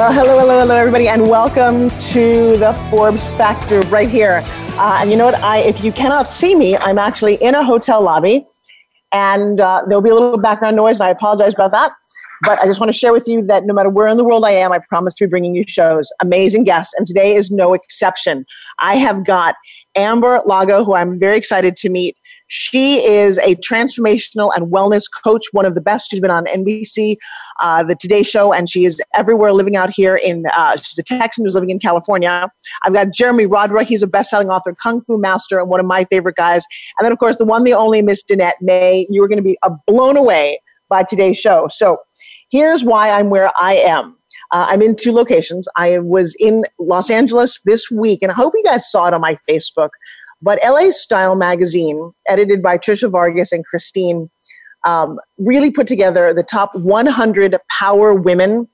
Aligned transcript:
Well, 0.00 0.14
hello, 0.14 0.38
hello, 0.38 0.60
hello, 0.60 0.74
everybody, 0.76 1.08
and 1.08 1.28
welcome 1.28 1.90
to 1.90 2.56
the 2.56 2.72
Forbes 2.88 3.26
Factor 3.36 3.82
right 3.88 4.08
here. 4.08 4.40
Uh, 4.78 5.00
and 5.02 5.10
you 5.10 5.16
know 5.18 5.26
what? 5.26 5.34
I, 5.34 5.58
if 5.58 5.84
you 5.84 5.92
cannot 5.92 6.30
see 6.30 6.54
me, 6.54 6.74
I'm 6.78 6.96
actually 6.96 7.34
in 7.34 7.54
a 7.54 7.62
hotel 7.62 8.00
lobby, 8.00 8.46
and 9.12 9.60
uh, 9.60 9.82
there'll 9.86 10.00
be 10.00 10.08
a 10.08 10.14
little 10.14 10.38
background 10.38 10.76
noise, 10.76 11.00
and 11.00 11.06
I 11.06 11.10
apologize 11.10 11.52
about 11.52 11.72
that. 11.72 11.92
But 12.44 12.58
I 12.60 12.64
just 12.64 12.80
want 12.80 12.88
to 12.90 12.98
share 12.98 13.12
with 13.12 13.28
you 13.28 13.42
that 13.42 13.66
no 13.66 13.74
matter 13.74 13.90
where 13.90 14.06
in 14.06 14.16
the 14.16 14.24
world 14.24 14.42
I 14.46 14.52
am, 14.52 14.72
I 14.72 14.78
promise 14.88 15.12
to 15.16 15.26
be 15.26 15.28
bringing 15.28 15.54
you 15.54 15.64
shows, 15.68 16.10
amazing 16.22 16.64
guests, 16.64 16.94
and 16.96 17.06
today 17.06 17.34
is 17.34 17.50
no 17.50 17.74
exception. 17.74 18.46
I 18.78 18.96
have 18.96 19.26
got 19.26 19.54
Amberly 19.98 20.46
Lago, 20.46 20.82
who 20.82 20.94
I'm 20.94 21.18
very 21.18 21.36
excited 21.36 21.76
to 21.76 21.90
meet. 21.90 22.16
She 22.52 23.06
is 23.06 23.38
a 23.38 23.54
transformational 23.56 24.50
and 24.56 24.72
wellness 24.72 25.04
coach, 25.22 25.44
one 25.52 25.64
of 25.64 25.76
the 25.76 25.80
best. 25.80 26.10
She's 26.10 26.18
been 26.18 26.32
on 26.32 26.46
NBC, 26.46 27.16
uh, 27.60 27.84
the 27.84 27.94
Today 27.94 28.24
Show, 28.24 28.52
and 28.52 28.68
she 28.68 28.84
is 28.84 29.00
everywhere 29.14 29.52
living 29.52 29.76
out 29.76 29.90
here 29.90 30.16
in, 30.16 30.46
uh, 30.46 30.76
she's 30.82 30.98
a 30.98 31.02
Texan 31.04 31.44
who's 31.44 31.54
living 31.54 31.70
in 31.70 31.78
California. 31.78 32.50
I've 32.82 32.92
got 32.92 33.12
Jeremy 33.12 33.46
Roadruck. 33.46 33.84
He's 33.84 34.02
a 34.02 34.08
best-selling 34.08 34.50
author, 34.50 34.74
Kung 34.74 35.00
Fu 35.00 35.16
Master, 35.16 35.60
and 35.60 35.68
one 35.68 35.78
of 35.78 35.86
my 35.86 36.02
favorite 36.06 36.34
guys. 36.34 36.66
And 36.98 37.04
then, 37.04 37.12
of 37.12 37.20
course, 37.20 37.36
the 37.36 37.44
one, 37.44 37.62
the 37.62 37.74
only 37.74 38.02
Miss 38.02 38.24
Danette 38.24 38.60
May. 38.60 39.06
You 39.08 39.22
are 39.22 39.28
going 39.28 39.38
to 39.38 39.44
be 39.44 39.56
uh, 39.62 39.70
blown 39.86 40.16
away 40.16 40.60
by 40.88 41.04
today's 41.04 41.38
show. 41.38 41.68
So 41.70 41.98
here's 42.50 42.82
why 42.82 43.10
I'm 43.10 43.30
where 43.30 43.52
I 43.56 43.74
am. 43.74 44.16
Uh, 44.52 44.66
I'm 44.68 44.82
in 44.82 44.96
two 44.96 45.12
locations. 45.12 45.68
I 45.76 46.00
was 46.00 46.34
in 46.40 46.64
Los 46.80 47.10
Angeles 47.10 47.60
this 47.64 47.90
week, 47.90 48.22
and 48.22 48.32
I 48.32 48.34
hope 48.34 48.54
you 48.56 48.64
guys 48.64 48.90
saw 48.90 49.06
it 49.06 49.14
on 49.14 49.20
my 49.20 49.38
Facebook. 49.48 49.90
But 50.42 50.58
LA 50.64 50.90
Style 50.90 51.36
magazine, 51.36 52.12
edited 52.28 52.62
by 52.62 52.78
Trisha 52.78 53.10
Vargas 53.10 53.52
and 53.52 53.64
Christine, 53.64 54.30
um, 54.86 55.18
really 55.38 55.70
put 55.70 55.86
together 55.86 56.32
the 56.32 56.42
top 56.42 56.74
100 56.74 57.56
power 57.68 58.14
women. 58.14 58.68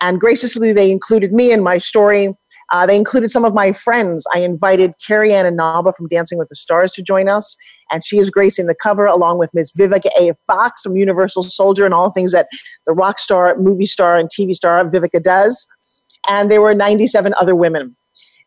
And 0.00 0.20
graciously, 0.20 0.72
they 0.72 0.90
included 0.90 1.32
me 1.32 1.52
in 1.52 1.62
my 1.62 1.78
story. 1.78 2.34
Uh, 2.70 2.86
they 2.86 2.96
included 2.96 3.30
some 3.30 3.44
of 3.44 3.54
my 3.54 3.72
friends. 3.72 4.26
I 4.34 4.40
invited 4.40 4.94
Carrie 5.06 5.32
Ann 5.32 5.46
Inaba 5.46 5.92
from 5.92 6.08
Dancing 6.08 6.38
with 6.38 6.48
the 6.48 6.56
Stars 6.56 6.92
to 6.94 7.02
join 7.02 7.28
us, 7.28 7.56
and 7.92 8.04
she 8.04 8.18
is 8.18 8.30
gracing 8.30 8.66
the 8.66 8.74
cover 8.74 9.06
along 9.06 9.38
with 9.38 9.50
Miss 9.54 9.70
Vivica 9.72 10.08
A. 10.18 10.32
Fox 10.46 10.82
from 10.82 10.96
Universal 10.96 11.44
Soldier 11.44 11.84
and 11.84 11.94
all 11.94 12.10
things 12.10 12.32
that 12.32 12.48
the 12.86 12.92
rock 12.92 13.18
star, 13.18 13.56
movie 13.58 13.86
star, 13.86 14.16
and 14.16 14.28
TV 14.30 14.54
star 14.54 14.84
Vivica 14.84 15.22
does. 15.22 15.66
And 16.26 16.50
there 16.50 16.62
were 16.62 16.74
97 16.74 17.34
other 17.38 17.54
women. 17.54 17.96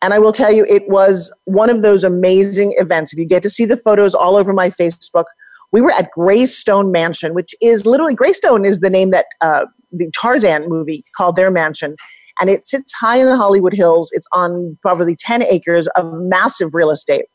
And 0.01 0.13
I 0.13 0.19
will 0.19 0.31
tell 0.31 0.51
you, 0.51 0.65
it 0.65 0.87
was 0.87 1.33
one 1.45 1.69
of 1.69 1.81
those 1.81 2.03
amazing 2.03 2.75
events. 2.77 3.13
If 3.13 3.19
you 3.19 3.25
get 3.25 3.41
to 3.43 3.49
see 3.49 3.65
the 3.65 3.77
photos 3.77 4.13
all 4.13 4.35
over 4.35 4.53
my 4.53 4.69
Facebook, 4.69 5.25
we 5.71 5.81
were 5.81 5.91
at 5.91 6.11
Greystone 6.11 6.91
Mansion, 6.91 7.33
which 7.33 7.55
is 7.61 7.85
literally 7.85 8.13
Greystone 8.13 8.63
is 8.63 8.79
the 8.79 8.89
name 8.89 9.11
that 9.11 9.25
uh, 9.41 9.65
the 9.91 10.09
Tarzan 10.11 10.67
movie 10.67 11.03
called 11.15 11.35
their 11.35 11.51
mansion. 11.51 11.95
And 12.39 12.49
it 12.49 12.65
sits 12.65 12.93
high 12.93 13.17
in 13.17 13.25
the 13.25 13.35
Hollywood 13.35 13.73
Hills. 13.73 14.11
It's 14.13 14.27
on 14.31 14.77
probably 14.81 15.15
10 15.15 15.43
acres 15.43 15.87
of 15.95 16.13
massive 16.13 16.73
real 16.73 16.91
estate. 16.91 17.25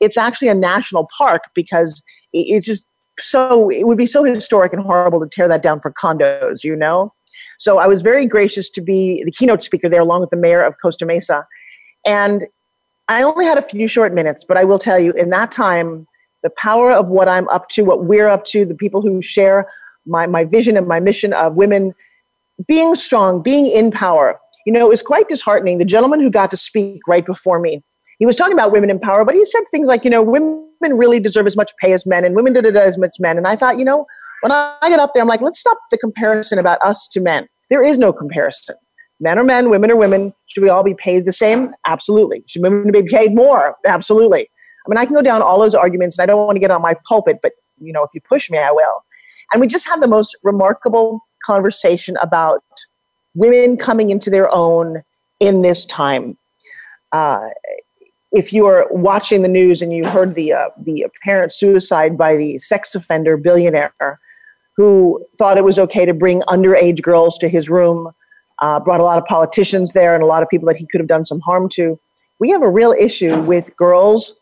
It's 0.00 0.16
actually 0.16 0.48
a 0.48 0.54
national 0.54 1.08
park 1.16 1.42
because 1.54 2.02
it's 2.32 2.66
just 2.66 2.86
so, 3.20 3.68
it 3.70 3.86
would 3.86 3.98
be 3.98 4.06
so 4.06 4.24
historic 4.24 4.72
and 4.72 4.82
horrible 4.82 5.20
to 5.20 5.28
tear 5.28 5.48
that 5.48 5.62
down 5.62 5.80
for 5.80 5.92
condos, 5.92 6.64
you 6.64 6.74
know? 6.74 7.12
So 7.58 7.78
I 7.78 7.86
was 7.86 8.02
very 8.02 8.26
gracious 8.26 8.68
to 8.70 8.80
be 8.80 9.22
the 9.24 9.30
keynote 9.30 9.62
speaker 9.62 9.88
there 9.88 10.00
along 10.00 10.20
with 10.20 10.30
the 10.30 10.36
mayor 10.36 10.62
of 10.62 10.74
Costa 10.82 11.06
Mesa. 11.06 11.46
And 12.06 12.46
I 13.08 13.22
only 13.22 13.44
had 13.44 13.58
a 13.58 13.62
few 13.62 13.88
short 13.88 14.12
minutes, 14.12 14.44
but 14.44 14.56
I 14.56 14.64
will 14.64 14.78
tell 14.78 14.98
you, 14.98 15.12
in 15.12 15.30
that 15.30 15.50
time, 15.50 16.06
the 16.42 16.50
power 16.50 16.92
of 16.92 17.08
what 17.08 17.28
I'm 17.28 17.48
up 17.48 17.68
to, 17.70 17.82
what 17.82 18.04
we're 18.04 18.28
up 18.28 18.44
to, 18.46 18.64
the 18.64 18.74
people 18.74 19.02
who 19.02 19.22
share 19.22 19.66
my, 20.06 20.26
my 20.26 20.44
vision 20.44 20.76
and 20.76 20.86
my 20.86 21.00
mission 21.00 21.32
of 21.32 21.56
women 21.56 21.94
being 22.66 22.94
strong, 22.94 23.42
being 23.42 23.66
in 23.66 23.90
power. 23.90 24.38
You 24.66 24.72
know, 24.72 24.80
it 24.80 24.88
was 24.88 25.02
quite 25.02 25.28
disheartening. 25.28 25.78
The 25.78 25.84
gentleman 25.84 26.20
who 26.20 26.30
got 26.30 26.50
to 26.50 26.56
speak 26.56 27.00
right 27.08 27.24
before 27.24 27.58
me, 27.58 27.82
he 28.18 28.26
was 28.26 28.36
talking 28.36 28.52
about 28.52 28.72
women 28.72 28.90
in 28.90 28.98
power, 28.98 29.24
but 29.24 29.34
he 29.34 29.44
said 29.44 29.62
things 29.70 29.88
like, 29.88 30.04
you 30.04 30.10
know, 30.10 30.22
women 30.22 30.66
really 30.80 31.20
deserve 31.20 31.46
as 31.46 31.56
much 31.56 31.72
pay 31.80 31.92
as 31.92 32.04
men, 32.04 32.24
and 32.24 32.34
women 32.34 32.52
did 32.52 32.66
it 32.66 32.76
as 32.76 32.98
much 32.98 33.16
men. 33.18 33.36
And 33.36 33.46
I 33.46 33.56
thought, 33.56 33.78
you 33.78 33.84
know, 33.84 34.06
when 34.42 34.52
I 34.52 34.76
get 34.82 35.00
up 35.00 35.12
there, 35.14 35.22
I'm 35.22 35.28
like, 35.28 35.40
let's 35.40 35.58
stop 35.58 35.78
the 35.90 35.98
comparison 35.98 36.58
about 36.58 36.78
us 36.82 37.08
to 37.08 37.20
men. 37.20 37.48
There 37.70 37.82
is 37.82 37.98
no 37.98 38.12
comparison 38.12 38.76
men 39.20 39.38
are 39.38 39.44
men, 39.44 39.70
women 39.70 39.90
are 39.90 39.96
women. 39.96 40.32
Should 40.48 40.62
we 40.62 40.68
all 40.68 40.82
be 40.82 40.94
paid 40.94 41.24
the 41.24 41.32
same? 41.32 41.72
Absolutely. 41.86 42.42
Should 42.46 42.62
women 42.62 42.90
be 42.90 43.02
paid 43.02 43.34
more? 43.34 43.76
Absolutely. 43.86 44.40
I 44.40 44.88
mean, 44.88 44.98
I 44.98 45.04
can 45.04 45.14
go 45.14 45.22
down 45.22 45.42
all 45.42 45.60
those 45.60 45.74
arguments, 45.74 46.18
and 46.18 46.22
I 46.22 46.26
don't 46.26 46.44
want 46.44 46.56
to 46.56 46.60
get 46.60 46.70
on 46.70 46.82
my 46.82 46.94
pulpit, 47.06 47.38
but 47.42 47.52
you 47.80 47.92
know, 47.92 48.02
if 48.02 48.10
you 48.14 48.20
push 48.20 48.50
me, 48.50 48.58
I 48.58 48.72
will. 48.72 49.04
And 49.52 49.60
we 49.60 49.66
just 49.66 49.86
had 49.86 50.00
the 50.00 50.08
most 50.08 50.36
remarkable 50.42 51.20
conversation 51.44 52.16
about 52.20 52.62
women 53.34 53.76
coming 53.76 54.10
into 54.10 54.30
their 54.30 54.52
own 54.52 55.02
in 55.40 55.62
this 55.62 55.86
time. 55.86 56.36
Uh, 57.12 57.48
if 58.32 58.52
you 58.52 58.66
are 58.66 58.86
watching 58.90 59.42
the 59.42 59.48
news 59.48 59.80
and 59.80 59.92
you 59.92 60.06
heard 60.06 60.34
the 60.34 60.52
uh, 60.52 60.68
the 60.82 61.02
apparent 61.02 61.52
suicide 61.52 62.18
by 62.18 62.36
the 62.36 62.58
sex 62.58 62.94
offender 62.94 63.36
billionaire 63.36 64.20
who 64.76 65.24
thought 65.38 65.58
it 65.58 65.64
was 65.64 65.78
okay 65.78 66.04
to 66.04 66.14
bring 66.14 66.40
underage 66.42 67.02
girls 67.02 67.38
to 67.38 67.48
his 67.48 67.68
room 67.70 68.10
uh, 68.60 68.80
brought 68.80 69.00
a 69.00 69.04
lot 69.04 69.18
of 69.18 69.24
politicians 69.24 69.92
there 69.92 70.14
and 70.14 70.22
a 70.22 70.26
lot 70.26 70.42
of 70.42 70.48
people 70.48 70.66
that 70.66 70.76
he 70.76 70.86
could 70.86 71.00
have 71.00 71.08
done 71.08 71.24
some 71.24 71.40
harm 71.40 71.68
to. 71.70 71.98
We 72.40 72.50
have 72.50 72.62
a 72.62 72.68
real 72.68 72.92
issue 72.92 73.40
with 73.40 73.76
girls 73.76 74.34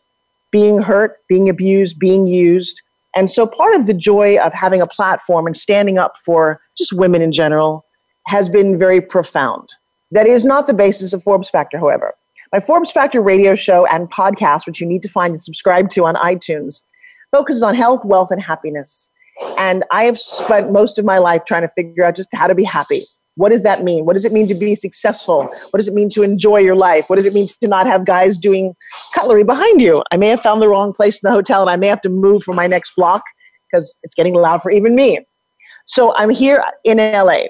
being 0.51 0.81
hurt, 0.81 1.17
being 1.27 1.49
abused, 1.49 1.99
being 1.99 2.27
used. 2.27 2.81
And 3.15 3.29
so 3.31 3.47
part 3.47 3.75
of 3.75 3.87
the 3.87 3.93
joy 3.93 4.37
of 4.37 4.53
having 4.53 4.81
a 4.81 4.87
platform 4.87 5.45
and 5.45 5.55
standing 5.55 5.97
up 5.97 6.17
for 6.23 6.61
just 6.77 6.93
women 6.93 7.21
in 7.21 7.31
general 7.31 7.85
has 8.27 8.49
been 8.49 8.77
very 8.77 9.01
profound. 9.01 9.69
That 10.11 10.27
is 10.27 10.45
not 10.45 10.67
the 10.67 10.73
basis 10.73 11.13
of 11.13 11.23
Forbes 11.23 11.49
Factor, 11.49 11.77
however. 11.77 12.13
My 12.53 12.59
Forbes 12.59 12.91
Factor 12.91 13.21
radio 13.21 13.55
show 13.55 13.85
and 13.87 14.09
podcast, 14.09 14.65
which 14.65 14.79
you 14.79 14.87
need 14.87 15.01
to 15.01 15.09
find 15.09 15.31
and 15.31 15.43
subscribe 15.43 15.89
to 15.91 16.05
on 16.05 16.15
iTunes, 16.15 16.83
focuses 17.31 17.61
on 17.61 17.75
health, 17.75 18.05
wealth, 18.05 18.31
and 18.31 18.41
happiness. 18.41 19.09
And 19.57 19.83
I 19.91 20.05
have 20.05 20.17
spent 20.17 20.71
most 20.71 20.97
of 20.97 21.05
my 21.05 21.17
life 21.17 21.43
trying 21.45 21.63
to 21.63 21.67
figure 21.69 22.03
out 22.03 22.15
just 22.15 22.29
how 22.33 22.47
to 22.47 22.55
be 22.55 22.63
happy. 22.63 23.01
What 23.37 23.49
does 23.49 23.61
that 23.61 23.83
mean? 23.83 24.05
What 24.05 24.13
does 24.13 24.25
it 24.25 24.33
mean 24.33 24.47
to 24.47 24.55
be 24.55 24.73
successful? 24.73 25.43
What 25.43 25.77
does 25.77 25.87
it 25.87 25.93
mean 25.93 26.09
to 26.09 26.23
enjoy 26.23 26.57
your 26.57 26.75
life? 26.75 27.07
What 27.07 27.17
does 27.17 27.25
it 27.27 27.33
mean 27.33 27.47
to 27.47 27.67
not 27.67 27.85
have 27.85 28.03
guys 28.03 28.37
doing 28.37 28.75
cutlery 29.13 29.43
behind 29.43 29.79
you? 29.79 30.03
I 30.11 30.17
may 30.17 30.27
have 30.27 30.41
found 30.41 30.59
the 30.59 30.67
wrong 30.67 30.91
place 30.91 31.21
in 31.21 31.27
the 31.27 31.31
hotel 31.31 31.61
and 31.61 31.69
I 31.69 31.75
may 31.75 31.87
have 31.87 32.01
to 32.01 32.09
move 32.09 32.43
for 32.43 32.55
my 32.55 32.65
next 32.65 32.93
block 32.97 33.21
because 33.69 33.97
it's 34.01 34.15
getting 34.15 34.33
loud 34.33 34.63
for 34.63 34.71
even 34.71 34.95
me. 34.95 35.19
So 35.85 36.15
I'm 36.15 36.31
here 36.31 36.63
in 36.83 36.97
LA. 36.97 37.43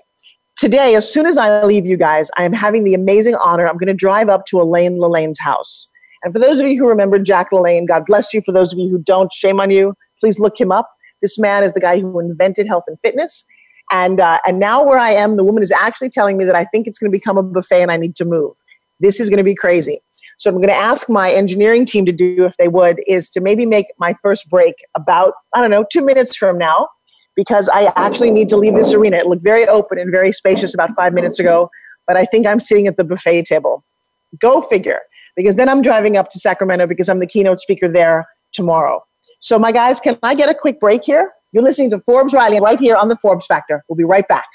Today, 0.58 0.96
as 0.96 1.12
soon 1.12 1.26
as 1.26 1.38
I 1.38 1.64
leave 1.64 1.86
you 1.86 1.96
guys, 1.96 2.30
I 2.36 2.44
am 2.44 2.52
having 2.52 2.84
the 2.84 2.94
amazing 2.94 3.36
honor. 3.36 3.68
I'm 3.68 3.78
going 3.78 3.88
to 3.88 3.94
drive 3.94 4.28
up 4.28 4.46
to 4.48 4.62
Elaine 4.62 4.98
LaLanne's 4.98 5.40
house. 5.40 5.88
And 6.24 6.34
for 6.34 6.40
those 6.40 6.60
of 6.60 6.68
you 6.68 6.78
who 6.78 6.90
remember 6.90 7.18
Jack 7.18 7.52
LaLanne, 7.52 7.88
God 7.88 8.04
bless 8.08 8.34
you. 8.34 8.42
For 8.42 8.52
those 8.52 8.74
of 8.74 8.80
you 8.80 8.90
who 8.90 8.98
don't, 8.98 9.32
shame 9.32 9.62
on 9.62 9.72
you. 9.72 9.94
Please 10.20 10.40
look 10.40 10.60
him 10.60 10.72
up. 10.72 10.90
This 11.22 11.40
man 11.40 11.64
is 11.64 11.74
the 11.74 11.80
guy 11.80 12.00
who 12.00 12.20
invented 12.20 12.68
health 12.68 12.84
and 12.88 13.00
fitness. 13.00 13.46
And, 13.92 14.20
uh, 14.20 14.40
and 14.46 14.60
now 14.60 14.84
where 14.84 15.00
I 15.00 15.12
am, 15.12 15.38
the 15.38 15.44
woman 15.44 15.64
is 15.64 15.72
actually 15.72 16.10
telling 16.10 16.38
me 16.38 16.46
that 16.46 16.56
I 16.56 16.66
think 16.66 16.88
it's 16.88 17.00
going 17.00 17.12
to 17.12 17.18
become 17.18 17.38
a 17.38 17.44
buffet 17.44 17.82
and 17.82 17.92
I 17.92 17.98
need 17.98 18.16
to 18.18 18.26
move. 18.26 18.56
This 19.00 19.20
is 19.20 19.30
going 19.30 19.38
to 19.38 19.44
be 19.44 19.56
crazy. 19.56 20.02
So 20.38 20.50
I'm 20.50 20.58
going 20.58 20.68
to 20.68 20.74
ask 20.76 21.10
my 21.10 21.32
engineering 21.32 21.86
team 21.86 22.06
to 22.06 22.12
do, 22.12 22.46
if 22.46 22.58
they 22.58 22.68
would, 22.68 23.02
is 23.08 23.30
to 23.32 23.42
maybe 23.42 23.66
make 23.66 23.88
my 23.98 24.16
first 24.22 24.50
break 24.50 24.76
about, 24.96 25.34
I 25.56 25.62
don't 25.62 25.72
know, 25.72 25.86
two 25.92 26.06
minutes 26.06 26.36
from 26.36 26.58
now, 26.58 26.88
because 27.36 27.70
I 27.70 27.92
actually 27.96 28.32
need 28.32 28.50
to 28.50 28.58
leave 28.58 28.76
this 28.76 28.94
arena. 28.94 29.18
It 29.18 29.28
looked 29.28 29.44
very 29.44 29.68
open 29.68 29.98
and 29.98 30.12
very 30.12 30.32
spacious 30.32 30.74
about 30.74 30.92
five 30.96 31.14
minutes 31.14 31.40
ago, 31.40 31.70
but 32.06 32.18
I 32.18 32.26
think 32.26 32.46
I'm 32.46 32.60
sitting 32.60 32.88
at 32.88 32.98
the 32.98 33.04
buffet 33.04 33.44
table. 33.46 33.84
Go 34.40 34.62
figure, 34.62 35.00
because 35.36 35.56
then 35.56 35.70
I'm 35.70 35.82
driving 35.82 36.18
up 36.18 36.30
to 36.32 36.40
Sacramento 36.40 36.86
because 36.88 37.10
I'm 37.10 37.20
the 37.20 37.28
keynote 37.28 37.60
speaker 37.60 37.88
there 37.88 38.28
tomorrow. 38.54 39.04
So, 39.40 39.60
my 39.60 39.72
guys, 39.72 40.00
can 40.00 40.18
I 40.24 40.36
get 40.36 40.50
a 40.50 40.54
quick 40.54 40.80
break 40.80 41.04
here? 41.04 41.32
You're 41.52 41.64
listening 41.64 41.90
to 41.92 42.00
Forbes 42.02 42.34
Riley 42.34 42.60
right 42.60 42.80
here 42.80 42.96
on 42.96 43.08
the 43.08 43.16
Forbes 43.18 43.46
Factor. 43.46 43.84
We'll 43.88 43.96
be 43.96 44.04
right 44.04 44.28
back. 44.28 44.48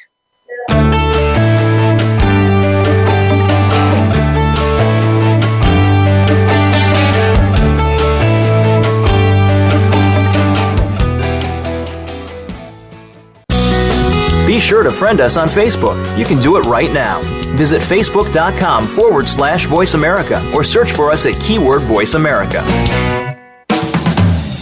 Be 14.47 14.61
sure 14.61 14.83
to 14.83 14.91
friend 14.91 15.21
us 15.23 15.39
on 15.39 15.49
Facebook. 15.49 15.97
You 16.19 16.27
can 16.27 16.39
do 16.43 16.59
it 16.59 16.65
right 16.67 16.93
now. 16.93 17.23
Visit 17.57 17.81
facebook.com 17.81 18.87
forward 18.87 19.27
slash 19.27 19.65
voice 19.65 19.95
America 19.95 20.43
or 20.55 20.63
search 20.63 20.93
for 20.93 21.11
us 21.11 21.25
at 21.25 21.41
keyword 21.41 21.81
voice 21.83 22.15
America. 22.15 22.63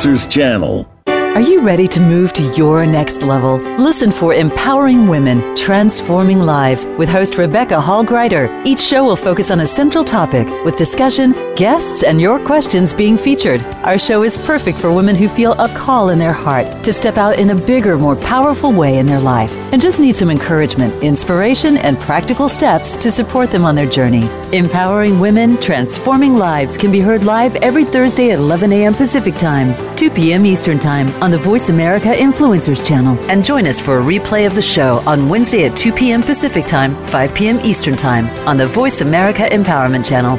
Influencers 0.00 0.30
Channel. 0.30 0.90
Are 1.06 1.42
you 1.42 1.60
ready 1.60 1.86
to 1.88 2.00
move 2.00 2.32
to 2.32 2.42
your 2.56 2.86
next 2.86 3.22
level? 3.22 3.58
Listen 3.76 4.10
for 4.10 4.32
Empowering 4.32 5.08
Women, 5.08 5.54
Transforming 5.54 6.40
Lives 6.40 6.86
with 6.96 7.10
host 7.10 7.36
Rebecca 7.36 7.78
Hall 7.78 8.02
Gruyter. 8.02 8.48
Each 8.64 8.80
show 8.80 9.04
will 9.04 9.14
focus 9.14 9.50
on 9.50 9.60
a 9.60 9.66
central 9.66 10.02
topic 10.02 10.48
with 10.64 10.76
discussion, 10.76 11.34
guests, 11.56 12.02
and 12.02 12.20
your 12.20 12.38
questions 12.44 12.94
being 12.94 13.16
featured. 13.16 13.60
Our 13.84 13.98
show 13.98 14.22
is 14.22 14.36
perfect 14.38 14.78
for 14.78 14.92
women 14.92 15.16
who 15.16 15.28
feel 15.28 15.52
a 15.52 15.68
call 15.74 16.08
in 16.10 16.18
their 16.18 16.32
heart 16.32 16.84
to 16.84 16.92
step 16.92 17.16
out 17.16 17.38
in 17.38 17.50
a 17.50 17.54
bigger, 17.54 17.96
more 17.98 18.16
powerful 18.16 18.72
way 18.72 18.98
in 18.98 19.06
their 19.06 19.20
life 19.20 19.52
and 19.72 19.80
just 19.80 20.00
need 20.00 20.16
some 20.16 20.30
encouragement, 20.30 21.02
inspiration, 21.02 21.76
and 21.76 21.98
practical 21.98 22.48
steps 22.48 22.96
to 22.96 23.10
support 23.10 23.50
them 23.50 23.64
on 23.64 23.74
their 23.74 23.88
journey. 23.88 24.28
Empowering 24.52 25.20
Women, 25.20 25.56
Transforming 25.60 26.36
Lives 26.36 26.76
can 26.76 26.90
be 26.90 27.00
heard 27.00 27.24
live 27.24 27.56
every 27.56 27.84
Thursday 27.84 28.30
at 28.32 28.38
11 28.38 28.72
a.m. 28.72 28.94
Pacific 28.94 29.34
Time, 29.34 29.74
2 29.96 30.10
p.m. 30.10 30.44
Eastern 30.46 30.78
Time 30.78 31.08
on 31.22 31.30
the 31.30 31.38
Voice 31.38 31.68
America 31.68 32.08
Influencers 32.08 32.86
channel. 32.86 33.18
And 33.30 33.44
join 33.44 33.66
us 33.66 33.80
for 33.80 33.98
a 33.98 34.02
replay 34.02 34.46
of 34.46 34.54
the 34.54 34.62
show 34.62 35.02
on 35.06 35.28
Wednesday 35.28 35.66
at 35.66 35.76
2 35.76 35.92
p.m. 35.92 36.22
Pacific 36.22 36.66
Time, 36.66 36.94
5 37.06 37.34
p.m. 37.34 37.60
Eastern 37.60 37.96
Time 37.96 38.26
on 38.48 38.56
the 38.56 38.66
Voice 38.66 39.00
America 39.00 39.42
Empowerment 39.42 40.06
channel. 40.06 40.38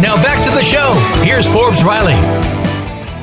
Now 0.00 0.22
back 0.22 0.44
to 0.44 0.50
the 0.50 0.62
show. 0.62 0.92
Here's 1.24 1.48
Forbes 1.48 1.82
Riley. 1.82 2.12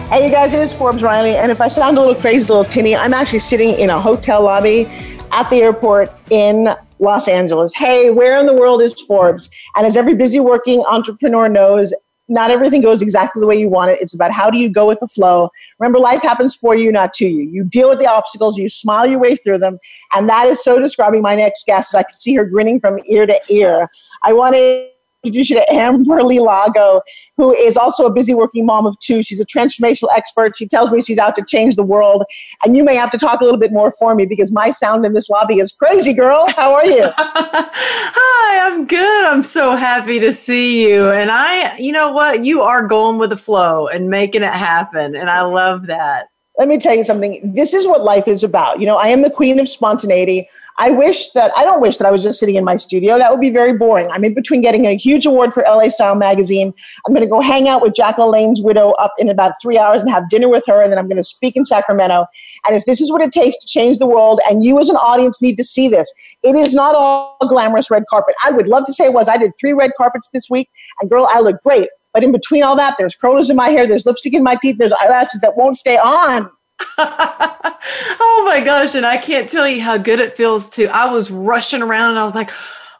Hey, 0.09 0.25
you 0.25 0.31
guys, 0.31 0.53
it 0.53 0.59
is 0.59 0.73
Forbes 0.73 1.03
Riley. 1.03 1.35
And 1.35 1.51
if 1.51 1.61
I 1.61 1.67
sound 1.67 1.97
a 1.97 1.99
little 1.99 2.15
crazy, 2.15 2.45
a 2.45 2.55
little 2.55 2.63
tinny, 2.63 2.95
I'm 2.95 3.13
actually 3.13 3.39
sitting 3.39 3.69
in 3.75 3.91
a 3.91 4.01
hotel 4.01 4.43
lobby 4.43 4.87
at 5.31 5.47
the 5.51 5.57
airport 5.57 6.09
in 6.31 6.69
Los 6.97 7.27
Angeles. 7.27 7.75
Hey, 7.75 8.09
where 8.09 8.39
in 8.39 8.47
the 8.47 8.55
world 8.55 8.81
is 8.81 8.99
Forbes? 9.01 9.51
And 9.75 9.85
as 9.85 9.95
every 9.95 10.15
busy 10.15 10.39
working 10.39 10.83
entrepreneur 10.87 11.47
knows, 11.47 11.93
not 12.27 12.49
everything 12.49 12.81
goes 12.81 13.03
exactly 13.03 13.39
the 13.39 13.45
way 13.45 13.59
you 13.59 13.69
want 13.69 13.91
it. 13.91 13.99
It's 14.01 14.15
about 14.15 14.31
how 14.31 14.49
do 14.49 14.57
you 14.57 14.67
go 14.67 14.87
with 14.87 14.99
the 14.99 15.07
flow. 15.07 15.49
Remember, 15.77 15.99
life 15.99 16.23
happens 16.23 16.55
for 16.55 16.75
you, 16.75 16.91
not 16.91 17.13
to 17.15 17.27
you. 17.27 17.43
You 17.43 17.65
deal 17.65 17.87
with 17.87 17.99
the 17.99 18.09
obstacles, 18.09 18.57
you 18.57 18.67
smile 18.67 19.05
your 19.05 19.19
way 19.19 19.35
through 19.35 19.59
them. 19.59 19.77
And 20.13 20.27
that 20.27 20.47
is 20.47 20.63
so 20.63 20.79
describing 20.79 21.21
my 21.21 21.35
next 21.35 21.67
guest. 21.67 21.93
I 21.93 22.01
can 22.01 22.17
see 22.17 22.33
her 22.33 22.45
grinning 22.45 22.79
from 22.79 22.99
ear 23.05 23.27
to 23.27 23.39
ear. 23.49 23.89
I 24.23 24.33
want 24.33 24.55
to 24.55 24.89
introduce 25.23 25.49
you 25.49 25.55
to 25.55 25.65
Amberly 25.71 26.39
Lago, 26.39 27.01
who 27.37 27.53
is 27.53 27.77
also 27.77 28.05
a 28.05 28.11
busy 28.11 28.33
working 28.33 28.65
mom 28.65 28.85
of 28.85 28.99
two. 28.99 29.23
She's 29.23 29.39
a 29.39 29.45
transformational 29.45 30.09
expert. 30.13 30.57
She 30.57 30.67
tells 30.67 30.91
me 30.91 31.01
she's 31.01 31.17
out 31.17 31.35
to 31.35 31.45
change 31.47 31.75
the 31.75 31.83
world. 31.83 32.25
And 32.63 32.75
you 32.75 32.83
may 32.83 32.95
have 32.95 33.09
to 33.11 33.17
talk 33.17 33.39
a 33.39 33.43
little 33.45 33.59
bit 33.59 33.71
more 33.71 33.91
for 33.93 34.15
me 34.15 34.25
because 34.25 34.51
my 34.51 34.71
sound 34.71 35.05
in 35.05 35.13
this 35.13 35.29
lobby 35.29 35.59
is 35.59 35.71
crazy, 35.71 36.13
girl. 36.13 36.45
How 36.55 36.73
are 36.73 36.85
you? 36.85 37.09
Hi, 37.17 38.67
I'm 38.67 38.85
good. 38.85 39.25
I'm 39.25 39.43
so 39.43 39.77
happy 39.77 40.19
to 40.19 40.33
see 40.33 40.89
you. 40.89 41.09
And 41.09 41.31
I, 41.31 41.77
you 41.77 41.93
know 41.93 42.11
what? 42.11 42.43
You 42.43 42.61
are 42.61 42.85
going 42.85 43.17
with 43.17 43.29
the 43.29 43.37
flow 43.37 43.87
and 43.87 44.09
making 44.09 44.43
it 44.43 44.53
happen. 44.53 45.15
And 45.15 45.29
I 45.29 45.41
love 45.41 45.87
that. 45.87 46.27
Let 46.57 46.67
me 46.67 46.77
tell 46.77 46.93
you 46.93 47.03
something. 47.03 47.53
This 47.55 47.73
is 47.73 47.87
what 47.87 48.03
life 48.03 48.27
is 48.27 48.43
about. 48.43 48.79
You 48.79 48.85
know, 48.85 48.97
I 48.97 49.07
am 49.07 49.23
the 49.23 49.29
queen 49.31 49.59
of 49.59 49.67
spontaneity. 49.67 50.47
I 50.77 50.91
wish 50.91 51.31
that 51.31 51.51
I 51.57 51.63
don't 51.63 51.81
wish 51.81 51.97
that 51.97 52.07
I 52.07 52.11
was 52.11 52.21
just 52.21 52.39
sitting 52.39 52.55
in 52.55 52.63
my 52.63 52.77
studio. 52.77 53.17
That 53.17 53.31
would 53.31 53.41
be 53.41 53.49
very 53.49 53.75
boring. 53.75 54.07
I'm 54.11 54.23
in 54.23 54.35
between 54.35 54.61
getting 54.61 54.85
a 54.85 54.95
huge 54.95 55.25
award 55.25 55.51
for 55.51 55.63
LA 55.63 55.89
Style 55.89 56.13
magazine. 56.13 56.71
I'm 57.05 57.13
going 57.13 57.25
to 57.25 57.29
go 57.29 57.41
hang 57.41 57.67
out 57.67 57.81
with 57.81 57.95
Jack 57.95 58.17
widow 58.17 58.91
up 58.91 59.13
in 59.17 59.29
about 59.29 59.53
three 59.61 59.79
hours 59.79 60.01
and 60.03 60.11
have 60.11 60.29
dinner 60.29 60.47
with 60.47 60.63
her, 60.67 60.81
and 60.81 60.91
then 60.91 60.99
I'm 60.99 61.07
going 61.07 61.17
to 61.17 61.23
speak 61.23 61.55
in 61.55 61.65
Sacramento. 61.65 62.27
And 62.65 62.75
if 62.75 62.85
this 62.85 63.01
is 63.01 63.11
what 63.11 63.21
it 63.21 63.31
takes 63.31 63.57
to 63.57 63.67
change 63.67 63.97
the 63.97 64.07
world, 64.07 64.39
and 64.47 64.63
you 64.63 64.79
as 64.79 64.89
an 64.89 64.97
audience 64.97 65.41
need 65.41 65.55
to 65.57 65.63
see 65.63 65.87
this, 65.87 66.13
it 66.43 66.55
is 66.55 66.75
not 66.75 66.93
all 66.93 67.35
glamorous 67.41 67.89
red 67.89 68.03
carpet. 68.09 68.35
I 68.43 68.51
would 68.51 68.67
love 68.67 68.85
to 68.85 68.93
say 68.93 69.05
it 69.05 69.13
was. 69.13 69.27
I 69.27 69.37
did 69.37 69.53
three 69.59 69.73
red 69.73 69.91
carpets 69.97 70.29
this 70.29 70.49
week, 70.51 70.69
and 71.01 71.09
girl, 71.09 71.27
I 71.29 71.39
look 71.39 71.61
great. 71.63 71.89
But 72.13 72.23
in 72.23 72.31
between 72.31 72.63
all 72.63 72.75
that, 72.75 72.95
there's 72.97 73.15
curlers 73.15 73.49
in 73.49 73.55
my 73.55 73.69
hair, 73.69 73.87
there's 73.87 74.05
lipstick 74.05 74.33
in 74.33 74.43
my 74.43 74.57
teeth, 74.61 74.77
there's 74.77 74.93
eyelashes 74.93 75.39
that 75.41 75.57
won't 75.57 75.77
stay 75.77 75.97
on. 75.97 76.49
oh 76.97 78.43
my 78.45 78.61
gosh. 78.63 78.95
And 78.95 79.05
I 79.05 79.17
can't 79.17 79.49
tell 79.49 79.67
you 79.67 79.81
how 79.81 79.97
good 79.97 80.19
it 80.19 80.33
feels 80.33 80.69
to. 80.71 80.87
I 80.87 81.11
was 81.11 81.31
rushing 81.31 81.81
around 81.81 82.11
and 82.11 82.19
I 82.19 82.23
was 82.23 82.35
like, 82.35 82.51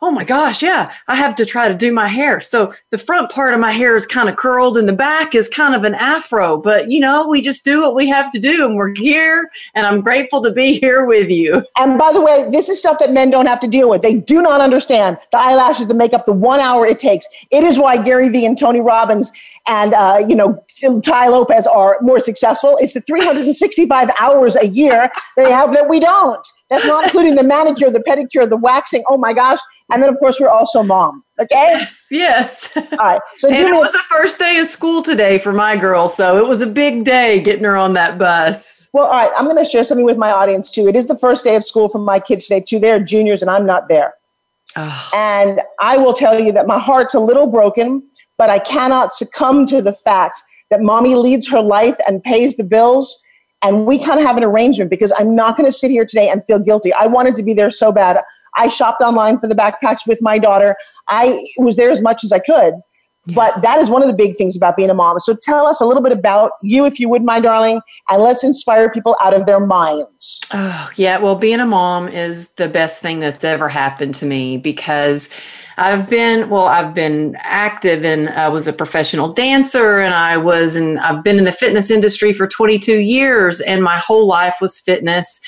oh 0.04 0.12
my 0.12 0.26
gosh, 0.26 0.62
yeah, 0.62 0.94
I 1.08 1.16
have 1.16 1.34
to 1.38 1.46
try 1.46 1.70
to 1.70 1.74
do 1.74 1.94
my 1.94 2.10
hair. 2.10 2.42
So 2.42 2.74
the 2.90 2.98
front 2.98 3.32
part 3.32 3.54
of 3.54 3.62
my 3.62 3.72
hair 3.72 3.96
is 3.96 4.06
kind 4.06 4.28
of 4.28 4.36
curled 4.36 4.78
and 4.78 4.88
the 4.88 4.94
back 4.94 5.34
is 5.34 5.48
kind 5.48 5.74
of 5.74 5.86
an 5.86 5.96
afro. 5.96 6.58
But 6.58 6.92
you 6.92 7.00
know, 7.00 7.26
we 7.26 7.42
just 7.42 7.64
do 7.64 7.82
what 7.82 7.96
we 7.96 8.10
have 8.10 8.30
to 8.34 8.40
do 8.40 8.66
and 8.66 8.76
we're 8.76 8.94
here 8.96 9.50
and 9.76 9.88
I'm 9.88 10.02
grateful 10.02 10.44
to 10.44 10.52
be 10.52 10.78
here 10.80 11.06
with 11.06 11.30
you. 11.30 11.66
And 11.78 11.98
by 11.98 12.12
the 12.12 12.20
way, 12.20 12.50
this 12.52 12.68
is 12.68 12.80
stuff 12.80 13.00
that 13.00 13.14
men 13.14 13.32
don't 13.32 13.46
have 13.46 13.62
to 13.62 13.68
deal 13.68 13.90
with. 13.90 14.02
They 14.02 14.16
do 14.16 14.42
not 14.42 14.60
understand 14.60 15.18
the 15.32 15.40
eyelashes, 15.40 15.88
the 15.88 15.94
makeup, 15.94 16.26
the 16.26 16.34
one 16.34 16.60
hour 16.60 16.86
it 16.86 17.00
takes. 17.00 17.26
It 17.50 17.64
is 17.64 17.80
why 17.80 18.04
Gary 18.04 18.28
Vee 18.28 18.46
and 18.46 18.58
Tony 18.58 18.82
Robbins 18.82 19.32
and, 19.68 19.94
uh, 19.94 20.24
you 20.28 20.36
know, 20.36 20.64
Tai 21.02 21.28
Lopez 21.28 21.68
are 21.68 21.98
more 22.02 22.20
successful. 22.20 22.78
It's 22.82 22.94
the 22.94 23.02
365 23.02 24.10
hours 24.20 24.56
a 24.56 24.68
year 24.68 25.10
they 25.38 25.50
have 25.52 25.74
that 25.74 25.88
we 25.90 26.00
don't. 26.00 26.46
That's 26.70 26.86
not 26.86 27.04
including 27.04 27.36
the 27.36 27.44
manicure, 27.44 27.92
the 27.92 28.00
pedicure, 28.00 28.50
the 28.50 28.58
waxing. 28.58 29.04
Oh 29.08 29.18
my 29.18 29.32
gosh. 29.32 29.60
And 29.92 30.02
then, 30.02 30.10
of 30.10 30.18
course, 30.18 30.40
we're 30.40 30.50
also 30.50 30.82
mom. 30.82 31.24
Okay. 31.40 31.56
Yes. 31.56 32.08
Yes. 32.10 32.78
All 32.78 32.84
right. 33.00 33.22
So 33.38 33.48
and 33.48 33.58
it 33.58 33.74
was 33.74 33.92
the 33.92 34.04
first 34.10 34.40
day 34.40 34.58
of 34.58 34.68
school 34.68 35.04
today 35.04 35.38
for 35.38 35.54
my 35.54 35.78
girl. 35.78 36.10
So 36.10 36.38
it 36.38 36.48
was 36.48 36.62
a 36.62 36.68
big 36.68 37.04
day 37.06 37.42
getting 37.42 37.64
her 37.64 37.78
on 37.78 37.94
that 37.94 38.18
bus. 38.18 38.90
Well, 38.92 39.06
all 39.06 39.12
right. 39.12 39.32
I'm 39.38 39.46
going 39.46 39.64
to 39.64 39.70
share 39.70 39.84
something 39.84 40.06
with 40.06 40.18
my 40.18 40.32
audience 40.32 40.72
too. 40.72 40.88
It 40.88 40.96
is 40.96 41.06
the 41.06 41.18
first 41.18 41.44
day 41.44 41.56
of 41.56 41.64
school 41.64 41.90
for 41.90 42.00
my 42.00 42.20
kids 42.20 42.48
today 42.48 42.62
too. 42.62 42.80
They're 42.80 43.00
juniors 43.00 43.42
and 43.42 43.52
I'm 43.52 43.66
not 43.66 43.88
there. 43.88 44.16
Oh. 44.76 45.10
And 45.14 45.62
I 45.80 45.98
will 45.98 46.14
tell 46.14 46.40
you 46.40 46.52
that 46.54 46.66
my 46.66 46.80
heart's 46.80 47.14
a 47.14 47.20
little 47.20 47.46
broken, 47.48 48.04
but 48.44 48.50
I 48.50 48.60
cannot 48.60 49.14
succumb 49.14 49.66
to 49.68 49.82
the 49.82 49.94
fact 49.94 50.44
that 50.70 50.82
mommy 50.82 51.16
leads 51.16 51.48
her 51.48 51.62
life 51.62 51.96
and 52.06 52.22
pays 52.22 52.58
the 52.58 52.66
bills 52.66 53.18
and 53.62 53.86
we 53.86 53.98
kind 53.98 54.20
of 54.20 54.26
have 54.26 54.36
an 54.36 54.44
arrangement 54.44 54.90
because 54.90 55.14
I'm 55.18 55.34
not 55.34 55.56
going 55.56 55.66
to 55.66 55.72
sit 55.72 55.92
here 55.92 56.06
today 56.06 56.28
and 56.28 56.44
feel 56.44 56.60
guilty. 56.60 56.92
I 56.92 57.08
wanted 57.08 57.38
to 57.38 57.44
be 57.44 57.54
there 57.54 57.72
so 57.72 57.94
bad. 57.94 58.20
I 58.58 58.68
shopped 58.68 59.02
online 59.02 59.40
for 59.40 59.48
the 59.48 59.56
backpacks 59.56 60.06
with 60.06 60.20
my 60.22 60.40
daughter. 60.40 60.76
I 61.08 61.42
was 61.58 61.78
there 61.78 61.90
as 61.90 62.02
much 62.02 62.26
as 62.26 62.34
I 62.34 62.40
could. 62.40 62.74
Yeah. 63.28 63.36
But 63.36 63.62
that 63.62 63.82
is 63.82 63.90
one 63.90 64.02
of 64.02 64.10
the 64.10 64.14
big 64.14 64.36
things 64.36 64.58
about 64.58 64.76
being 64.76 64.90
a 64.90 64.94
mom. 64.94 65.18
So 65.22 65.38
tell 65.42 65.66
us 65.66 65.80
a 65.80 65.86
little 65.86 66.04
bit 66.04 66.12
about 66.12 66.52
you, 66.62 66.86
if 66.86 67.00
you 67.00 67.08
would, 67.08 67.24
my 67.24 67.40
darling, 67.40 67.80
and 68.10 68.22
let's 68.22 68.44
inspire 68.44 68.92
people 68.92 69.16
out 69.22 69.34
of 69.34 69.46
their 69.46 69.62
minds. 69.62 70.42
Oh, 70.54 70.92
yeah. 70.98 71.18
Well, 71.18 71.36
being 71.36 71.62
a 71.62 71.66
mom 71.66 72.10
is 72.10 72.56
the 72.56 72.68
best 72.68 73.02
thing 73.02 73.22
that's 73.22 73.46
ever 73.46 73.70
happened 73.70 74.16
to 74.16 74.26
me 74.26 74.58
because 74.58 75.34
I've 75.78 76.10
been 76.10 76.50
well. 76.50 76.66
I've 76.66 76.94
been 76.94 77.36
active 77.40 78.06
and 78.06 78.30
I 78.30 78.50
was 78.50 78.68
a 78.68 78.74
professional 78.74 79.34
dancer, 79.34 80.00
and 80.00 80.14
I 80.14 80.38
was 80.38 80.76
and 80.76 81.00
I've 81.00 81.24
been 81.24 81.38
in 81.38 81.46
the 81.46 81.52
fitness 81.52 81.90
industry 81.90 82.34
for 82.34 82.48
22 82.48 83.00
years, 83.00 83.62
and 83.62 83.84
my 83.84 83.98
whole 83.98 84.28
life 84.28 84.56
was 84.62 84.80
fitness. 84.80 85.42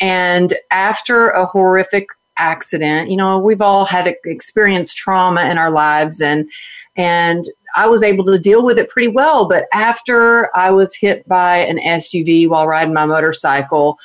And 0.00 0.54
after 0.70 1.28
a 1.28 1.46
horrific 1.46 2.08
accident, 2.38 3.10
you 3.10 3.16
know, 3.16 3.38
we've 3.38 3.62
all 3.62 3.84
had 3.84 4.14
experienced 4.24 4.96
trauma 4.96 5.44
in 5.50 5.58
our 5.58 5.70
lives, 5.70 6.20
and 6.20 6.50
and 6.96 7.44
I 7.76 7.86
was 7.86 8.02
able 8.02 8.24
to 8.24 8.38
deal 8.38 8.64
with 8.64 8.78
it 8.78 8.88
pretty 8.88 9.08
well. 9.08 9.46
But 9.48 9.66
after 9.72 10.54
I 10.56 10.70
was 10.70 10.94
hit 10.94 11.28
by 11.28 11.58
an 11.58 11.78
SUV 11.78 12.48
while 12.48 12.66
riding 12.66 12.94
my 12.94 13.04
motorcycle, 13.04 13.98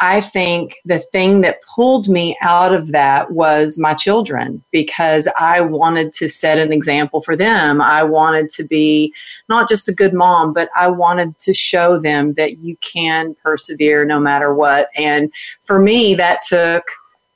I 0.00 0.22
think 0.22 0.76
the 0.84 0.98
thing 0.98 1.42
that 1.42 1.62
pulled 1.62 2.08
me 2.08 2.36
out 2.40 2.74
of 2.74 2.88
that 2.88 3.32
was 3.32 3.78
my 3.78 3.92
children 3.92 4.64
because 4.70 5.28
I 5.38 5.60
wanted 5.60 6.12
to 6.14 6.28
set 6.28 6.58
an 6.58 6.72
example 6.72 7.20
for 7.20 7.36
them. 7.36 7.82
I 7.82 8.02
wanted 8.02 8.48
to 8.50 8.64
be 8.64 9.12
not 9.50 9.68
just 9.68 9.88
a 9.88 9.94
good 9.94 10.14
mom, 10.14 10.54
but 10.54 10.70
I 10.74 10.88
wanted 10.88 11.38
to 11.40 11.52
show 11.52 11.98
them 11.98 12.32
that 12.34 12.58
you 12.58 12.76
can 12.78 13.34
persevere 13.42 14.06
no 14.06 14.18
matter 14.18 14.54
what. 14.54 14.88
And 14.96 15.30
for 15.62 15.78
me, 15.78 16.14
that 16.14 16.40
took 16.48 16.84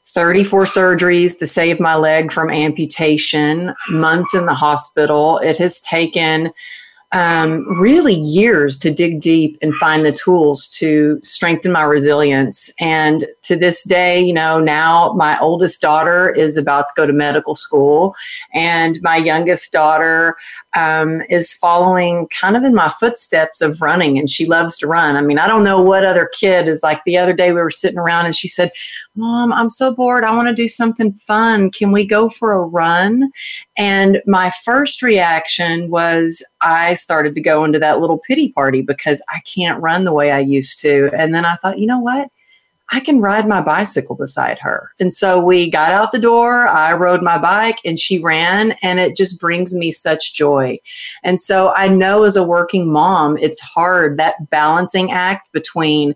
34 0.06 0.64
surgeries 0.64 1.38
to 1.40 1.46
save 1.46 1.80
my 1.80 1.96
leg 1.96 2.32
from 2.32 2.48
amputation, 2.48 3.74
months 3.90 4.34
in 4.34 4.46
the 4.46 4.54
hospital. 4.54 5.38
It 5.38 5.56
has 5.58 5.80
taken 5.82 6.52
um, 7.14 7.64
really 7.80 8.14
years 8.14 8.76
to 8.78 8.92
dig 8.92 9.20
deep 9.20 9.56
and 9.62 9.72
find 9.76 10.04
the 10.04 10.12
tools 10.12 10.66
to 10.68 11.20
strengthen 11.22 11.70
my 11.70 11.84
resilience. 11.84 12.74
And 12.80 13.26
to 13.42 13.54
this 13.56 13.84
day, 13.84 14.20
you 14.20 14.32
know, 14.32 14.58
now 14.58 15.12
my 15.12 15.38
oldest 15.38 15.80
daughter 15.80 16.30
is 16.30 16.58
about 16.58 16.86
to 16.88 16.92
go 16.96 17.06
to 17.06 17.12
medical 17.12 17.54
school, 17.54 18.14
and 18.52 19.00
my 19.00 19.16
youngest 19.16 19.72
daughter 19.72 20.36
um, 20.74 21.22
is 21.28 21.54
following 21.54 22.28
kind 22.28 22.56
of 22.56 22.64
in 22.64 22.74
my 22.74 22.88
footsteps 22.88 23.60
of 23.60 23.80
running, 23.80 24.18
and 24.18 24.28
she 24.28 24.46
loves 24.46 24.76
to 24.78 24.86
run. 24.86 25.16
I 25.16 25.22
mean, 25.22 25.38
I 25.38 25.46
don't 25.46 25.64
know 25.64 25.80
what 25.80 26.04
other 26.04 26.30
kid 26.38 26.68
is 26.68 26.82
like. 26.82 27.02
The 27.04 27.16
other 27.18 27.32
day, 27.32 27.52
we 27.52 27.60
were 27.60 27.70
sitting 27.70 27.98
around, 27.98 28.26
and 28.26 28.34
she 28.34 28.48
said, 28.48 28.70
Mom, 29.14 29.52
I'm 29.52 29.70
so 29.70 29.94
bored. 29.94 30.24
I 30.24 30.34
want 30.34 30.48
to 30.48 30.54
do 30.54 30.68
something 30.68 31.12
fun. 31.14 31.70
Can 31.70 31.92
we 31.92 32.06
go 32.06 32.28
for 32.28 32.52
a 32.52 32.62
run? 32.62 33.30
And 33.76 34.20
my 34.26 34.50
first 34.64 35.02
reaction 35.02 35.90
was 35.90 36.44
I 36.60 36.94
started 36.94 37.34
to 37.34 37.40
go 37.40 37.64
into 37.64 37.78
that 37.78 38.00
little 38.00 38.18
pity 38.26 38.52
party 38.52 38.82
because 38.82 39.22
I 39.28 39.40
can't 39.40 39.80
run 39.80 40.04
the 40.04 40.12
way 40.12 40.30
I 40.32 40.40
used 40.40 40.80
to. 40.80 41.10
And 41.16 41.34
then 41.34 41.44
I 41.44 41.56
thought, 41.56 41.78
you 41.78 41.86
know 41.86 42.00
what? 42.00 42.28
I 42.92 43.00
can 43.00 43.20
ride 43.20 43.48
my 43.48 43.62
bicycle 43.62 44.14
beside 44.14 44.58
her. 44.58 44.90
And 45.00 45.12
so 45.12 45.40
we 45.42 45.70
got 45.70 45.92
out 45.92 46.12
the 46.12 46.18
door, 46.18 46.68
I 46.68 46.92
rode 46.94 47.22
my 47.22 47.38
bike, 47.38 47.78
and 47.84 47.98
she 47.98 48.18
ran, 48.18 48.72
and 48.82 49.00
it 49.00 49.16
just 49.16 49.40
brings 49.40 49.74
me 49.74 49.90
such 49.90 50.34
joy. 50.34 50.78
And 51.22 51.40
so 51.40 51.72
I 51.74 51.88
know 51.88 52.24
as 52.24 52.36
a 52.36 52.44
working 52.44 52.92
mom, 52.92 53.38
it's 53.38 53.60
hard 53.60 54.18
that 54.18 54.50
balancing 54.50 55.10
act 55.10 55.50
between 55.52 56.14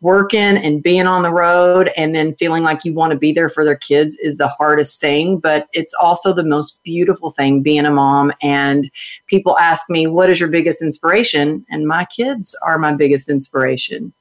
working 0.00 0.56
and 0.56 0.82
being 0.82 1.06
on 1.06 1.22
the 1.22 1.32
road 1.32 1.90
and 1.96 2.14
then 2.14 2.34
feeling 2.36 2.62
like 2.62 2.84
you 2.84 2.94
want 2.94 3.12
to 3.12 3.18
be 3.18 3.32
there 3.32 3.48
for 3.48 3.64
their 3.64 3.76
kids 3.76 4.18
is 4.18 4.38
the 4.38 4.48
hardest 4.48 5.00
thing 5.00 5.38
but 5.38 5.68
it's 5.72 5.94
also 6.00 6.32
the 6.32 6.42
most 6.42 6.82
beautiful 6.82 7.30
thing 7.30 7.62
being 7.62 7.84
a 7.84 7.90
mom 7.90 8.32
and 8.40 8.90
people 9.26 9.58
ask 9.58 9.90
me 9.90 10.06
what 10.06 10.30
is 10.30 10.40
your 10.40 10.48
biggest 10.48 10.80
inspiration 10.80 11.64
and 11.68 11.86
my 11.86 12.04
kids 12.06 12.58
are 12.64 12.78
my 12.78 12.94
biggest 12.94 13.28
inspiration 13.28 14.12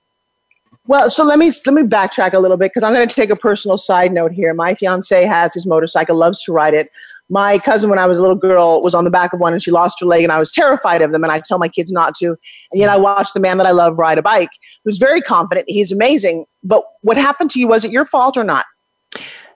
well, 0.89 1.08
so 1.08 1.24
let 1.24 1.38
me 1.38 1.51
let 1.67 1.75
me 1.75 1.84
backtrack 1.84 2.34
a 2.34 2.39
little 2.39 2.58
bit 2.58 2.72
because 2.72 2.81
I'm 2.81 2.96
going 2.96 3.08
to 3.08 3.15
take 3.15 3.29
a 3.29 3.36
personal 3.36 3.77
side 3.77 4.12
note 4.12 4.31
here. 4.31 4.55
My 4.55 4.74
fiance 4.74 5.24
has 5.24 5.53
his 5.53 5.67
motorcycle, 5.67 6.15
loves 6.15 6.41
to 6.46 6.51
ride 6.51 6.74
it. 6.74 6.89
My 7.29 7.60
cousin, 7.60 7.91
when 7.91 8.00
I 8.00 8.08
was 8.08 8.17
a 8.17 8.24
little 8.24 8.36
girl, 8.36 8.81
was 8.81 8.96
on 8.96 9.03
the 9.03 9.12
back 9.12 9.31
of 9.31 9.39
one 9.39 9.53
and 9.53 9.62
she 9.62 9.69
lost 9.69 10.00
her 10.00 10.08
leg, 10.08 10.24
and 10.24 10.31
I 10.31 10.39
was 10.39 10.51
terrified 10.51 11.03
of 11.03 11.12
them. 11.12 11.24
And 11.24 11.31
I 11.31 11.41
tell 11.41 11.60
my 11.60 11.67
kids 11.69 11.91
not 11.91 12.15
to. 12.15 12.29
And 12.72 12.81
yet 12.81 12.89
I 12.89 12.98
watched 12.98 13.36
the 13.36 13.39
man 13.39 13.60
that 13.60 13.67
I 13.67 13.72
love 13.72 14.00
ride 14.00 14.17
a 14.17 14.24
bike, 14.24 14.50
who's 14.84 14.98
very 14.98 15.22
confident. 15.22 15.69
He's 15.69 15.91
amazing. 15.91 16.46
But 16.63 16.84
what 17.01 17.17
happened 17.17 17.51
to 17.51 17.60
you? 17.60 17.67
Was 17.67 17.86
it 17.86 17.91
your 17.91 18.05
fault 18.05 18.36
or 18.36 18.43
not? 18.43 18.65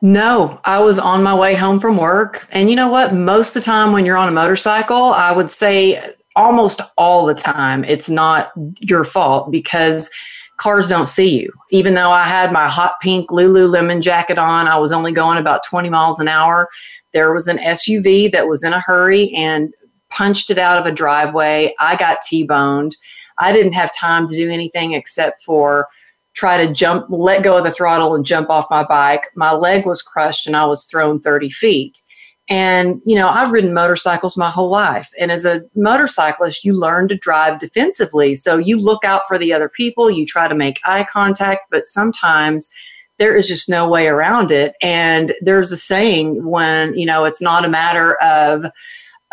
No, 0.04 0.62
I 0.66 0.78
was 0.78 1.00
on 1.00 1.24
my 1.24 1.34
way 1.34 1.56
home 1.56 1.80
from 1.80 1.98
work. 1.98 2.48
And 2.52 2.70
you 2.70 2.76
know 2.76 2.90
what? 2.90 3.12
Most 3.12 3.56
of 3.56 3.64
the 3.64 3.66
time 3.66 3.92
when 3.92 4.06
you're 4.06 4.18
on 4.18 4.30
a 4.30 4.32
motorcycle, 4.32 5.06
I 5.06 5.32
would 5.32 5.50
say 5.50 6.14
almost 6.36 6.80
all 6.96 7.26
the 7.26 7.34
time, 7.34 7.84
it's 7.86 8.10
not 8.10 8.52
your 8.82 9.04
fault 9.04 9.52
because 9.52 10.12
cars 10.58 10.88
don't 10.88 11.08
see 11.08 11.40
you. 11.42 11.52
Even 11.72 11.96
though 11.96 12.12
I 12.12 12.26
had 12.26 12.52
my 12.52 12.68
hot 12.68 12.96
pink 13.02 13.30
Lululemon 13.30 14.02
jacket 14.02 14.38
on, 14.38 14.68
I 14.68 14.78
was 14.78 14.92
only 14.92 15.12
going 15.12 15.38
about 15.38 15.64
20 15.68 15.90
miles 15.90 16.20
an 16.20 16.28
hour. 16.28 16.70
There 17.14 17.34
was 17.34 17.48
an 17.48 17.58
SUV 17.58 18.32
that 18.32 18.48
was 18.48 18.64
in 18.64 18.74
a 18.74 18.80
hurry 18.80 19.32
and 19.36 19.74
punched 20.10 20.50
it 20.50 20.58
out 20.60 20.78
of 20.78 20.86
a 20.86 20.92
driveway. 20.92 21.74
I 21.80 21.96
got 21.96 22.22
T 22.22 22.44
boned. 22.44 22.96
I 23.40 23.52
didn't 23.52 23.74
have 23.74 23.96
time 23.96 24.28
to 24.28 24.36
do 24.36 24.50
anything 24.50 24.94
except 24.94 25.42
for 25.42 25.88
try 26.34 26.64
to 26.66 26.72
jump, 26.72 27.06
let 27.10 27.44
go 27.44 27.58
of 27.58 27.64
the 27.64 27.72
throttle 27.72 28.16
and 28.16 28.26
jump 28.26 28.50
off 28.50 28.66
my 28.70 28.84
bike. 28.84 29.28
My 29.36 29.54
leg 29.54 29.86
was 29.86 30.02
crushed 30.02 30.48
and 30.48 30.56
I 30.56 30.66
was 30.66 30.86
thrown 30.86 31.20
30 31.20 31.50
feet. 31.50 32.02
And, 32.50 33.02
you 33.06 33.16
know, 33.16 33.30
I've 33.30 33.52
ridden 33.52 33.74
motorcycles 33.74 34.36
my 34.36 34.50
whole 34.50 34.70
life. 34.70 35.10
And 35.18 35.32
as 35.32 35.46
a 35.46 35.62
motorcyclist, 35.76 36.66
you 36.66 36.74
learn 36.74 37.08
to 37.08 37.16
drive 37.16 37.60
defensively. 37.60 38.36
So 38.36 38.58
you 38.58 38.80
look 38.80 39.06
out 39.06 39.22
for 39.28 39.38
the 39.38 39.54
other 39.54 39.70
people, 39.70 40.12
you 40.12 40.26
try 40.26 40.48
to 40.48 40.56
make 40.56 40.80
eye 40.84 41.06
contact, 41.10 41.62
but 41.72 41.86
sometimes 41.86 42.70
there 43.18 43.36
is 43.36 43.48
just 43.48 43.70
no 43.70 43.88
way 43.88 44.08
around 44.08 44.52
it. 44.52 44.76
And 44.82 45.34
there's 45.42 45.72
a 45.72 45.78
saying 45.78 46.46
when, 46.46 46.98
you 46.98 47.06
know, 47.06 47.24
it's 47.26 47.42
not 47.42 47.64
a 47.64 47.70
matter 47.70 48.16
of, 48.22 48.66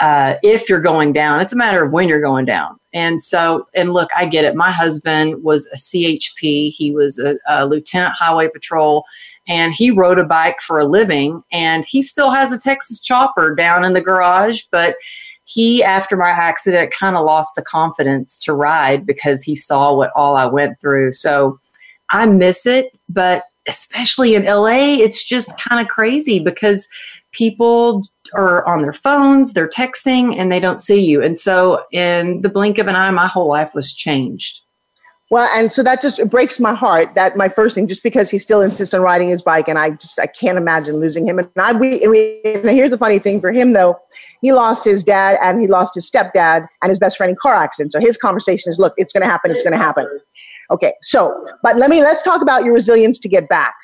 uh, 0.01 0.37
if 0.43 0.69
you're 0.69 0.81
going 0.81 1.13
down. 1.13 1.41
It's 1.41 1.53
a 1.53 1.57
matter 1.57 1.85
of 1.85 1.93
when 1.93 2.09
you're 2.09 2.21
going 2.21 2.45
down. 2.47 2.80
And 2.93 3.23
so, 3.23 3.67
and 3.75 3.93
look, 3.93 4.11
I 4.17 4.27
get 4.27 4.45
it. 4.45 4.57
My 4.57 4.71
husband 4.71 5.43
was 5.43 5.67
a 5.73 5.77
CHP. 5.77 6.71
He 6.71 6.93
was 6.93 7.19
a, 7.19 7.37
a 7.49 7.67
lieutenant 7.67 8.17
highway 8.17 8.49
patrol 8.49 9.05
and 9.49 9.75
he 9.75 9.91
rode 9.91 10.19
a 10.19 10.27
bike 10.27 10.61
for 10.61 10.79
a 10.79 10.85
living 10.85 11.43
and 11.53 11.85
he 11.85 12.03
still 12.03 12.31
has 12.31 12.53
a 12.53 12.59
Texas 12.59 13.01
chopper 13.01 13.55
down 13.55 13.85
in 13.85 13.93
the 13.93 14.01
garage, 14.01 14.63
but 14.71 14.97
he 15.45 15.83
after 15.83 16.17
my 16.17 16.31
accident 16.31 16.93
kind 16.93 17.17
of 17.17 17.25
lost 17.25 17.57
the 17.57 17.63
confidence 17.63 18.39
to 18.39 18.53
ride 18.53 19.05
because 19.05 19.43
he 19.43 19.57
saw 19.57 19.95
what 19.95 20.13
all 20.15 20.37
I 20.37 20.47
went 20.47 20.81
through. 20.81 21.13
So 21.13 21.59
I 22.11 22.27
miss 22.27 22.67
it, 22.67 22.97
but 23.09 23.43
especially 23.67 24.35
in 24.35 24.45
LA, 24.45 24.99
it's 24.99 25.25
just 25.25 25.59
kind 25.61 25.81
of 25.81 25.89
crazy 25.89 26.43
because 26.43 26.89
people 27.33 28.05
are 28.35 28.67
on 28.67 28.83
their 28.83 28.93
phones, 28.93 29.53
they're 29.53 29.69
texting, 29.69 30.39
and 30.39 30.51
they 30.51 30.61
don't 30.61 30.79
see 30.79 31.05
you. 31.05 31.23
And 31.23 31.37
so, 31.37 31.85
in 31.93 32.41
the 32.43 32.49
blink 32.49 32.79
of 32.79 32.89
an 32.89 32.97
eye, 32.97 33.11
my 33.11 33.27
whole 33.27 33.49
life 33.49 33.75
was 33.75 33.93
changed. 33.93 34.63
Well, 35.31 35.49
and 35.55 35.71
so 35.71 35.85
that 35.85 36.03
just 36.03 36.19
it 36.19 36.29
breaks 36.29 36.59
my 36.59 36.75
heart. 36.75 37.15
That 37.15 37.37
my 37.37 37.49
first 37.49 37.77
thing, 37.77 37.87
just 37.87 38.03
because 38.03 38.31
he 38.31 38.39
still 38.39 38.63
insists 38.63 38.93
on 38.93 39.01
riding 39.01 39.29
his 39.29 39.43
bike, 39.43 39.69
and 39.69 39.79
I 39.79 39.91
just 39.91 40.19
I 40.19 40.27
can't 40.27 40.59
imagine 40.59 40.99
losing 40.99 41.27
him. 41.27 41.39
And 41.39 41.49
I 41.57 41.73
we, 41.73 42.03
and 42.03 42.11
we 42.11 42.41
and 42.45 42.69
here's 42.69 42.91
the 42.91 42.99
funny 42.99 43.21
thing 43.21 43.41
for 43.41 43.53
him 43.53 43.73
though, 43.73 43.97
he 44.43 44.53
lost 44.53 44.85
his 44.85 45.05
dad 45.05 45.39
and 45.41 45.61
he 45.61 45.69
lost 45.69 45.95
his 45.95 46.11
stepdad 46.11 46.67
and 46.83 46.91
his 46.91 46.99
best 46.99 47.17
friend 47.17 47.31
in 47.31 47.37
car 47.41 47.55
accident. 47.55 47.93
So 47.93 48.01
his 48.01 48.17
conversation 48.17 48.71
is, 48.71 48.81
look, 48.81 48.93
it's 48.97 49.13
going 49.13 49.23
to 49.23 49.29
happen. 49.29 49.53
It's 49.53 49.63
going 49.63 49.73
to 49.73 49.79
happen. 49.79 50.05
Okay, 50.73 50.95
so 51.01 51.33
but 51.63 51.77
let 51.77 51.91
me 51.91 52.03
let's 52.03 52.25
talk 52.25 52.43
about 52.43 52.65
your 52.65 52.75
resilience 52.75 53.21
to 53.21 53.29
get 53.29 53.49
back. 53.49 53.75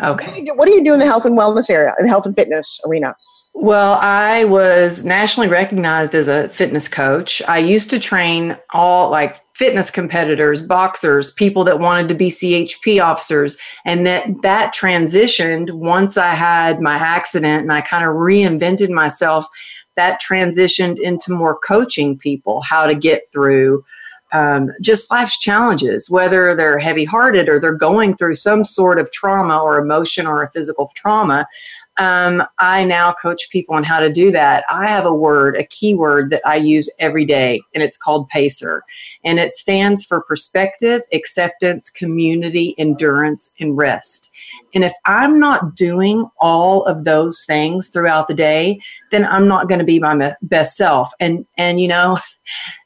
Okay, 0.00 0.26
what 0.26 0.34
do, 0.34 0.44
do, 0.44 0.54
what 0.54 0.66
do 0.66 0.72
you 0.72 0.84
do 0.84 0.92
in 0.92 1.00
the 1.00 1.04
health 1.04 1.24
and 1.24 1.36
wellness 1.36 1.68
area, 1.68 1.94
in 1.98 2.06
the 2.06 2.10
health 2.10 2.26
and 2.26 2.36
fitness 2.36 2.80
arena? 2.86 3.16
Well, 3.54 3.98
I 4.00 4.44
was 4.44 5.04
nationally 5.04 5.48
recognized 5.48 6.14
as 6.14 6.26
a 6.26 6.48
fitness 6.48 6.88
coach. 6.88 7.42
I 7.46 7.58
used 7.58 7.90
to 7.90 7.98
train 7.98 8.56
all 8.70 9.10
like 9.10 9.40
fitness 9.52 9.90
competitors, 9.90 10.62
boxers, 10.62 11.32
people 11.32 11.62
that 11.64 11.78
wanted 11.78 12.08
to 12.08 12.14
be 12.14 12.30
CHP 12.30 13.04
officers, 13.04 13.58
and 13.84 14.06
that 14.06 14.40
that 14.42 14.74
transitioned 14.74 15.70
once 15.72 16.16
I 16.16 16.30
had 16.30 16.80
my 16.80 16.94
accident 16.94 17.62
and 17.62 17.72
I 17.72 17.82
kind 17.82 18.04
of 18.04 18.14
reinvented 18.14 18.88
myself. 18.88 19.46
That 19.96 20.22
transitioned 20.22 20.98
into 20.98 21.32
more 21.32 21.58
coaching 21.58 22.16
people 22.16 22.62
how 22.62 22.86
to 22.86 22.94
get 22.94 23.24
through 23.30 23.84
um, 24.32 24.70
just 24.80 25.10
life's 25.10 25.38
challenges, 25.38 26.08
whether 26.08 26.54
they're 26.54 26.78
heavy 26.78 27.04
hearted 27.04 27.50
or 27.50 27.60
they're 27.60 27.74
going 27.74 28.16
through 28.16 28.36
some 28.36 28.64
sort 28.64 28.98
of 28.98 29.12
trauma 29.12 29.58
or 29.58 29.78
emotion 29.78 30.26
or 30.26 30.42
a 30.42 30.48
physical 30.48 30.90
trauma 30.96 31.46
um, 31.98 32.42
I 32.58 32.84
now 32.84 33.12
coach 33.12 33.48
people 33.50 33.74
on 33.74 33.84
how 33.84 34.00
to 34.00 34.10
do 34.10 34.32
that. 34.32 34.64
I 34.70 34.88
have 34.88 35.04
a 35.04 35.12
word, 35.12 35.56
a 35.56 35.64
keyword 35.64 36.30
that 36.30 36.42
I 36.46 36.56
use 36.56 36.90
every 36.98 37.24
day, 37.24 37.60
and 37.74 37.82
it's 37.82 37.98
called 37.98 38.28
PACER. 38.30 38.82
And 39.24 39.38
it 39.38 39.50
stands 39.50 40.04
for 40.04 40.22
perspective, 40.22 41.02
acceptance, 41.12 41.90
community, 41.90 42.74
endurance, 42.78 43.54
and 43.60 43.76
rest. 43.76 44.30
And 44.74 44.84
if 44.84 44.92
I'm 45.04 45.38
not 45.38 45.74
doing 45.76 46.28
all 46.40 46.84
of 46.86 47.04
those 47.04 47.44
things 47.46 47.88
throughout 47.88 48.28
the 48.28 48.34
day, 48.34 48.80
then 49.10 49.24
I'm 49.26 49.46
not 49.46 49.68
going 49.68 49.78
to 49.78 49.84
be 49.84 50.00
my 50.00 50.34
best 50.42 50.76
self. 50.76 51.12
And 51.20 51.46
and 51.58 51.80
you 51.80 51.88
know, 51.88 52.18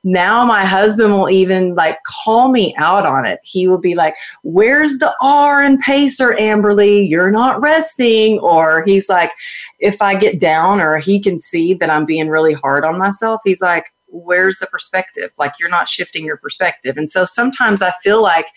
now 0.05 0.45
my 0.45 0.65
husband 0.65 1.13
will 1.13 1.31
even 1.31 1.75
like 1.75 1.99
call 2.05 2.49
me 2.49 2.75
out 2.77 3.07
on 3.07 3.25
it. 3.25 3.41
He 3.43 3.69
will 3.69 3.79
be 3.79 3.95
like, 3.95 4.15
"Where's 4.43 4.99
the 4.99 5.15
R 5.21 5.63
and 5.63 5.81
pacer, 5.81 6.35
Amberly? 6.35 7.09
You're 7.09 7.31
not 7.31 7.61
resting." 7.61 8.39
Or 8.41 8.83
he's 8.85 9.09
like, 9.09 9.33
if 9.79 10.03
I 10.03 10.15
get 10.15 10.41
down 10.41 10.81
or 10.81 10.99
he 10.99 11.21
can 11.21 11.39
see 11.39 11.75
that 11.75 11.91
I'm 11.91 12.07
being 12.07 12.29
really 12.29 12.55
hard 12.55 12.85
on 12.85 12.99
myself, 12.99 13.41
he's 13.45 13.63
like, 13.63 13.87
"Where's 14.09 14.59
the 14.59 14.67
perspective? 14.67 15.31
Like 15.39 15.53
you're 15.59 15.69
not 15.69 15.89
shifting 15.89 16.25
your 16.25 16.37
perspective." 16.37 16.97
And 16.97 17.09
so 17.11 17.25
sometimes 17.25 17.83
I 17.83 17.93
feel 18.03 18.23
like 18.23 18.49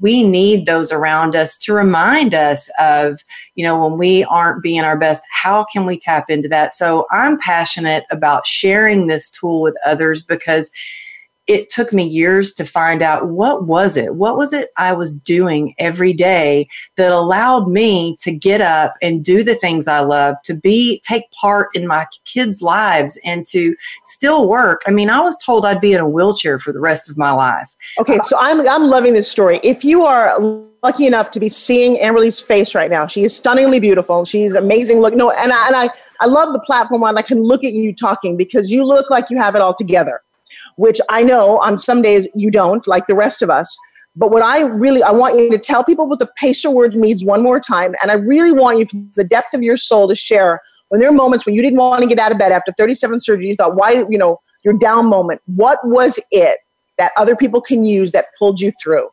we 0.00 0.22
need 0.22 0.66
those 0.66 0.92
around 0.92 1.34
us 1.34 1.56
to 1.58 1.72
remind 1.72 2.34
us 2.34 2.70
of, 2.78 3.24
you 3.54 3.64
know, 3.64 3.82
when 3.82 3.98
we 3.98 4.24
aren't 4.24 4.62
being 4.62 4.82
our 4.82 4.98
best, 4.98 5.22
how 5.32 5.64
can 5.72 5.86
we 5.86 5.98
tap 5.98 6.28
into 6.28 6.48
that? 6.48 6.72
So 6.72 7.06
I'm 7.10 7.38
passionate 7.38 8.04
about 8.10 8.46
sharing 8.46 9.06
this 9.06 9.30
tool 9.30 9.62
with 9.62 9.74
others 9.86 10.22
because 10.22 10.70
it 11.46 11.68
took 11.68 11.92
me 11.92 12.04
years 12.04 12.54
to 12.54 12.64
find 12.64 13.02
out 13.02 13.28
what 13.28 13.66
was 13.66 13.96
it 13.96 14.14
what 14.14 14.36
was 14.36 14.52
it 14.52 14.70
i 14.76 14.92
was 14.92 15.18
doing 15.18 15.74
every 15.78 16.12
day 16.12 16.66
that 16.96 17.10
allowed 17.10 17.68
me 17.68 18.16
to 18.18 18.32
get 18.32 18.60
up 18.60 18.94
and 19.02 19.24
do 19.24 19.42
the 19.42 19.54
things 19.54 19.86
i 19.86 20.00
love 20.00 20.36
to 20.42 20.54
be 20.54 21.00
take 21.06 21.30
part 21.32 21.68
in 21.74 21.86
my 21.86 22.06
kids 22.24 22.62
lives 22.62 23.20
and 23.24 23.46
to 23.46 23.74
still 24.04 24.48
work 24.48 24.82
i 24.86 24.90
mean 24.90 25.10
i 25.10 25.20
was 25.20 25.38
told 25.38 25.64
i'd 25.64 25.80
be 25.80 25.92
in 25.92 26.00
a 26.00 26.08
wheelchair 26.08 26.58
for 26.58 26.72
the 26.72 26.80
rest 26.80 27.08
of 27.08 27.16
my 27.16 27.30
life 27.30 27.76
okay 27.98 28.18
so 28.24 28.36
i'm 28.40 28.66
i'm 28.68 28.84
loving 28.84 29.12
this 29.12 29.30
story 29.30 29.60
if 29.62 29.84
you 29.84 30.04
are 30.04 30.38
lucky 30.82 31.06
enough 31.06 31.32
to 31.32 31.40
be 31.40 31.48
seeing 31.48 31.98
Amberly's 31.98 32.40
face 32.40 32.72
right 32.72 32.88
now. 32.88 33.08
She 33.08 33.24
is 33.24 33.34
stunningly 33.34 33.80
beautiful. 33.80 34.24
She's 34.24 34.54
amazing 34.54 35.00
look. 35.00 35.14
No, 35.14 35.30
and 35.30 35.52
I, 35.52 35.66
and 35.66 35.74
I, 35.74 35.88
I 36.20 36.26
love 36.26 36.52
the 36.52 36.60
platform 36.60 37.00
where 37.00 37.12
I 37.12 37.22
can 37.22 37.42
look 37.42 37.64
at 37.64 37.72
you 37.72 37.92
talking 37.92 38.36
because 38.36 38.70
you 38.70 38.84
look 38.84 39.10
like 39.10 39.24
you 39.28 39.36
have 39.36 39.56
it 39.56 39.60
all 39.60 39.74
together 39.74 40.20
which 40.76 41.00
I 41.08 41.22
know 41.22 41.58
on 41.58 41.76
some 41.76 42.02
days 42.02 42.26
you 42.34 42.50
don't, 42.50 42.86
like 42.86 43.06
the 43.06 43.14
rest 43.14 43.42
of 43.42 43.50
us. 43.50 43.76
But 44.18 44.30
what 44.30 44.42
I 44.42 44.62
really, 44.62 45.02
I 45.02 45.10
want 45.10 45.36
you 45.36 45.50
to 45.50 45.58
tell 45.58 45.84
people 45.84 46.08
what 46.08 46.18
the 46.18 46.28
PACER 46.38 46.70
word 46.70 46.94
means 46.94 47.24
one 47.24 47.42
more 47.42 47.60
time. 47.60 47.94
And 48.00 48.10
I 48.10 48.14
really 48.14 48.52
want 48.52 48.78
you, 48.78 48.86
from 48.86 49.12
the 49.14 49.24
depth 49.24 49.52
of 49.52 49.62
your 49.62 49.76
soul, 49.76 50.08
to 50.08 50.14
share 50.14 50.62
when 50.88 51.00
there 51.00 51.10
are 51.10 51.14
moments 51.14 51.44
when 51.44 51.54
you 51.54 51.62
didn't 51.62 51.78
want 51.78 52.02
to 52.02 52.08
get 52.08 52.18
out 52.18 52.32
of 52.32 52.38
bed 52.38 52.52
after 52.52 52.72
37 52.78 53.18
surgeries, 53.18 53.46
you 53.46 53.56
thought, 53.56 53.76
why, 53.76 54.04
you 54.08 54.16
know, 54.16 54.40
your 54.64 54.74
down 54.78 55.06
moment. 55.06 55.40
What 55.46 55.78
was 55.84 56.18
it 56.30 56.58
that 56.98 57.12
other 57.16 57.36
people 57.36 57.60
can 57.60 57.84
use 57.84 58.12
that 58.12 58.26
pulled 58.38 58.60
you 58.60 58.72
through? 58.82 59.08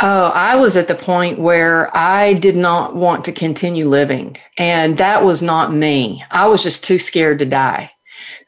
Oh, 0.00 0.30
I 0.34 0.56
was 0.56 0.76
at 0.76 0.88
the 0.88 0.94
point 0.94 1.38
where 1.38 1.94
I 1.96 2.34
did 2.34 2.56
not 2.56 2.94
want 2.94 3.24
to 3.24 3.32
continue 3.32 3.88
living. 3.88 4.36
And 4.58 4.98
that 4.98 5.24
was 5.24 5.42
not 5.42 5.72
me. 5.72 6.24
I 6.30 6.46
was 6.46 6.62
just 6.62 6.84
too 6.84 6.98
scared 6.98 7.38
to 7.40 7.46
die. 7.46 7.90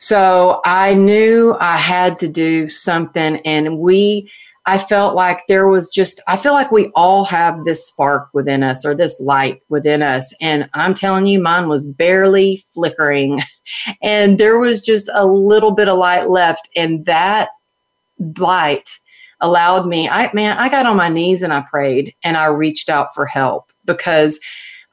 So 0.01 0.63
I 0.65 0.95
knew 0.95 1.59
I 1.61 1.77
had 1.77 2.19
to 2.21 2.29
do 2.29 2.69
something. 2.69 3.37
And 3.45 3.79
we, 3.79 4.31
I 4.65 4.79
felt 4.79 5.15
like 5.15 5.47
there 5.47 5.69
was 5.69 5.91
just, 5.91 6.23
I 6.27 6.39
feel 6.39 6.55
like 6.55 6.73
we 6.73 6.91
all 6.95 7.27
have 7.27 7.67
this 7.67 7.87
spark 7.87 8.31
within 8.33 8.63
us 8.63 8.87
or 8.87 8.95
this 8.95 9.21
light 9.21 9.61
within 9.69 10.03
us. 10.03 10.35
And 10.41 10.71
I'm 10.73 10.95
telling 10.95 11.27
you, 11.27 11.39
mine 11.39 11.69
was 11.69 11.85
barely 11.85 12.65
flickering. 12.73 13.41
And 14.03 14.39
there 14.39 14.59
was 14.59 14.81
just 14.81 15.09
a 15.15 15.25
little 15.25 15.71
bit 15.71 15.87
of 15.87 15.97
light 15.97 16.29
left. 16.29 16.69
And 16.75 17.07
that 17.07 17.51
light 18.39 18.89
allowed 19.41 19.87
me, 19.87 20.09
I, 20.09 20.29
man, 20.33 20.59
I 20.59 20.69
got 20.69 20.87
on 20.87 20.97
my 20.97 21.09
knees 21.09 21.43
and 21.43 21.53
I 21.53 21.61
prayed 21.71 22.13
and 22.25 22.37
I 22.37 22.47
reached 22.47 22.89
out 22.89 23.15
for 23.15 23.27
help 23.27 23.71
because 23.85 24.41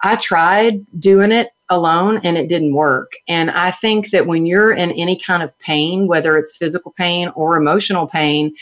I 0.03 0.17
tried 0.17 0.85
doing 0.99 1.31
it 1.31 1.49
alone 1.69 2.19
and 2.23 2.37
it 2.37 2.49
didn't 2.49 2.73
work. 2.73 3.13
And 3.27 3.51
I 3.51 3.71
think 3.71 4.11
that 4.11 4.27
when 4.27 4.45
you're 4.45 4.73
in 4.73 4.91
any 4.91 5.17
kind 5.17 5.43
of 5.43 5.57
pain, 5.59 6.07
whether 6.07 6.37
it's 6.37 6.57
physical 6.57 6.93
pain 6.97 7.29
or 7.35 7.57
emotional 7.57 8.07
pain, 8.07 8.53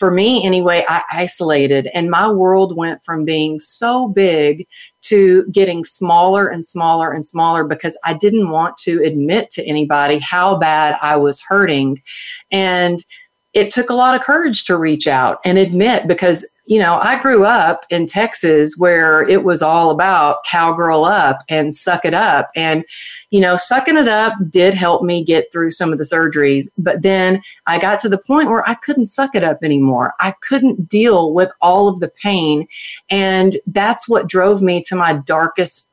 for 0.00 0.10
me 0.10 0.44
anyway, 0.46 0.84
I 0.88 1.02
isolated 1.12 1.90
and 1.92 2.10
my 2.10 2.30
world 2.30 2.74
went 2.74 3.04
from 3.04 3.26
being 3.26 3.58
so 3.58 4.08
big 4.08 4.66
to 5.02 5.44
getting 5.52 5.84
smaller 5.84 6.48
and 6.48 6.64
smaller 6.64 7.12
and 7.12 7.24
smaller 7.24 7.64
because 7.64 7.98
I 8.04 8.14
didn't 8.14 8.48
want 8.48 8.78
to 8.78 9.02
admit 9.04 9.50
to 9.52 9.64
anybody 9.64 10.18
how 10.18 10.58
bad 10.58 10.96
I 11.02 11.16
was 11.16 11.40
hurting. 11.40 12.02
And 12.50 13.04
it 13.52 13.70
took 13.70 13.90
a 13.90 13.94
lot 13.94 14.14
of 14.14 14.24
courage 14.24 14.64
to 14.64 14.78
reach 14.78 15.06
out 15.06 15.38
and 15.44 15.58
admit 15.58 16.08
because 16.08 16.48
you 16.70 16.78
know 16.78 16.98
i 17.02 17.20
grew 17.20 17.44
up 17.44 17.84
in 17.90 18.06
texas 18.06 18.76
where 18.78 19.28
it 19.28 19.44
was 19.44 19.60
all 19.60 19.90
about 19.90 20.42
cowgirl 20.44 21.04
up 21.04 21.42
and 21.48 21.74
suck 21.74 22.04
it 22.04 22.14
up. 22.14 22.50
And 22.56 22.84
you 23.30 23.40
know 23.40 23.56
sucking 23.56 23.96
it 23.96 24.08
up 24.08 24.32
did 24.48 24.72
help 24.72 25.02
me 25.02 25.24
get 25.24 25.52
through 25.52 25.72
some 25.72 25.92
of 25.92 25.98
the 25.98 26.04
surgeries 26.04 26.68
but 26.78 27.02
then 27.02 27.42
i 27.66 27.78
got 27.78 28.00
to 28.00 28.08
the 28.08 28.18
point 28.18 28.48
where 28.48 28.66
i 28.68 28.74
couldn't 28.74 29.06
suck 29.06 29.34
it 29.34 29.44
up 29.44 29.58
anymore. 29.62 30.14
I 30.20 30.34
couldn't 30.40 30.88
deal 30.88 31.32
with 31.32 31.52
all 31.60 31.88
of 31.88 32.00
the 32.00 32.08
pain. 32.22 32.66
And 33.10 33.58
that's 33.66 34.08
what 34.08 34.28
drove 34.28 34.62
me 34.62 34.82
to 34.84 34.96
my 34.96 35.14
darkest 35.14 35.89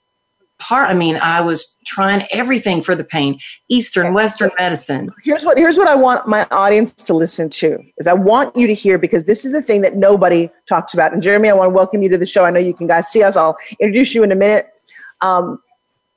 part. 0.60 0.90
I 0.90 0.94
mean, 0.94 1.18
I 1.22 1.42
was 1.42 1.76
trying 1.86 2.28
everything 2.32 2.82
for 2.82 2.96
the 2.96 3.04
pain, 3.04 3.40
Eastern, 3.70 4.14
Western 4.14 4.52
medicine. 4.58 5.10
Here's 5.24 5.44
what 5.44 5.58
here's 5.58 5.78
what 5.78 5.88
I 5.88 5.96
want 5.96 6.28
my 6.28 6.48
audience 6.52 6.94
to 6.94 7.14
listen 7.14 7.50
to 7.50 7.80
is 7.98 8.08
I 8.08 8.14
want 8.14 8.56
you 8.56 8.68
to 8.68 8.74
hear 8.74 8.98
because 8.98 9.26
this 9.26 9.46
is 9.46 9.52
the 9.52 9.62
thing 9.62 9.82
that 9.82 9.96
nobody 9.96 10.50
talks 10.68 10.94
about. 10.94 11.14
And 11.14 11.22
Jeremy, 11.22 11.50
I 11.50 11.54
want 11.54 11.68
to 11.68 11.74
welcome 11.74 12.04
you 12.04 12.10
to 12.10 12.18
the 12.18 12.26
show. 12.26 12.46
I 12.46 12.52
know 12.52 12.60
you 12.60 12.74
can 12.74 12.88
guys 12.88 13.08
see 13.08 13.24
us. 13.24 13.36
I'll 13.36 13.58
introduce 13.80 14.14
you 14.14 14.24
in 14.24 14.32
a 14.32 14.36
minute. 14.36 14.68
Um, 15.22 15.60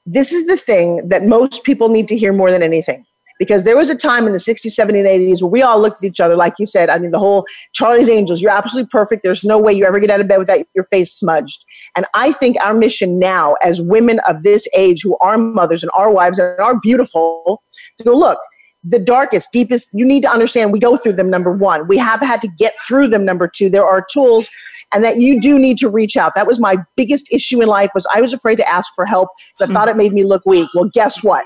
this 0.07 0.33
is 0.33 0.47
the 0.47 0.57
thing 0.57 1.09
that 1.09 1.25
most 1.25 1.63
people 1.65 1.89
need 1.89 2.09
to 2.09 2.17
hear 2.17 2.33
more 2.33 2.51
than 2.51 2.63
anything 2.63 3.05
because 3.41 3.65
there 3.65 3.77
was 3.77 3.89
a 3.89 3.97
time 3.97 4.27
in 4.27 4.35
the 4.35 4.39
60s, 4.39 4.67
70s, 4.67 5.07
80s 5.07 5.43
where 5.43 5.51
we 5.51 5.63
all 5.63 5.81
looked 5.81 6.05
at 6.05 6.07
each 6.07 6.21
other, 6.21 6.37
like 6.37 6.53
you 6.59 6.67
said. 6.67 6.91
I 6.91 6.99
mean, 6.99 7.11
the 7.11 7.19
whole 7.19 7.47
Charlie's 7.73 8.11
Angels, 8.11 8.43
you're 8.43 8.51
absolutely 8.51 8.91
perfect. 8.91 9.23
There's 9.23 9.43
no 9.43 9.59
way 9.59 9.73
you 9.73 9.87
ever 9.87 9.99
get 9.99 10.11
out 10.11 10.21
of 10.21 10.29
bed 10.29 10.39
without 10.39 10.59
your 10.75 10.85
face 10.85 11.11
smudged. 11.11 11.65
And 11.97 12.05
I 12.13 12.33
think 12.33 12.59
our 12.61 12.75
mission 12.75 13.19
now, 13.19 13.55
as 13.63 13.81
women 13.81 14.21
of 14.29 14.43
this 14.43 14.69
age 14.77 15.03
who 15.03 15.17
are 15.23 15.39
mothers 15.39 15.83
and 15.83 15.91
are 15.95 16.13
wives 16.13 16.39
and 16.39 16.61
are 16.61 16.79
beautiful, 16.79 17.63
to 17.97 18.05
go, 18.05 18.13
look, 18.13 18.39
the 18.85 18.99
darkest, 18.99 19.51
deepest, 19.53 19.89
you 19.95 20.05
need 20.05 20.23
to 20.23 20.31
understand 20.31 20.71
we 20.71 20.79
go 20.79 20.99
through 20.99 21.15
them, 21.15 21.31
number 21.31 21.51
one. 21.51 21.89
We 21.89 21.97
have 21.97 22.21
had 22.21 22.43
to 22.43 22.49
get 22.59 22.75
through 22.87 23.09
them, 23.09 23.25
number 23.25 23.49
two. 23.49 23.71
There 23.71 23.87
are 23.87 24.05
tools 24.13 24.51
and 24.93 25.03
that 25.03 25.19
you 25.19 25.41
do 25.41 25.59
need 25.59 25.79
to 25.79 25.89
reach 25.89 26.17
out. 26.17 26.35
That 26.35 26.47
was 26.47 26.59
my 26.59 26.77
biggest 26.97 27.33
issue 27.33 27.63
in 27.63 27.69
life 27.69 27.91
was 27.95 28.07
I 28.15 28.21
was 28.21 28.35
afraid 28.35 28.57
to 28.57 28.69
ask 28.69 28.93
for 28.95 29.07
help. 29.07 29.31
I 29.61 29.65
mm-hmm. 29.65 29.73
thought 29.73 29.89
it 29.89 29.97
made 29.97 30.13
me 30.13 30.25
look 30.25 30.45
weak. 30.45 30.69
Well, 30.75 30.91
guess 30.93 31.23
what? 31.23 31.45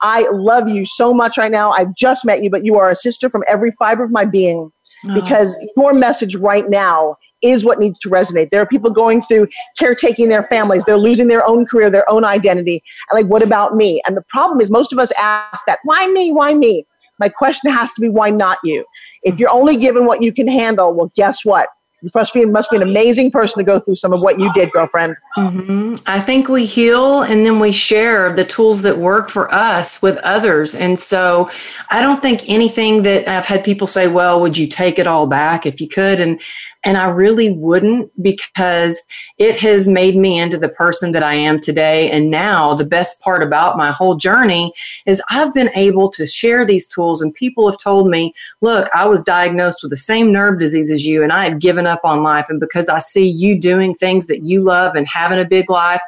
I 0.00 0.28
love 0.30 0.68
you 0.68 0.84
so 0.84 1.14
much 1.14 1.38
right 1.38 1.50
now. 1.50 1.70
I've 1.70 1.94
just 1.96 2.24
met 2.24 2.42
you, 2.42 2.50
but 2.50 2.64
you 2.64 2.76
are 2.76 2.90
a 2.90 2.96
sister 2.96 3.30
from 3.30 3.42
every 3.48 3.70
fiber 3.72 4.04
of 4.04 4.10
my 4.10 4.24
being 4.24 4.70
oh. 5.08 5.14
because 5.14 5.56
your 5.76 5.94
message 5.94 6.36
right 6.36 6.68
now 6.68 7.16
is 7.42 7.64
what 7.64 7.78
needs 7.78 7.98
to 8.00 8.10
resonate. 8.10 8.50
There 8.50 8.60
are 8.60 8.66
people 8.66 8.90
going 8.90 9.22
through 9.22 9.48
caretaking 9.78 10.28
their 10.28 10.42
families. 10.42 10.84
They're 10.84 10.98
losing 10.98 11.28
their 11.28 11.46
own 11.46 11.66
career, 11.66 11.90
their 11.90 12.08
own 12.10 12.24
identity. 12.24 12.82
And 13.10 13.16
like, 13.20 13.30
what 13.30 13.42
about 13.42 13.76
me? 13.76 14.02
And 14.06 14.16
the 14.16 14.24
problem 14.28 14.60
is 14.60 14.70
most 14.70 14.92
of 14.92 14.98
us 14.98 15.12
ask 15.18 15.64
that, 15.66 15.78
why 15.84 16.06
me? 16.08 16.32
Why 16.32 16.54
me? 16.54 16.84
My 17.18 17.28
question 17.30 17.72
has 17.72 17.94
to 17.94 18.00
be, 18.00 18.08
why 18.08 18.30
not 18.30 18.58
you? 18.62 18.84
If 19.22 19.36
mm. 19.36 19.38
you're 19.40 19.50
only 19.50 19.76
given 19.76 20.06
what 20.06 20.22
you 20.22 20.32
can 20.32 20.48
handle, 20.48 20.92
well, 20.92 21.10
guess 21.16 21.44
what? 21.44 21.68
You 22.02 22.10
must 22.14 22.34
be 22.34 22.44
must 22.44 22.70
be 22.70 22.76
an 22.76 22.82
amazing 22.82 23.30
person 23.30 23.58
to 23.58 23.64
go 23.64 23.80
through 23.80 23.94
some 23.94 24.12
of 24.12 24.20
what 24.20 24.38
you 24.38 24.52
did, 24.52 24.70
girlfriend. 24.70 25.16
Mm-hmm. 25.36 25.94
I 26.06 26.20
think 26.20 26.48
we 26.48 26.66
heal 26.66 27.22
and 27.22 27.46
then 27.46 27.58
we 27.58 27.72
share 27.72 28.34
the 28.34 28.44
tools 28.44 28.82
that 28.82 28.98
work 28.98 29.30
for 29.30 29.52
us 29.52 30.02
with 30.02 30.18
others. 30.18 30.74
And 30.74 30.98
so 30.98 31.48
I 31.88 32.02
don't 32.02 32.20
think 32.20 32.42
anything 32.48 33.02
that 33.04 33.26
I've 33.26 33.46
had 33.46 33.64
people 33.64 33.86
say, 33.86 34.08
"Well, 34.08 34.40
would 34.40 34.58
you 34.58 34.66
take 34.66 34.98
it 34.98 35.06
all 35.06 35.26
back 35.26 35.64
if 35.64 35.80
you 35.80 35.88
could?" 35.88 36.20
And 36.20 36.40
and 36.86 36.96
I 36.96 37.08
really 37.10 37.52
wouldn't 37.52 38.10
because 38.22 39.04
it 39.38 39.56
has 39.56 39.88
made 39.88 40.16
me 40.16 40.38
into 40.38 40.56
the 40.56 40.68
person 40.68 41.10
that 41.12 41.22
I 41.24 41.34
am 41.34 41.58
today. 41.58 42.08
And 42.12 42.30
now 42.30 42.74
the 42.74 42.86
best 42.86 43.20
part 43.22 43.42
about 43.42 43.76
my 43.76 43.90
whole 43.90 44.14
journey 44.14 44.72
is 45.04 45.20
I've 45.28 45.52
been 45.52 45.70
able 45.74 46.08
to 46.12 46.24
share 46.26 46.64
these 46.64 46.86
tools, 46.86 47.20
and 47.20 47.34
people 47.34 47.68
have 47.68 47.78
told 47.78 48.08
me, 48.08 48.32
look, 48.60 48.88
I 48.94 49.04
was 49.06 49.24
diagnosed 49.24 49.80
with 49.82 49.90
the 49.90 49.96
same 49.96 50.30
nerve 50.30 50.60
disease 50.60 50.92
as 50.92 51.04
you, 51.04 51.24
and 51.24 51.32
I 51.32 51.42
had 51.42 51.60
given 51.60 51.88
up 51.88 51.95
on 52.04 52.22
life. 52.22 52.46
And 52.48 52.60
because 52.60 52.88
I 52.88 52.98
see 52.98 53.28
you 53.28 53.58
doing 53.60 53.94
things 53.94 54.26
that 54.26 54.42
you 54.42 54.62
love 54.62 54.94
and 54.96 55.06
having 55.06 55.38
a 55.38 55.44
big 55.44 55.70
life, 55.70 56.02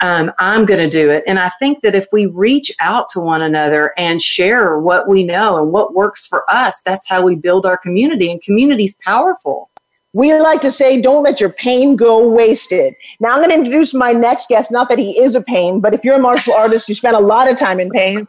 um, 0.00 0.32
I'm 0.38 0.64
going 0.64 0.78
to 0.78 0.88
do 0.88 1.10
it. 1.10 1.24
And 1.26 1.38
I 1.38 1.48
think 1.58 1.82
that 1.82 1.94
if 1.94 2.06
we 2.12 2.26
reach 2.26 2.72
out 2.80 3.08
to 3.10 3.20
one 3.20 3.42
another 3.42 3.92
and 3.96 4.22
share 4.22 4.78
what 4.78 5.08
we 5.08 5.24
know 5.24 5.58
and 5.58 5.72
what 5.72 5.94
works 5.94 6.26
for 6.26 6.44
us, 6.48 6.82
that's 6.82 7.08
how 7.08 7.22
we 7.22 7.34
build 7.34 7.66
our 7.66 7.78
community. 7.78 8.30
And 8.30 8.40
community 8.40 8.84
is 8.84 8.96
powerful. 9.04 9.70
We 10.12 10.32
like 10.34 10.60
to 10.62 10.70
say, 10.70 11.00
don't 11.00 11.22
let 11.22 11.40
your 11.40 11.50
pain 11.50 11.96
go 11.96 12.28
wasted. 12.28 12.94
Now, 13.20 13.32
I'm 13.32 13.38
going 13.38 13.50
to 13.50 13.56
introduce 13.56 13.92
my 13.92 14.12
next 14.12 14.48
guest. 14.48 14.70
Not 14.70 14.88
that 14.88 14.98
he 14.98 15.20
is 15.20 15.34
a 15.34 15.42
pain, 15.42 15.80
but 15.80 15.94
if 15.94 16.04
you're 16.04 16.16
a 16.16 16.20
martial 16.20 16.54
artist, 16.64 16.88
you 16.88 16.94
spend 16.94 17.16
a 17.16 17.20
lot 17.20 17.50
of 17.50 17.58
time 17.58 17.80
in 17.80 17.90
pain. 17.90 18.26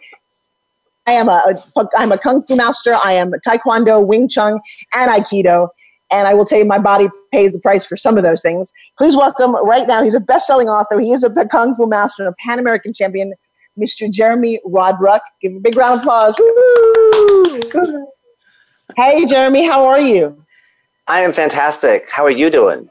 I 1.07 1.13
am 1.13 1.29
a, 1.29 1.55
I'm 1.97 2.11
a 2.11 2.17
kung 2.17 2.43
fu 2.43 2.55
master. 2.55 2.95
I 3.03 3.13
am 3.13 3.31
taekwondo, 3.45 4.05
Wing 4.05 4.27
Chun, 4.27 4.59
and 4.93 5.09
Aikido. 5.09 5.69
And 6.11 6.27
I 6.27 6.33
will 6.33 6.45
tell 6.45 6.59
you, 6.59 6.65
my 6.65 6.79
body 6.79 7.07
pays 7.31 7.53
the 7.53 7.59
price 7.59 7.85
for 7.85 7.95
some 7.95 8.17
of 8.17 8.23
those 8.23 8.41
things. 8.41 8.73
Please 8.97 9.15
welcome 9.15 9.55
right 9.65 9.87
now. 9.87 10.03
He's 10.03 10.15
a 10.15 10.19
best-selling 10.19 10.67
author. 10.67 10.99
He 10.99 11.11
is 11.11 11.23
a 11.23 11.29
kung 11.45 11.75
fu 11.75 11.87
master 11.87 12.23
and 12.23 12.33
a 12.33 12.35
Pan 12.43 12.59
American 12.59 12.93
champion, 12.93 13.33
Mr. 13.79 14.09
Jeremy 14.09 14.59
Roadruck. 14.65 15.21
Give 15.41 15.51
him 15.51 15.57
a 15.57 15.61
big 15.61 15.77
round 15.77 15.99
of 15.99 16.05
applause. 16.05 16.35
Hey, 18.95 19.25
Jeremy, 19.25 19.67
how 19.67 19.85
are 19.85 19.99
you? 19.99 20.43
I 21.07 21.21
am 21.21 21.31
fantastic. 21.31 22.09
How 22.09 22.23
are 22.23 22.31
you 22.31 22.49
doing? 22.49 22.89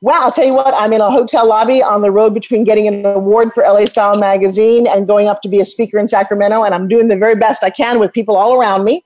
Well, 0.00 0.20
I'll 0.20 0.30
tell 0.30 0.44
you 0.44 0.54
what, 0.54 0.74
I'm 0.74 0.92
in 0.92 1.00
a 1.00 1.10
hotel 1.10 1.46
lobby 1.46 1.82
on 1.82 2.02
the 2.02 2.10
road 2.10 2.34
between 2.34 2.64
getting 2.64 2.86
an 2.86 3.06
award 3.06 3.54
for 3.54 3.62
LA 3.62 3.86
Style 3.86 4.18
magazine 4.18 4.86
and 4.86 5.06
going 5.06 5.28
up 5.28 5.40
to 5.42 5.48
be 5.48 5.60
a 5.60 5.64
speaker 5.64 5.98
in 5.98 6.06
Sacramento, 6.06 6.62
and 6.62 6.74
I'm 6.74 6.88
doing 6.88 7.08
the 7.08 7.16
very 7.16 7.36
best 7.36 7.64
I 7.64 7.70
can 7.70 7.98
with 7.98 8.12
people 8.12 8.36
all 8.36 8.52
around 8.52 8.84
me. 8.84 9.02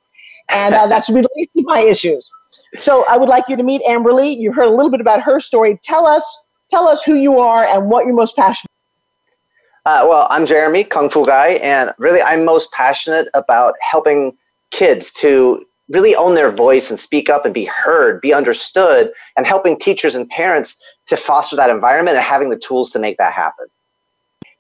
And 0.51 0.75
uh, 0.75 0.87
that 0.89 1.05
should 1.05 1.15
be 1.15 1.21
the 1.21 1.29
least 1.37 1.51
of 1.57 1.65
my 1.67 1.81
issues. 1.81 2.33
So 2.75 3.05
I 3.09 3.17
would 3.17 3.29
like 3.29 3.49
you 3.49 3.57
to 3.57 3.63
meet 3.63 3.83
Amberly. 3.89 4.37
You 4.37 4.53
heard 4.53 4.69
a 4.69 4.75
little 4.75 4.91
bit 4.91 5.01
about 5.01 5.21
her 5.23 5.41
story. 5.41 5.79
Tell 5.83 6.07
us, 6.07 6.45
tell 6.71 6.87
us 6.87 7.03
who 7.03 7.15
you 7.15 7.39
are 7.39 7.65
and 7.65 7.89
what 7.89 8.05
you're 8.05 8.15
most 8.15 8.37
passionate. 8.37 8.69
Uh, 9.87 10.05
well, 10.09 10.27
I'm 10.31 10.45
Jeremy, 10.45 10.85
Kung 10.85 11.09
Fu 11.09 11.25
Guy, 11.25 11.53
and 11.63 11.95
really 11.99 12.21
I'm 12.21 12.45
most 12.45 12.71
passionate 12.73 13.29
about 13.33 13.75
helping 13.81 14.37
kids 14.71 15.13
to 15.15 15.65
really 15.89 16.15
own 16.15 16.35
their 16.35 16.51
voice 16.51 16.91
and 16.91 17.01
speak 17.01 17.31
up 17.31 17.47
and 17.47 17.55
be 17.55 17.65
heard, 17.65 18.21
be 18.21 18.35
understood, 18.35 19.11
and 19.37 19.47
helping 19.47 19.79
teachers 19.79 20.15
and 20.15 20.29
parents 20.29 20.77
to 21.07 21.17
foster 21.17 21.57
that 21.57 21.71
environment 21.71 22.17
and 22.17 22.25
having 22.25 22.51
the 22.51 22.59
tools 22.59 22.91
to 22.93 22.99
make 22.99 23.17
that 23.17 23.33
happen. 23.33 23.67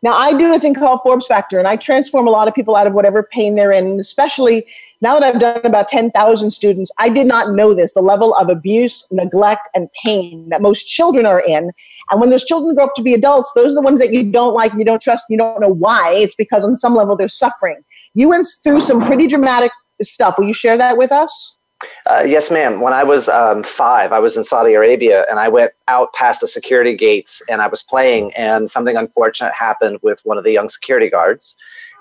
Now, 0.00 0.12
I 0.12 0.32
do 0.38 0.54
a 0.54 0.60
thing 0.60 0.74
called 0.74 1.00
Forbes 1.02 1.26
Factor, 1.26 1.58
and 1.58 1.66
I 1.66 1.76
transform 1.76 2.28
a 2.28 2.30
lot 2.30 2.46
of 2.46 2.54
people 2.54 2.76
out 2.76 2.86
of 2.86 2.92
whatever 2.92 3.24
pain 3.24 3.56
they're 3.56 3.72
in. 3.72 3.98
Especially 3.98 4.64
now 5.00 5.18
that 5.18 5.24
I've 5.24 5.40
done 5.40 5.60
about 5.64 5.88
10,000 5.88 6.50
students, 6.52 6.92
I 6.98 7.08
did 7.08 7.26
not 7.26 7.52
know 7.52 7.74
this 7.74 7.94
the 7.94 8.00
level 8.00 8.32
of 8.36 8.48
abuse, 8.48 9.06
neglect, 9.10 9.68
and 9.74 9.88
pain 10.04 10.48
that 10.50 10.62
most 10.62 10.84
children 10.84 11.26
are 11.26 11.40
in. 11.40 11.72
And 12.10 12.20
when 12.20 12.30
those 12.30 12.44
children 12.44 12.76
grow 12.76 12.84
up 12.84 12.94
to 12.94 13.02
be 13.02 13.12
adults, 13.12 13.52
those 13.54 13.72
are 13.72 13.74
the 13.74 13.82
ones 13.82 13.98
that 13.98 14.12
you 14.12 14.30
don't 14.30 14.54
like 14.54 14.70
and 14.70 14.80
you 14.80 14.86
don't 14.86 15.02
trust, 15.02 15.24
and 15.28 15.34
you 15.34 15.38
don't 15.38 15.60
know 15.60 15.74
why. 15.74 16.14
It's 16.14 16.36
because 16.36 16.64
on 16.64 16.76
some 16.76 16.94
level 16.94 17.16
they're 17.16 17.28
suffering. 17.28 17.82
You 18.14 18.28
went 18.28 18.46
through 18.62 18.82
some 18.82 19.04
pretty 19.04 19.26
dramatic 19.26 19.72
stuff. 20.00 20.38
Will 20.38 20.46
you 20.46 20.54
share 20.54 20.76
that 20.76 20.96
with 20.96 21.10
us? 21.10 21.57
Uh, 22.06 22.24
yes, 22.26 22.50
ma'am. 22.50 22.80
When 22.80 22.92
I 22.92 23.04
was 23.04 23.28
um, 23.28 23.62
five, 23.62 24.12
I 24.12 24.18
was 24.18 24.36
in 24.36 24.44
Saudi 24.44 24.74
Arabia 24.74 25.24
and 25.30 25.38
I 25.38 25.48
went 25.48 25.72
out 25.86 26.12
past 26.12 26.40
the 26.40 26.48
security 26.48 26.94
gates 26.96 27.42
and 27.48 27.60
I 27.62 27.68
was 27.68 27.82
playing, 27.82 28.32
and 28.34 28.68
something 28.68 28.96
unfortunate 28.96 29.54
happened 29.54 29.98
with 30.02 30.20
one 30.24 30.38
of 30.38 30.44
the 30.44 30.52
young 30.52 30.68
security 30.68 31.08
guards. 31.08 31.54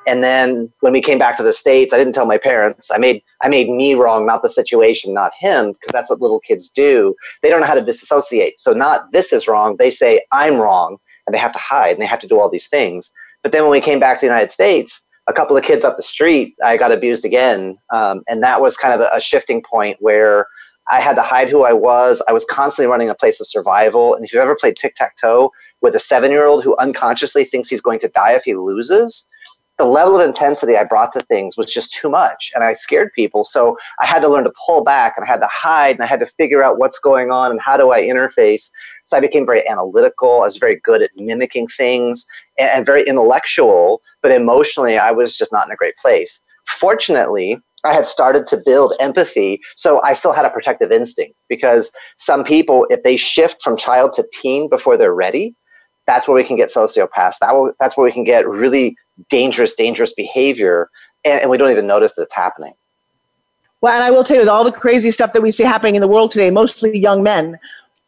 And 0.08 0.24
then 0.24 0.72
when 0.80 0.94
we 0.94 1.02
came 1.02 1.20
back 1.20 1.36
to 1.38 1.44
the 1.44 1.52
states, 1.52 1.94
I 1.94 1.98
didn't 1.98 2.13
tell 2.13 2.26
my 2.26 2.38
parents. 2.38 2.90
I 2.90 2.98
made 2.98 3.22
I 3.44 3.50
made 3.50 3.70
me 3.70 3.94
wrong, 3.94 4.26
not 4.26 4.42
the 4.42 4.50
situation, 4.50 5.13
not 5.13 5.34
him, 5.38 5.74
because 5.74 5.92
that's 5.92 6.10
what 6.10 6.22
little 6.22 6.40
kids 6.40 6.70
do. 6.70 7.13
They 7.44 7.50
don't 7.50 7.60
know 7.60 7.68
how 7.68 7.76
to 7.76 7.82
disassociate. 7.82 8.60
So 8.60 8.72
not 8.72 9.12
this 9.12 9.34
is 9.34 9.48
wrong. 9.48 9.76
They 9.78 9.92
say 9.92 10.22
I'm 10.32 10.56
wrong, 10.56 10.98
and 11.26 11.34
they 11.36 11.40
have 11.40 11.54
to 11.54 11.60
hide 11.60 11.92
and 11.92 12.02
they 12.02 12.06
have 12.08 12.20
to 12.22 12.28
do 12.28 12.40
all 12.40 12.50
these 12.50 12.68
things. 12.68 13.12
But 13.44 13.52
then 13.52 13.62
when 13.63 13.72
we 13.72 13.82
came 13.82 14.00
back 14.00 14.20
to 14.20 14.26
the 14.26 14.32
United 14.32 14.52
States, 14.52 15.07
a 15.28 15.34
couple 15.34 15.58
of 15.58 15.63
kids 15.63 15.84
up 15.84 15.98
the 15.98 16.04
street, 16.04 16.56
I 16.63 16.78
got 16.78 16.92
abused 16.92 17.26
again. 17.26 17.78
Um, 17.92 18.24
and 18.28 18.42
that 18.44 18.62
was 18.62 18.78
kind 18.78 18.94
of 18.94 19.02
a, 19.02 19.10
a, 19.13 19.20
shifting 19.20 19.62
point 19.62 19.98
where 20.00 20.48
I 20.90 21.02
had 21.02 21.16
to 21.16 21.22
hide 21.22 21.50
who 21.50 21.63
I 21.66 21.74
was. 21.74 22.22
I 22.30 22.34
was 22.34 22.46
constantly 22.46 22.90
running 22.90 23.10
a 23.10 23.16
place 23.16 23.42
of 23.42 23.48
survival. 23.48 24.16
And 24.16 24.24
if 24.24 24.32
you've 24.32 24.42
ever 24.42 24.56
played 24.56 24.78
tic 24.78 24.96
tac 24.96 25.18
toe 25.18 25.52
with 25.82 25.96
a 25.96 26.00
seven 26.00 26.32
year 26.32 26.46
old 26.46 26.63
who 26.63 26.76
unconsciously 26.78 27.44
thinks 27.44 27.68
he's 27.68 27.82
going 27.82 28.00
to 28.00 28.08
die 28.08 28.34
if 28.34 28.44
he 28.44 28.56
loses, 28.56 29.28
the 29.78 29.86
level 29.86 30.20
of 30.20 30.26
intensity 30.26 30.76
I 30.76 30.86
brought 30.86 31.13
to 31.13 31.22
things 31.22 31.56
was 31.56 31.72
just 31.72 31.94
too 31.94 32.10
much 32.10 32.52
and 32.56 32.63
I 32.63 32.74
scared 32.74 33.12
people. 33.13 33.44
So 33.44 33.78
I 34.00 34.08
had 34.08 34.20
to 34.22 34.30
learn 34.30 34.44
to 34.46 34.54
pull 34.66 34.84
back 34.84 35.13
and 35.16 35.24
I 35.24 35.28
had 35.28 35.40
to 35.42 35.50
hide 35.52 35.96
and 35.96 36.04
I 36.04 36.08
had 36.08 36.20
to 36.20 36.26
figure 36.26 36.63
out 36.63 36.80
what's 36.80 36.98
going 37.00 37.32
on 37.32 37.52
and 37.52 37.62
how 37.62 37.78
do 37.78 37.92
I 37.92 38.02
interface. 38.02 38.72
So 39.06 39.18
I 39.18 39.20
became 39.20 39.46
very 39.46 39.68
analytical. 39.68 40.42
I 40.42 40.46
was 40.46 40.58
very 40.58 40.80
good 40.84 41.04
at 41.04 41.12
mimicking 41.16 41.68
things 41.68 42.26
and, 42.60 42.86
very 42.86 43.04
intellectual, 43.04 44.02
but 44.24 44.32
emotionally 44.32 44.98
I 44.98 45.12
was 45.12 45.38
just 45.38 45.52
not 45.52 45.68
in 45.68 45.72
a 45.72 45.76
great 45.76 45.96
place. 45.98 46.42
Fortunately, 46.68 47.62
I 47.84 47.94
had 47.94 48.08
started 48.08 48.48
to 48.48 48.58
build 48.66 48.94
empathy, 49.00 49.62
so 49.76 50.02
I 50.04 50.13
still 50.13 50.34
had 50.34 50.46
a 50.46 50.50
protective 50.50 50.92
instinct 50.92 51.36
because 51.48 51.92
some 52.18 52.44
people, 52.44 52.88
if 52.90 53.04
they 53.04 53.16
shift 53.16 53.62
from 53.62 53.78
child 53.78 54.13
to 54.13 54.28
teen 54.34 54.68
before 54.70 54.98
they're 54.98 55.13
ready, 55.13 55.56
that's 56.08 56.28
where 56.28 56.36
we 56.36 56.44
can 56.44 56.58
get 56.58 56.70
sociopaths. 56.70 57.36
That 57.40 57.74
that's 57.80 57.96
where 57.96 58.06
we 58.06 58.12
can 58.12 58.24
get 58.24 58.48
really 58.48 58.96
dangerous, 59.30 59.73
dangerous 59.73 60.13
behavior, 60.13 60.89
and, 61.25 61.41
and 61.41 61.49
we 61.49 61.58
don't 61.58 61.71
even 61.71 61.88
notice 61.88 62.13
that 62.15 62.23
it's 62.23 62.36
happening. 62.36 62.73
Well, 63.82 63.93
and 63.93 64.03
I 64.03 64.12
will 64.12 64.23
tell 64.23 64.36
you, 64.36 64.41
with 64.41 64.49
all 64.49 64.63
the 64.63 64.71
crazy 64.71 65.12
stuff 65.12 65.34
that 65.34 65.41
we 65.41 65.51
see 65.51 65.63
happening 65.63 65.95
in 65.95 66.01
the 66.01 66.08
world 66.08 66.32
today, 66.32 66.49
mostly 66.49 66.97
young 66.99 67.21
men, 67.21 67.60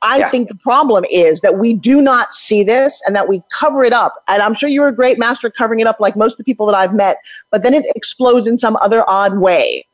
I 0.01 0.19
yeah. 0.19 0.29
think 0.29 0.47
the 0.47 0.55
problem 0.55 1.03
is 1.11 1.41
that 1.41 1.59
we 1.59 1.73
do 1.73 2.01
not 2.01 2.33
see 2.33 2.63
this 2.63 3.01
and 3.05 3.15
that 3.15 3.27
we 3.27 3.43
cover 3.51 3.83
it 3.83 3.93
up. 3.93 4.13
And 4.27 4.41
I'm 4.41 4.53
sure 4.53 4.69
you're 4.69 4.87
a 4.87 4.95
great 4.95 5.19
master 5.19 5.49
covering 5.49 5.81
it 5.81 5.87
up, 5.87 5.99
like 5.99 6.15
most 6.15 6.33
of 6.33 6.37
the 6.37 6.43
people 6.45 6.65
that 6.67 6.75
I've 6.75 6.93
met, 6.93 7.17
but 7.51 7.63
then 7.63 7.73
it 7.73 7.85
explodes 7.95 8.47
in 8.47 8.57
some 8.57 8.77
other 8.77 9.07
odd 9.09 9.37
way. 9.37 9.85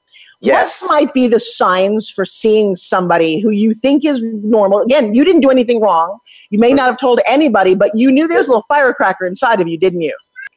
Yes. 0.41 0.84
What 0.84 0.91
might 0.91 1.13
be 1.13 1.28
the 1.28 1.39
signs 1.39 2.10
for 2.10 2.23
seeing 2.23 2.75
somebody 2.75 3.39
who 3.39 3.49
you 3.49 3.73
think 3.73 4.06
is 4.06 4.21
normal? 4.23 4.80
Again, 4.82 5.15
you 5.15 5.25
didn't 5.25 5.41
do 5.41 5.49
anything 5.49 5.82
wrong. 5.82 6.19
You 6.51 6.60
may 6.60 6.69
mm-hmm. 6.69 6.78
not 6.78 6.86
have 6.88 6.99
told 6.99 7.19
anybody, 7.28 7.73
but 7.73 7.95
you 7.95 8.12
knew 8.12 8.28
there 8.28 8.38
was 8.38 8.47
a 8.47 8.51
little 8.51 8.65
firecracker 8.67 9.25
inside 9.25 9.60
of 9.60 9.67
you, 9.67 9.78
didn't 9.78 10.01
you? 10.01 10.15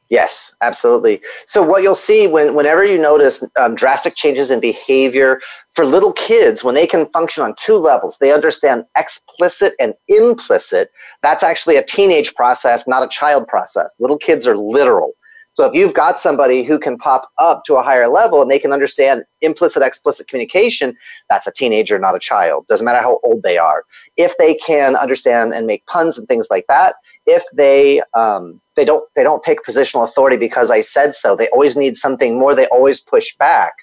Yes, 0.09 0.55
absolutely. 0.61 1.21
So 1.45 1.61
what 1.61 1.83
you'll 1.83 1.93
see 1.93 2.25
when, 2.25 2.55
whenever 2.55 2.83
you 2.83 2.97
notice 2.97 3.43
um, 3.59 3.75
drastic 3.75 4.15
changes 4.15 4.49
in 4.49 4.59
behavior 4.59 5.39
for 5.75 5.85
little 5.85 6.13
kids, 6.13 6.63
when 6.63 6.73
they 6.73 6.87
can 6.87 7.05
function 7.11 7.43
on 7.43 7.53
two 7.57 7.75
levels, 7.75 8.17
they 8.17 8.33
understand 8.33 8.85
explicit 8.97 9.73
and 9.79 9.93
implicit. 10.07 10.89
That's 11.21 11.43
actually 11.43 11.77
a 11.77 11.83
teenage 11.83 12.33
process, 12.33 12.87
not 12.87 13.03
a 13.03 13.07
child 13.07 13.47
process. 13.47 13.95
Little 13.99 14.17
kids 14.17 14.47
are 14.47 14.57
literal. 14.57 15.13
So 15.51 15.65
if 15.65 15.73
you've 15.73 15.93
got 15.93 16.17
somebody 16.17 16.63
who 16.63 16.79
can 16.79 16.97
pop 16.97 17.29
up 17.37 17.63
to 17.65 17.75
a 17.75 17.83
higher 17.83 18.07
level 18.07 18.41
and 18.41 18.49
they 18.49 18.59
can 18.59 18.71
understand 18.71 19.23
implicit, 19.41 19.83
explicit 19.83 20.27
communication, 20.27 20.95
that's 21.29 21.47
a 21.47 21.51
teenager, 21.51 21.97
not 21.99 22.15
a 22.15 22.19
child. 22.19 22.65
Doesn't 22.67 22.85
matter 22.85 23.01
how 23.01 23.19
old 23.23 23.43
they 23.43 23.57
are. 23.57 23.83
If 24.15 24.37
they 24.37 24.55
can 24.55 24.95
understand 24.95 25.53
and 25.53 25.67
make 25.67 25.85
puns 25.87 26.17
and 26.17 26.27
things 26.27 26.47
like 26.49 26.65
that, 26.67 26.95
if 27.25 27.43
they 27.53 28.01
um, 28.13 28.61
they 28.79 28.85
don't 28.85 29.03
they 29.17 29.23
don't 29.23 29.43
take 29.43 29.59
positional 29.67 30.05
authority 30.05 30.37
because 30.37 30.71
I 30.71 30.79
said 30.79 31.13
so. 31.13 31.35
They 31.35 31.49
always 31.49 31.75
need 31.75 31.97
something 31.97 32.39
more. 32.39 32.55
They 32.55 32.67
always 32.67 33.01
push 33.01 33.35
back. 33.37 33.73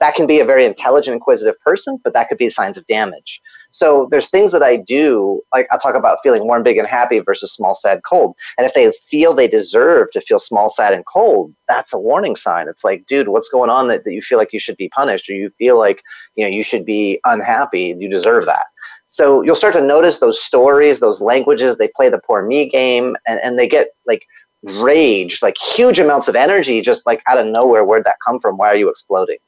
That 0.00 0.14
can 0.14 0.26
be 0.26 0.40
a 0.40 0.46
very 0.46 0.64
intelligent, 0.64 1.12
inquisitive 1.12 1.60
person, 1.60 1.98
but 2.02 2.14
that 2.14 2.30
could 2.30 2.38
be 2.38 2.48
signs 2.48 2.78
of 2.78 2.86
damage. 2.86 3.42
So 3.70 4.08
there's 4.10 4.30
things 4.30 4.52
that 4.52 4.62
I 4.62 4.76
do, 4.76 5.42
like 5.52 5.66
I'll 5.70 5.78
talk 5.78 5.94
about 5.94 6.18
feeling 6.22 6.46
warm, 6.46 6.62
big, 6.62 6.78
and 6.78 6.88
happy 6.88 7.18
versus 7.18 7.52
small, 7.52 7.74
sad, 7.74 8.00
cold. 8.08 8.34
And 8.56 8.66
if 8.66 8.72
they 8.72 8.90
feel 9.10 9.34
they 9.34 9.48
deserve 9.48 10.10
to 10.12 10.22
feel 10.22 10.38
small, 10.38 10.70
sad, 10.70 10.94
and 10.94 11.04
cold, 11.04 11.52
that's 11.68 11.92
a 11.92 11.98
warning 11.98 12.36
sign. 12.36 12.68
It's 12.68 12.84
like, 12.84 13.04
dude, 13.04 13.28
what's 13.28 13.50
going 13.50 13.68
on 13.68 13.88
that, 13.88 14.04
that 14.04 14.14
you 14.14 14.22
feel 14.22 14.38
like 14.38 14.54
you 14.54 14.60
should 14.60 14.78
be 14.78 14.88
punished 14.88 15.28
or 15.28 15.34
you 15.34 15.50
feel 15.58 15.78
like 15.78 16.02
you 16.36 16.44
know 16.44 16.50
you 16.50 16.64
should 16.64 16.86
be 16.86 17.20
unhappy? 17.26 17.94
You 17.98 18.08
deserve 18.08 18.46
that. 18.46 18.64
So 19.06 19.42
you'll 19.42 19.54
start 19.54 19.74
to 19.74 19.80
notice 19.80 20.18
those 20.18 20.42
stories, 20.42 20.98
those 20.98 21.20
languages, 21.20 21.76
they 21.76 21.88
play 21.88 22.08
the 22.08 22.20
poor 22.26 22.42
me 22.44 22.68
game 22.68 23.16
and, 23.26 23.40
and 23.42 23.58
they 23.58 23.68
get 23.68 23.88
like 24.06 24.26
rage, 24.62 25.42
like 25.42 25.56
huge 25.58 25.98
amounts 25.98 26.28
of 26.28 26.34
energy 26.34 26.80
just 26.80 27.06
like 27.06 27.22
out 27.26 27.38
of 27.38 27.46
nowhere. 27.46 27.84
Where'd 27.84 28.04
that 28.04 28.16
come 28.24 28.40
from? 28.40 28.56
Why 28.56 28.68
are 28.68 28.76
you 28.76 28.88
exploding? 28.88 29.38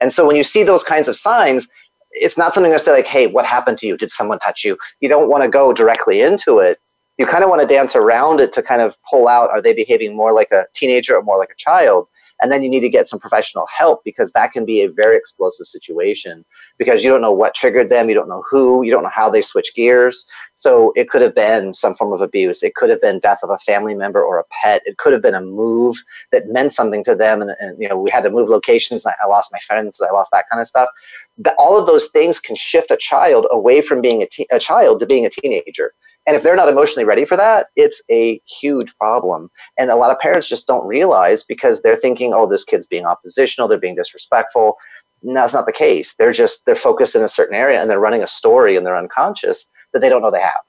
And 0.00 0.12
so 0.12 0.26
when 0.26 0.36
you 0.36 0.44
see 0.44 0.62
those 0.62 0.84
kinds 0.84 1.08
of 1.08 1.16
signs, 1.16 1.68
it's 2.12 2.38
not 2.38 2.54
something 2.54 2.72
to 2.72 2.78
say 2.78 2.92
like, 2.92 3.06
hey, 3.06 3.26
what 3.26 3.46
happened 3.46 3.78
to 3.78 3.86
you? 3.86 3.96
Did 3.96 4.10
someone 4.10 4.38
touch 4.38 4.64
you? 4.64 4.76
You 5.00 5.08
don't 5.08 5.30
want 5.30 5.44
to 5.44 5.48
go 5.48 5.72
directly 5.72 6.20
into 6.20 6.58
it. 6.58 6.78
You 7.18 7.26
kind 7.26 7.44
of 7.44 7.50
want 7.50 7.60
to 7.60 7.72
dance 7.72 7.94
around 7.94 8.40
it 8.40 8.52
to 8.54 8.62
kind 8.62 8.80
of 8.80 8.96
pull 9.08 9.28
out 9.28 9.50
are 9.50 9.60
they 9.60 9.74
behaving 9.74 10.16
more 10.16 10.32
like 10.32 10.50
a 10.52 10.64
teenager 10.74 11.16
or 11.16 11.22
more 11.22 11.38
like 11.38 11.50
a 11.50 11.56
child? 11.56 12.08
And 12.42 12.50
then 12.50 12.62
you 12.62 12.68
need 12.68 12.80
to 12.80 12.88
get 12.88 13.06
some 13.06 13.18
professional 13.18 13.66
help 13.66 14.02
because 14.04 14.32
that 14.32 14.52
can 14.52 14.64
be 14.64 14.82
a 14.82 14.90
very 14.90 15.16
explosive 15.16 15.66
situation 15.66 16.44
because 16.78 17.02
you 17.04 17.10
don't 17.10 17.20
know 17.20 17.32
what 17.32 17.54
triggered 17.54 17.90
them, 17.90 18.08
you 18.08 18.14
don't 18.14 18.28
know 18.28 18.42
who, 18.48 18.82
you 18.82 18.90
don't 18.90 19.02
know 19.02 19.10
how 19.10 19.28
they 19.28 19.42
switch 19.42 19.74
gears. 19.74 20.26
So 20.54 20.92
it 20.96 21.08
could 21.08 21.22
have 21.22 21.34
been 21.34 21.74
some 21.74 21.94
form 21.94 22.12
of 22.12 22.20
abuse. 22.20 22.62
It 22.62 22.74
could 22.74 22.90
have 22.90 23.00
been 23.00 23.18
death 23.18 23.40
of 23.42 23.50
a 23.50 23.58
family 23.58 23.94
member 23.94 24.22
or 24.22 24.38
a 24.38 24.44
pet. 24.62 24.82
It 24.84 24.98
could 24.98 25.12
have 25.12 25.22
been 25.22 25.34
a 25.34 25.40
move 25.40 26.02
that 26.32 26.48
meant 26.48 26.72
something 26.72 27.04
to 27.04 27.14
them. 27.14 27.42
And, 27.42 27.52
and 27.60 27.80
you 27.80 27.88
know, 27.88 27.98
we 27.98 28.10
had 28.10 28.22
to 28.24 28.30
move 28.30 28.48
locations. 28.48 29.04
I 29.06 29.14
lost 29.28 29.52
my 29.52 29.58
friends. 29.60 30.00
I 30.00 30.12
lost 30.12 30.30
that 30.32 30.46
kind 30.50 30.60
of 30.60 30.66
stuff. 30.66 30.88
But 31.38 31.54
all 31.58 31.78
of 31.78 31.86
those 31.86 32.08
things 32.08 32.38
can 32.38 32.56
shift 32.56 32.90
a 32.90 32.96
child 32.96 33.46
away 33.50 33.80
from 33.80 34.00
being 34.00 34.22
a, 34.22 34.26
te- 34.26 34.46
a 34.50 34.58
child 34.58 35.00
to 35.00 35.06
being 35.06 35.26
a 35.26 35.30
teenager. 35.30 35.94
And 36.30 36.36
if 36.36 36.44
they're 36.44 36.54
not 36.54 36.68
emotionally 36.68 37.04
ready 37.04 37.24
for 37.24 37.36
that, 37.36 37.70
it's 37.74 38.00
a 38.08 38.40
huge 38.46 38.96
problem. 38.98 39.50
And 39.76 39.90
a 39.90 39.96
lot 39.96 40.12
of 40.12 40.18
parents 40.20 40.48
just 40.48 40.64
don't 40.64 40.86
realize 40.86 41.42
because 41.42 41.82
they're 41.82 41.96
thinking, 41.96 42.32
oh, 42.32 42.46
this 42.46 42.62
kid's 42.62 42.86
being 42.86 43.04
oppositional, 43.04 43.66
they're 43.66 43.80
being 43.80 43.96
disrespectful. 43.96 44.76
No, 45.24 45.34
that's 45.40 45.54
not 45.54 45.66
the 45.66 45.72
case. 45.72 46.14
They're 46.14 46.30
just 46.30 46.66
they're 46.66 46.76
focused 46.76 47.16
in 47.16 47.24
a 47.24 47.28
certain 47.28 47.56
area 47.56 47.80
and 47.80 47.90
they're 47.90 47.98
running 47.98 48.22
a 48.22 48.28
story 48.28 48.76
in 48.76 48.84
their 48.84 48.96
unconscious 48.96 49.68
that 49.92 50.02
they 50.02 50.08
don't 50.08 50.22
know 50.22 50.30
they 50.30 50.40
have. 50.40 50.60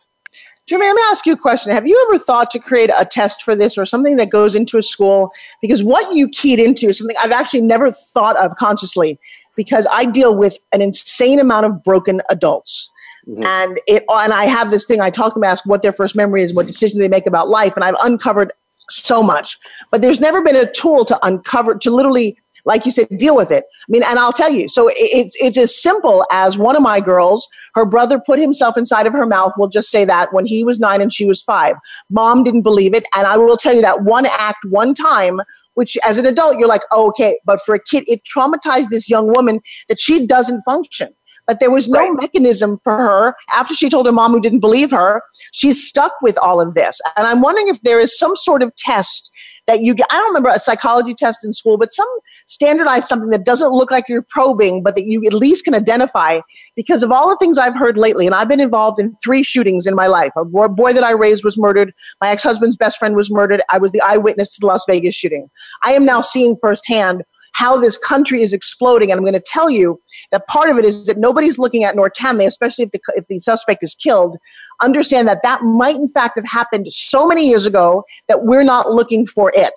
Jimmy, 0.65 0.87
let 0.87 0.95
me 0.95 1.01
ask 1.11 1.27
you 1.27 1.33
a 1.33 1.37
question. 1.37 1.71
Have 1.71 1.85
you 1.85 2.07
ever 2.09 2.17
thought 2.17 2.49
to 2.51 2.59
create 2.59 2.89
a 2.97 3.05
test 3.05 3.43
for 3.43 3.55
this 3.55 3.77
or 3.77 3.85
something 3.85 4.15
that 4.15 4.31
goes 4.31 4.55
into 4.55 4.79
a 4.79 4.83
school? 4.83 5.31
Because 5.61 5.83
what 5.83 6.15
you 6.15 6.27
keyed 6.27 6.57
into 6.57 6.87
is 6.87 6.97
something 6.97 7.15
I've 7.21 7.29
actually 7.29 7.61
never 7.61 7.91
thought 7.91 8.35
of 8.37 8.55
consciously 8.55 9.19
because 9.55 9.85
I 9.91 10.05
deal 10.05 10.35
with 10.35 10.57
an 10.71 10.81
insane 10.81 11.39
amount 11.39 11.67
of 11.67 11.83
broken 11.83 12.23
adults. 12.31 12.89
Mm-hmm. 13.27 13.43
And 13.43 13.79
it 13.87 14.03
and 14.09 14.33
I 14.33 14.45
have 14.45 14.71
this 14.71 14.85
thing 14.85 14.99
I 15.01 15.09
talk 15.09 15.33
to 15.33 15.39
them 15.39 15.43
ask 15.43 15.65
what 15.65 15.81
their 15.81 15.93
first 15.93 16.15
memory 16.15 16.43
is, 16.43 16.53
what 16.53 16.67
decision 16.67 16.99
they 16.99 17.07
make 17.07 17.27
about 17.27 17.49
life, 17.49 17.73
and 17.75 17.83
I've 17.83 17.95
uncovered 18.01 18.51
so 18.89 19.21
much. 19.21 19.57
But 19.91 20.01
there's 20.01 20.19
never 20.19 20.41
been 20.41 20.55
a 20.55 20.69
tool 20.71 21.05
to 21.05 21.19
uncover 21.25 21.75
to 21.75 21.91
literally 21.91 22.37
like 22.65 22.85
you 22.85 22.91
said, 22.91 23.07
deal 23.17 23.35
with 23.35 23.51
it. 23.51 23.63
I 23.63 23.85
mean, 23.89 24.03
and 24.03 24.19
I'll 24.19 24.33
tell 24.33 24.51
you, 24.51 24.69
so 24.69 24.89
it's 24.93 25.35
it's 25.41 25.57
as 25.57 25.79
simple 25.79 26.25
as 26.31 26.57
one 26.57 26.75
of 26.75 26.81
my 26.81 26.99
girls, 26.99 27.47
her 27.75 27.85
brother 27.85 28.19
put 28.19 28.39
himself 28.39 28.77
inside 28.77 29.07
of 29.07 29.13
her 29.13 29.25
mouth. 29.25 29.53
We'll 29.57 29.69
just 29.69 29.89
say 29.89 30.05
that 30.05 30.33
when 30.33 30.45
he 30.45 30.63
was 30.63 30.79
nine 30.79 31.01
and 31.01 31.11
she 31.11 31.25
was 31.25 31.41
five, 31.41 31.75
mom 32.09 32.43
didn't 32.43 32.63
believe 32.63 32.93
it, 32.93 33.07
and 33.15 33.27
I 33.27 33.37
will 33.37 33.57
tell 33.57 33.73
you 33.73 33.81
that 33.81 34.03
one 34.03 34.25
act, 34.25 34.65
one 34.65 34.93
time, 34.93 35.39
which 35.73 35.97
as 36.05 36.17
an 36.17 36.25
adult 36.25 36.59
you're 36.59 36.67
like, 36.67 36.83
oh, 36.91 37.07
okay, 37.09 37.39
but 37.45 37.61
for 37.61 37.75
a 37.75 37.79
kid, 37.83 38.03
it 38.07 38.21
traumatized 38.23 38.89
this 38.89 39.09
young 39.09 39.31
woman 39.33 39.61
that 39.89 39.99
she 39.99 40.25
doesn't 40.25 40.61
function. 40.63 41.13
But 41.51 41.59
there 41.59 41.69
was 41.69 41.89
no 41.89 41.99
right. 41.99 42.13
mechanism 42.13 42.79
for 42.81 42.95
her 42.95 43.35
after 43.51 43.73
she 43.73 43.89
told 43.89 44.05
her 44.05 44.13
mom 44.13 44.31
who 44.31 44.39
didn't 44.39 44.61
believe 44.61 44.89
her. 44.91 45.21
She's 45.51 45.85
stuck 45.85 46.13
with 46.21 46.37
all 46.37 46.61
of 46.61 46.75
this. 46.75 47.01
And 47.17 47.27
I'm 47.27 47.41
wondering 47.41 47.67
if 47.67 47.81
there 47.81 47.99
is 47.99 48.17
some 48.17 48.37
sort 48.37 48.63
of 48.63 48.73
test 48.77 49.33
that 49.67 49.81
you 49.81 49.93
get. 49.93 50.07
I 50.09 50.13
don't 50.13 50.29
remember 50.29 50.47
a 50.47 50.59
psychology 50.59 51.13
test 51.13 51.43
in 51.43 51.51
school, 51.51 51.77
but 51.77 51.91
some 51.91 52.07
standardized 52.45 53.07
something 53.07 53.31
that 53.31 53.43
doesn't 53.43 53.73
look 53.73 53.91
like 53.91 54.07
you're 54.07 54.21
probing, 54.21 54.81
but 54.81 54.95
that 54.95 55.07
you 55.07 55.25
at 55.25 55.33
least 55.33 55.65
can 55.65 55.75
identify 55.75 56.39
because 56.77 57.03
of 57.03 57.11
all 57.11 57.27
the 57.27 57.35
things 57.35 57.57
I've 57.57 57.75
heard 57.75 57.97
lately. 57.97 58.25
And 58.25 58.33
I've 58.33 58.47
been 58.47 58.61
involved 58.61 58.97
in 58.97 59.13
three 59.21 59.43
shootings 59.43 59.87
in 59.87 59.93
my 59.93 60.07
life. 60.07 60.31
A 60.37 60.45
boy 60.45 60.93
that 60.93 61.03
I 61.03 61.11
raised 61.11 61.43
was 61.43 61.57
murdered. 61.57 61.93
My 62.21 62.29
ex 62.29 62.43
husband's 62.43 62.77
best 62.77 62.97
friend 62.97 63.13
was 63.13 63.29
murdered. 63.29 63.61
I 63.69 63.77
was 63.77 63.91
the 63.91 63.99
eyewitness 63.99 64.53
to 64.53 64.61
the 64.61 64.67
Las 64.67 64.85
Vegas 64.87 65.15
shooting. 65.15 65.49
I 65.83 65.91
am 65.91 66.05
now 66.05 66.21
seeing 66.21 66.55
firsthand 66.61 67.23
how 67.53 67.77
this 67.77 67.97
country 67.97 68.41
is 68.41 68.53
exploding. 68.53 69.11
And 69.11 69.17
I'm 69.17 69.23
going 69.23 69.33
to 69.33 69.43
tell 69.45 69.69
you 69.69 69.99
that 70.31 70.47
part 70.47 70.69
of 70.69 70.77
it 70.77 70.85
is 70.85 71.05
that 71.05 71.17
nobody's 71.17 71.59
looking 71.59 71.83
at, 71.83 71.95
nor 71.95 72.09
can 72.09 72.37
they, 72.37 72.45
especially 72.45 72.85
if 72.85 72.91
the, 72.91 72.99
if 73.15 73.27
the 73.27 73.39
suspect 73.39 73.83
is 73.83 73.95
killed, 73.95 74.37
understand 74.81 75.27
that 75.27 75.41
that 75.43 75.63
might 75.63 75.95
in 75.95 76.07
fact 76.07 76.37
have 76.37 76.47
happened 76.47 76.91
so 76.91 77.27
many 77.27 77.47
years 77.47 77.65
ago 77.65 78.03
that 78.27 78.43
we're 78.43 78.63
not 78.63 78.91
looking 78.91 79.25
for 79.25 79.51
it. 79.55 79.73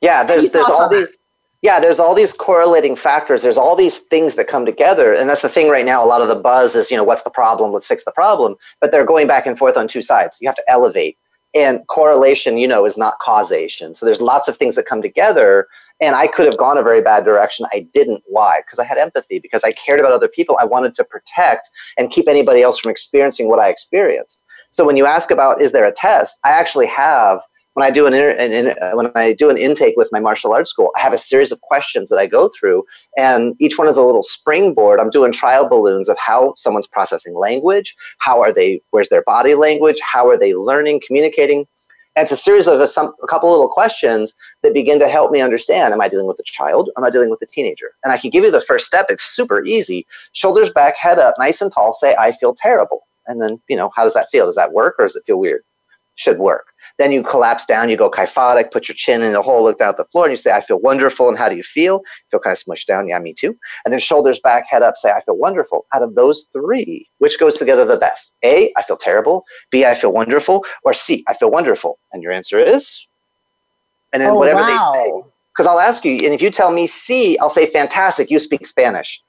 Yeah, 0.00 0.24
there's, 0.24 0.50
there's 0.50 0.66
all 0.66 0.88
these. 0.88 1.16
Yeah, 1.62 1.78
there's 1.78 2.00
all 2.00 2.12
these 2.12 2.32
correlating 2.32 2.96
factors. 2.96 3.42
There's 3.42 3.56
all 3.56 3.76
these 3.76 3.98
things 3.98 4.34
that 4.34 4.48
come 4.48 4.66
together. 4.66 5.14
And 5.14 5.30
that's 5.30 5.42
the 5.42 5.48
thing 5.48 5.68
right 5.68 5.84
now. 5.84 6.04
A 6.04 6.06
lot 6.06 6.20
of 6.20 6.26
the 6.26 6.34
buzz 6.34 6.74
is, 6.74 6.90
you 6.90 6.96
know, 6.96 7.04
what's 7.04 7.22
the 7.22 7.30
problem? 7.30 7.70
Let's 7.70 7.86
fix 7.86 8.04
the 8.04 8.10
problem. 8.10 8.56
But 8.80 8.90
they're 8.90 9.06
going 9.06 9.28
back 9.28 9.46
and 9.46 9.56
forth 9.56 9.76
on 9.76 9.86
two 9.86 10.02
sides. 10.02 10.38
You 10.40 10.48
have 10.48 10.56
to 10.56 10.64
elevate 10.66 11.16
and 11.54 11.86
correlation 11.88 12.56
you 12.56 12.66
know 12.66 12.84
is 12.84 12.96
not 12.96 13.18
causation. 13.18 13.94
So 13.94 14.06
there's 14.06 14.20
lots 14.20 14.48
of 14.48 14.56
things 14.56 14.74
that 14.76 14.86
come 14.86 15.02
together 15.02 15.68
and 16.00 16.16
i 16.16 16.26
could 16.26 16.46
have 16.46 16.56
gone 16.56 16.78
a 16.78 16.82
very 16.82 17.02
bad 17.02 17.24
direction. 17.24 17.66
I 17.72 17.86
didn't. 17.92 18.22
Why? 18.26 18.60
Because 18.60 18.78
i 18.78 18.84
had 18.84 18.98
empathy 18.98 19.38
because 19.38 19.64
i 19.64 19.72
cared 19.72 20.00
about 20.00 20.12
other 20.12 20.28
people. 20.28 20.56
I 20.60 20.64
wanted 20.64 20.94
to 20.94 21.04
protect 21.04 21.68
and 21.98 22.10
keep 22.10 22.28
anybody 22.28 22.62
else 22.62 22.78
from 22.78 22.90
experiencing 22.90 23.48
what 23.48 23.58
i 23.58 23.68
experienced. 23.68 24.42
So 24.70 24.86
when 24.86 24.96
you 24.96 25.06
ask 25.06 25.30
about 25.30 25.60
is 25.60 25.72
there 25.72 25.84
a 25.84 25.92
test? 25.92 26.38
I 26.44 26.50
actually 26.50 26.86
have 26.86 27.40
when 27.74 27.86
I 27.86 27.90
do 27.90 28.06
an, 28.06 28.12
inter- 28.12 28.36
an, 28.38 28.74
uh, 28.82 28.96
when 28.96 29.10
I 29.14 29.32
do 29.32 29.48
an 29.48 29.56
intake 29.56 29.96
with 29.96 30.10
my 30.12 30.20
martial 30.20 30.52
arts 30.52 30.70
school, 30.70 30.90
I 30.96 31.00
have 31.00 31.12
a 31.12 31.18
series 31.18 31.52
of 31.52 31.60
questions 31.62 32.08
that 32.10 32.18
I 32.18 32.26
go 32.26 32.50
through, 32.58 32.84
and 33.16 33.54
each 33.60 33.78
one 33.78 33.88
is 33.88 33.96
a 33.96 34.02
little 34.02 34.22
springboard. 34.22 35.00
I'm 35.00 35.10
doing 35.10 35.32
trial 35.32 35.68
balloons 35.68 36.08
of 36.08 36.18
how 36.18 36.52
someone's 36.56 36.86
processing 36.86 37.34
language, 37.34 37.94
how 38.18 38.40
are 38.40 38.52
they, 38.52 38.82
where's 38.90 39.08
their 39.08 39.22
body 39.22 39.54
language, 39.54 39.98
how 40.00 40.28
are 40.28 40.38
they 40.38 40.54
learning, 40.54 41.00
communicating. 41.06 41.66
And 42.14 42.24
it's 42.24 42.32
a 42.32 42.36
series 42.36 42.66
of 42.66 42.78
a, 42.78 42.86
some, 42.86 43.14
a 43.22 43.26
couple 43.26 43.50
little 43.50 43.70
questions 43.70 44.34
that 44.62 44.74
begin 44.74 44.98
to 44.98 45.08
help 45.08 45.30
me 45.30 45.40
understand: 45.40 45.94
Am 45.94 46.00
I 46.02 46.08
dealing 46.08 46.26
with 46.26 46.38
a 46.38 46.44
child? 46.44 46.90
Am 46.98 47.04
I 47.04 47.08
dealing 47.08 47.30
with 47.30 47.40
a 47.40 47.46
teenager? 47.46 47.92
And 48.04 48.12
I 48.12 48.18
can 48.18 48.28
give 48.28 48.44
you 48.44 48.50
the 48.50 48.60
first 48.60 48.84
step. 48.84 49.06
It's 49.08 49.24
super 49.24 49.64
easy. 49.64 50.06
Shoulders 50.32 50.68
back, 50.68 50.94
head 50.98 51.18
up, 51.18 51.36
nice 51.38 51.62
and 51.62 51.72
tall. 51.72 51.94
Say, 51.94 52.14
"I 52.18 52.32
feel 52.32 52.52
terrible." 52.54 53.06
And 53.26 53.40
then, 53.40 53.62
you 53.68 53.76
know, 53.78 53.90
how 53.96 54.04
does 54.04 54.12
that 54.12 54.28
feel? 54.30 54.44
Does 54.44 54.56
that 54.56 54.72
work, 54.74 54.96
or 54.98 55.06
does 55.06 55.16
it 55.16 55.24
feel 55.24 55.38
weird? 55.38 55.62
Should 56.16 56.38
work. 56.38 56.66
Then 56.98 57.12
you 57.12 57.22
collapse 57.22 57.64
down, 57.64 57.88
you 57.88 57.96
go 57.96 58.10
kyphotic, 58.10 58.70
put 58.70 58.88
your 58.88 58.94
chin 58.94 59.22
in 59.22 59.32
the 59.32 59.42
hole, 59.42 59.64
look 59.64 59.78
down 59.78 59.90
at 59.90 59.96
the 59.96 60.04
floor, 60.04 60.26
and 60.26 60.32
you 60.32 60.36
say, 60.36 60.52
I 60.52 60.60
feel 60.60 60.78
wonderful. 60.78 61.28
And 61.28 61.38
how 61.38 61.48
do 61.48 61.56
you 61.56 61.62
feel? 61.62 62.02
Feel 62.30 62.40
kind 62.40 62.56
of 62.56 62.62
smushed 62.62 62.86
down. 62.86 63.08
Yeah, 63.08 63.18
me 63.18 63.32
too. 63.32 63.56
And 63.84 63.92
then 63.92 64.00
shoulders 64.00 64.38
back, 64.38 64.66
head 64.68 64.82
up, 64.82 64.96
say, 64.96 65.10
I 65.10 65.20
feel 65.20 65.36
wonderful. 65.36 65.86
Out 65.94 66.02
of 66.02 66.14
those 66.14 66.46
three, 66.52 67.08
which 67.18 67.38
goes 67.38 67.56
together 67.56 67.84
the 67.84 67.96
best? 67.96 68.36
A, 68.44 68.72
I 68.76 68.82
feel 68.82 68.96
terrible. 68.96 69.44
B, 69.70 69.84
I 69.84 69.94
feel 69.94 70.12
wonderful. 70.12 70.64
Or 70.84 70.92
C, 70.92 71.24
I 71.28 71.34
feel 71.34 71.50
wonderful. 71.50 71.98
And 72.12 72.22
your 72.22 72.32
answer 72.32 72.58
is? 72.58 73.06
And 74.12 74.22
then 74.22 74.30
oh, 74.30 74.34
whatever 74.34 74.60
wow. 74.60 74.92
they 74.92 74.98
say. 74.98 75.12
Because 75.52 75.66
I'll 75.66 75.80
ask 75.80 76.04
you, 76.04 76.12
and 76.12 76.32
if 76.32 76.40
you 76.40 76.50
tell 76.50 76.72
me 76.72 76.86
C, 76.86 77.36
I'll 77.38 77.50
say, 77.50 77.66
fantastic, 77.66 78.30
you 78.30 78.38
speak 78.38 78.66
Spanish. 78.66 79.22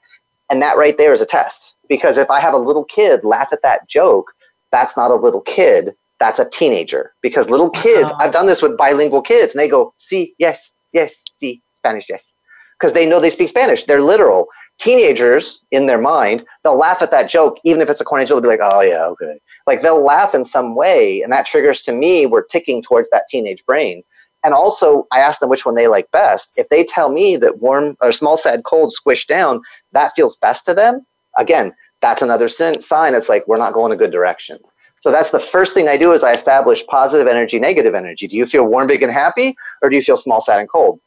And 0.49 0.61
that 0.61 0.77
right 0.77 0.97
there 0.97 1.13
is 1.13 1.21
a 1.21 1.25
test. 1.25 1.75
Because 1.89 2.17
if 2.17 2.29
I 2.29 2.39
have 2.39 2.53
a 2.53 2.57
little 2.57 2.85
kid 2.85 3.23
laugh 3.23 3.51
at 3.51 3.61
that 3.63 3.89
joke, 3.89 4.31
that's 4.71 4.95
not 4.95 5.11
a 5.11 5.15
little 5.15 5.41
kid 5.41 5.95
that's 6.23 6.39
a 6.39 6.49
teenager. 6.49 7.13
Because 7.21 7.49
little 7.49 7.69
kids 7.69 8.11
i've 8.19 8.31
done 8.31 8.47
this 8.47 8.61
with 8.61 8.77
bilingual 8.77 9.21
kids 9.21 9.53
and 9.53 9.59
they 9.59 9.67
go 9.67 9.93
see 9.97 10.33
yes 10.39 10.71
yes 10.93 11.23
see 11.33 11.61
spanish 11.73 12.05
yes. 12.09 12.33
Because 12.79 12.93
they 12.93 13.05
know 13.05 13.19
they 13.19 13.29
speak 13.29 13.49
spanish. 13.49 13.83
They're 13.83 14.01
literal. 14.01 14.47
Teenagers 14.79 15.59
in 15.71 15.85
their 15.85 15.97
mind 15.99 16.45
they'll 16.63 16.77
laugh 16.77 17.01
at 17.01 17.11
that 17.11 17.29
joke 17.29 17.57
even 17.65 17.81
if 17.81 17.89
it's 17.89 17.99
a 17.99 18.05
corny 18.05 18.25
joke 18.25 18.41
they'll 18.41 18.51
be 18.51 18.57
like 18.57 18.71
oh 18.73 18.81
yeah 18.81 19.05
okay. 19.05 19.37
Like 19.67 19.81
they'll 19.81 20.03
laugh 20.03 20.33
in 20.33 20.45
some 20.45 20.75
way 20.75 21.21
and 21.21 21.31
that 21.33 21.45
triggers 21.45 21.81
to 21.83 21.91
me 21.91 22.25
we're 22.25 22.45
ticking 22.45 22.81
towards 22.81 23.09
that 23.09 23.27
teenage 23.27 23.65
brain. 23.65 24.01
And 24.45 24.53
also 24.53 25.05
i 25.11 25.19
ask 25.19 25.41
them 25.41 25.49
which 25.49 25.65
one 25.65 25.75
they 25.75 25.89
like 25.89 26.09
best. 26.11 26.53
If 26.55 26.69
they 26.69 26.85
tell 26.85 27.09
me 27.11 27.35
that 27.35 27.59
warm 27.59 27.97
or 28.01 28.13
small 28.13 28.37
sad 28.37 28.63
cold 28.63 28.93
squished 28.97 29.27
down 29.27 29.61
that 29.91 30.15
feels 30.15 30.37
best 30.37 30.63
to 30.67 30.73
them 30.73 31.05
again 31.37 31.73
that's 31.99 32.21
another 32.21 32.49
sign. 32.49 33.13
It's 33.13 33.29
like 33.29 33.45
we're 33.47 33.57
not 33.57 33.73
going 33.73 33.91
a 33.91 33.97
good 33.97 34.11
direction 34.11 34.59
so 35.03 35.11
that's 35.11 35.31
the 35.31 35.39
first 35.41 35.73
thing 35.73 35.89
I 35.89 35.97
do 35.97 36.13
is 36.13 36.23
I 36.23 36.31
establish 36.31 36.87
positive 36.87 37.27
energy, 37.27 37.59
negative 37.59 37.93
energy. 37.93 38.25
Do 38.25 38.37
you 38.37 38.45
feel 38.45 38.65
warm, 38.65 38.87
big, 38.87 39.03
and 39.03 39.11
happy, 39.11 39.53
or 39.81 39.89
do 39.89 39.97
you 39.97 40.01
feel 40.01 40.15
small, 40.15 40.39
sad, 40.39 40.61
and 40.61 40.69
cold? 40.69 41.01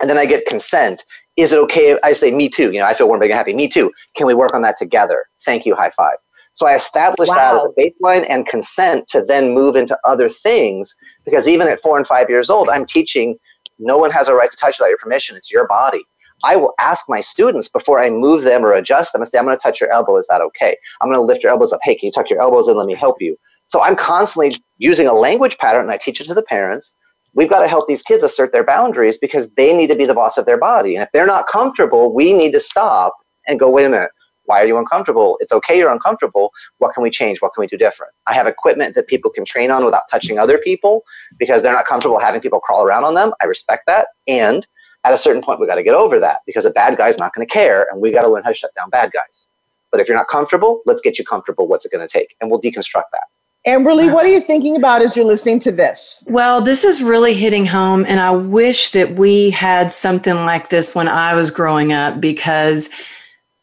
And 0.00 0.10
then 0.10 0.18
I 0.18 0.26
get 0.26 0.44
consent. 0.44 1.04
Is 1.36 1.52
it 1.52 1.58
okay? 1.60 1.96
I 2.02 2.14
say, 2.14 2.32
me 2.32 2.48
too. 2.48 2.72
You 2.72 2.80
know, 2.80 2.86
I 2.86 2.94
feel 2.94 3.06
warm, 3.06 3.20
big, 3.20 3.30
and 3.30 3.38
happy. 3.38 3.54
Me 3.54 3.68
too. 3.68 3.92
Can 4.16 4.26
we 4.26 4.34
work 4.34 4.54
on 4.54 4.62
that 4.62 4.76
together? 4.76 5.26
Thank 5.44 5.66
you. 5.66 5.76
High 5.76 5.90
five. 5.90 6.16
So 6.54 6.66
I 6.66 6.74
establish 6.74 7.28
wow. 7.28 7.36
that 7.36 7.54
as 7.54 7.64
a 7.64 7.68
baseline 7.80 8.26
and 8.28 8.44
consent 8.44 9.06
to 9.10 9.24
then 9.24 9.54
move 9.54 9.76
into 9.76 9.96
other 10.02 10.28
things 10.28 10.92
Because 11.24 11.46
even 11.46 11.68
at 11.68 11.78
four 11.78 11.96
and 11.96 12.08
five 12.08 12.28
years 12.28 12.50
old, 12.50 12.68
I'm 12.68 12.86
teaching 12.86 13.36
no 13.78 13.98
one 13.98 14.10
has 14.10 14.26
a 14.26 14.34
right 14.34 14.50
to 14.50 14.56
touch 14.56 14.80
without 14.80 14.88
your 14.88 14.98
permission. 14.98 15.36
It's 15.36 15.52
your 15.52 15.68
body. 15.68 16.02
I 16.44 16.56
will 16.56 16.74
ask 16.78 17.08
my 17.08 17.20
students 17.20 17.68
before 17.68 18.02
I 18.02 18.10
move 18.10 18.42
them 18.42 18.64
or 18.64 18.72
adjust 18.72 19.12
them 19.12 19.22
and 19.22 19.28
say, 19.28 19.38
I'm 19.38 19.44
going 19.44 19.56
to 19.56 19.62
touch 19.62 19.80
your 19.80 19.90
elbow. 19.90 20.16
Is 20.16 20.26
that 20.28 20.40
okay? 20.40 20.76
I'm 21.00 21.08
going 21.08 21.20
to 21.20 21.24
lift 21.24 21.42
your 21.42 21.52
elbows 21.52 21.72
up. 21.72 21.80
Hey, 21.82 21.94
can 21.94 22.06
you 22.06 22.12
tuck 22.12 22.30
your 22.30 22.40
elbows 22.40 22.68
in? 22.68 22.76
Let 22.76 22.86
me 22.86 22.94
help 22.94 23.20
you. 23.20 23.36
So 23.66 23.82
I'm 23.82 23.96
constantly 23.96 24.54
using 24.78 25.06
a 25.06 25.12
language 25.12 25.58
pattern 25.58 25.82
and 25.82 25.90
I 25.90 25.98
teach 25.98 26.20
it 26.20 26.24
to 26.24 26.34
the 26.34 26.42
parents. 26.42 26.96
We've 27.34 27.50
got 27.50 27.60
to 27.60 27.68
help 27.68 27.86
these 27.86 28.02
kids 28.02 28.24
assert 28.24 28.52
their 28.52 28.64
boundaries 28.64 29.18
because 29.18 29.50
they 29.52 29.76
need 29.76 29.88
to 29.88 29.96
be 29.96 30.06
the 30.06 30.14
boss 30.14 30.38
of 30.38 30.46
their 30.46 30.58
body. 30.58 30.96
And 30.96 31.02
if 31.02 31.10
they're 31.12 31.26
not 31.26 31.46
comfortable, 31.46 32.12
we 32.12 32.32
need 32.32 32.52
to 32.52 32.60
stop 32.60 33.14
and 33.46 33.60
go, 33.60 33.68
wait 33.70 33.84
a 33.84 33.90
minute, 33.90 34.10
why 34.48 34.62
are 34.62 34.66
you 34.66 34.78
uncomfortable? 34.78 35.36
It's 35.40 35.52
okay 35.52 35.78
you're 35.78 35.92
uncomfortable. 35.92 36.52
What 36.78 36.94
can 36.94 37.02
we 37.02 37.10
change? 37.10 37.42
What 37.42 37.52
can 37.54 37.60
we 37.60 37.66
do 37.66 37.76
different? 37.76 38.14
I 38.26 38.32
have 38.32 38.46
equipment 38.46 38.94
that 38.94 39.06
people 39.06 39.30
can 39.30 39.44
train 39.44 39.70
on 39.70 39.84
without 39.84 40.04
touching 40.10 40.38
other 40.38 40.56
people 40.56 41.02
because 41.38 41.60
they're 41.60 41.74
not 41.74 41.84
comfortable 41.84 42.18
having 42.18 42.40
people 42.40 42.58
crawl 42.58 42.82
around 42.82 43.04
on 43.04 43.14
them. 43.14 43.32
I 43.42 43.44
respect 43.44 43.82
that. 43.86 44.08
And 44.26 44.66
at 45.04 45.12
a 45.12 45.18
certain 45.18 45.42
point, 45.42 45.60
we 45.60 45.66
got 45.66 45.76
to 45.76 45.82
get 45.82 45.94
over 45.94 46.18
that 46.20 46.40
because 46.46 46.66
a 46.66 46.70
bad 46.70 46.96
guy's 46.98 47.18
not 47.18 47.34
going 47.34 47.46
to 47.46 47.52
care 47.52 47.86
and 47.90 48.00
we 48.00 48.10
got 48.10 48.22
to 48.22 48.28
learn 48.28 48.42
how 48.42 48.50
to 48.50 48.54
shut 48.54 48.74
down 48.74 48.90
bad 48.90 49.12
guys. 49.12 49.48
But 49.90 50.00
if 50.00 50.08
you're 50.08 50.16
not 50.16 50.28
comfortable, 50.28 50.82
let's 50.86 51.00
get 51.00 51.18
you 51.18 51.24
comfortable. 51.24 51.66
What's 51.66 51.86
it 51.86 51.92
going 51.92 52.06
to 52.06 52.12
take? 52.12 52.36
And 52.40 52.50
we'll 52.50 52.60
deconstruct 52.60 53.04
that. 53.12 53.24
Amberly, 53.66 54.12
what 54.12 54.24
are 54.24 54.30
you 54.30 54.40
thinking 54.40 54.76
about 54.76 55.02
as 55.02 55.16
you're 55.16 55.24
listening 55.24 55.58
to 55.60 55.72
this? 55.72 56.24
Well, 56.28 56.60
this 56.60 56.84
is 56.84 57.02
really 57.02 57.34
hitting 57.34 57.66
home, 57.66 58.06
and 58.06 58.20
I 58.20 58.30
wish 58.30 58.92
that 58.92 59.16
we 59.16 59.50
had 59.50 59.92
something 59.92 60.34
like 60.34 60.68
this 60.68 60.94
when 60.94 61.08
I 61.08 61.34
was 61.34 61.50
growing 61.50 61.92
up 61.92 62.20
because 62.20 62.88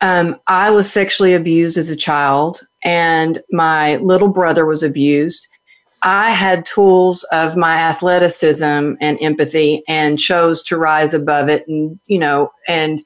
um, 0.01 0.37
I 0.47 0.69
was 0.69 0.91
sexually 0.91 1.33
abused 1.33 1.77
as 1.77 1.89
a 1.89 1.95
child, 1.95 2.59
and 2.83 3.41
my 3.51 3.95
little 3.97 4.27
brother 4.27 4.65
was 4.65 4.83
abused. 4.83 5.47
I 6.05 6.29
had 6.29 6.67
tools 6.67 7.23
of 7.31 7.57
my 7.57 7.75
athleticism 7.75 8.63
and 9.01 9.17
empathy 9.21 9.83
and 9.87 10.19
chose 10.19 10.61
to 10.65 10.77
rise 10.77 11.15
above 11.15 11.49
it 11.49 11.67
and, 11.67 11.99
you 12.05 12.19
know, 12.19 12.51
and 12.67 13.03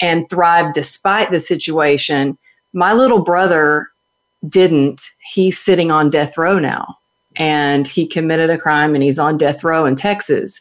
and 0.00 0.28
thrive 0.28 0.74
despite 0.74 1.30
the 1.30 1.40
situation. 1.40 2.36
My 2.74 2.92
little 2.92 3.22
brother 3.22 3.88
didn't. 4.46 5.00
He's 5.32 5.58
sitting 5.58 5.90
on 5.90 6.10
death 6.10 6.36
row 6.36 6.58
now 6.58 6.98
and 7.36 7.88
he 7.88 8.06
committed 8.06 8.50
a 8.50 8.58
crime 8.58 8.94
and 8.94 9.02
he's 9.02 9.18
on 9.18 9.38
death 9.38 9.64
row 9.64 9.86
in 9.86 9.96
Texas. 9.96 10.60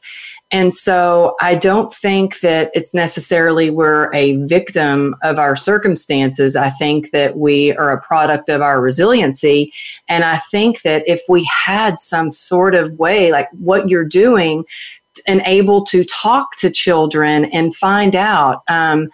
And 0.54 0.72
so 0.72 1.36
I 1.42 1.56
don't 1.56 1.92
think 1.92 2.40
that 2.42 2.70
it's 2.76 2.94
necessarily 2.94 3.72
we're 3.72 4.14
a 4.14 4.36
victim 4.46 5.16
of 5.24 5.40
our 5.40 5.56
circumstances. 5.56 6.56
I 6.56 6.70
think 6.70 7.10
that 7.10 7.38
we 7.38 7.76
are 7.76 7.92
a 7.92 8.00
product 8.00 8.50
of 8.50 8.62
our 8.62 8.80
resiliency. 8.80 9.74
And 10.08 10.24
I 10.24 10.38
think 10.38 10.84
that 10.84 11.04
if 11.08 11.22
we 11.28 11.44
had 11.46 11.98
some 11.98 12.32
sort 12.32 12.76
of 12.76 13.00
way, 13.00 13.32
like 13.32 13.50
what 13.52 13.90
you're 13.90 14.06
doing, 14.06 14.64
and 15.28 15.42
able 15.46 15.84
to 15.86 16.04
talk 16.06 16.56
to 16.58 16.72
children 16.72 17.46
and 17.46 17.76
find 17.76 18.16
out, 18.16 18.64
um, 18.68 19.10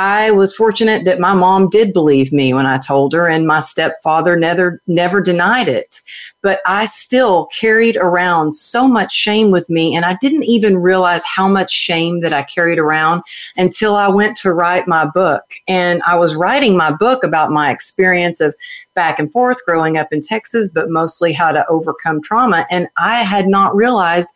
I 0.00 0.30
was 0.30 0.54
fortunate 0.54 1.04
that 1.06 1.18
my 1.18 1.34
mom 1.34 1.68
did 1.70 1.92
believe 1.92 2.32
me 2.32 2.54
when 2.54 2.66
I 2.66 2.78
told 2.78 3.12
her, 3.14 3.26
and 3.26 3.48
my 3.48 3.58
stepfather 3.58 4.36
never 4.36 4.80
never 4.86 5.20
denied 5.20 5.66
it. 5.66 6.00
But 6.40 6.60
I 6.66 6.84
still 6.84 7.46
carried 7.46 7.96
around 7.96 8.54
so 8.54 8.86
much 8.86 9.12
shame 9.12 9.50
with 9.50 9.68
me, 9.68 9.96
and 9.96 10.04
I 10.04 10.16
didn't 10.20 10.44
even 10.44 10.78
realize 10.78 11.24
how 11.24 11.48
much 11.48 11.72
shame 11.72 12.20
that 12.20 12.32
I 12.32 12.44
carried 12.44 12.78
around 12.78 13.22
until 13.56 13.96
I 13.96 14.06
went 14.06 14.36
to 14.36 14.52
write 14.52 14.86
my 14.86 15.04
book. 15.04 15.42
And 15.66 16.00
I 16.06 16.14
was 16.14 16.36
writing 16.36 16.76
my 16.76 16.92
book 16.92 17.24
about 17.24 17.50
my 17.50 17.72
experience 17.72 18.40
of 18.40 18.54
back 18.94 19.18
and 19.18 19.32
forth 19.32 19.64
growing 19.64 19.96
up 19.96 20.12
in 20.12 20.20
Texas, 20.20 20.70
but 20.72 20.90
mostly 20.90 21.32
how 21.32 21.50
to 21.50 21.66
overcome 21.68 22.22
trauma. 22.22 22.68
And 22.70 22.86
I 22.96 23.24
had 23.24 23.48
not 23.48 23.74
realized 23.74 24.28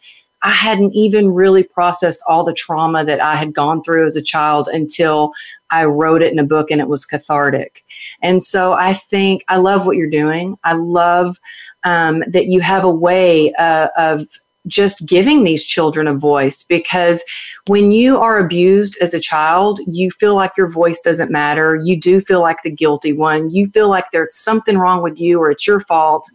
I 0.43 0.51
hadn't 0.51 0.95
even 0.95 1.33
really 1.33 1.63
processed 1.63 2.23
all 2.29 2.45
the 2.45 2.53
trauma 2.53 3.05
that 3.05 3.23
I 3.23 3.37
had 3.37 3.55
gone 3.55 3.83
through 3.83 4.05
as 4.07 4.17
a 4.17 4.23
child 4.23 4.69
until 4.73 5.33
I 5.71 5.85
wrote 5.85 6.23
it 6.23 6.33
in 6.33 6.39
a 6.39 6.45
book 6.45 6.71
and 6.71 6.81
it 6.81 6.89
was 6.89 7.07
cathartic. 7.07 7.85
And 8.23 8.43
so 8.43 8.73
I 8.73 8.95
think 8.95 9.45
I 9.49 9.57
love 9.59 9.87
what 9.87 9.97
you're 9.97 10.11
doing. 10.11 10.57
I 10.65 10.75
love 10.75 11.39
um, 11.85 12.23
that 12.29 12.47
you 12.47 12.61
have 12.61 12.85
a 12.85 12.91
way 12.91 13.53
uh, 13.55 13.89
of 13.97 14.27
just 14.67 15.07
giving 15.07 15.45
these 15.45 15.65
children 15.65 16.07
a 16.07 16.15
voice 16.15 16.63
because 16.63 17.25
when 17.67 17.93
you 17.93 18.19
are 18.19 18.39
abused 18.39 18.97
as 19.01 19.15
a 19.15 19.21
child, 19.21 19.81
you 19.87 20.11
feel 20.11 20.35
like 20.35 20.57
your 20.57 20.69
voice 20.69 21.01
doesn't 21.01 21.31
matter. 21.31 21.81
You 21.85 21.99
do 21.99 22.21
feel 22.21 22.41
like 22.41 22.63
the 22.63 22.71
guilty 22.71 23.13
one. 23.13 23.51
You 23.51 23.69
feel 23.69 23.89
like 23.89 24.07
there's 24.11 24.37
something 24.37 24.79
wrong 24.79 25.03
with 25.03 25.21
you 25.21 25.41
or 25.41 25.51
it's 25.51 25.67
your 25.67 25.81
fault. 25.81 26.29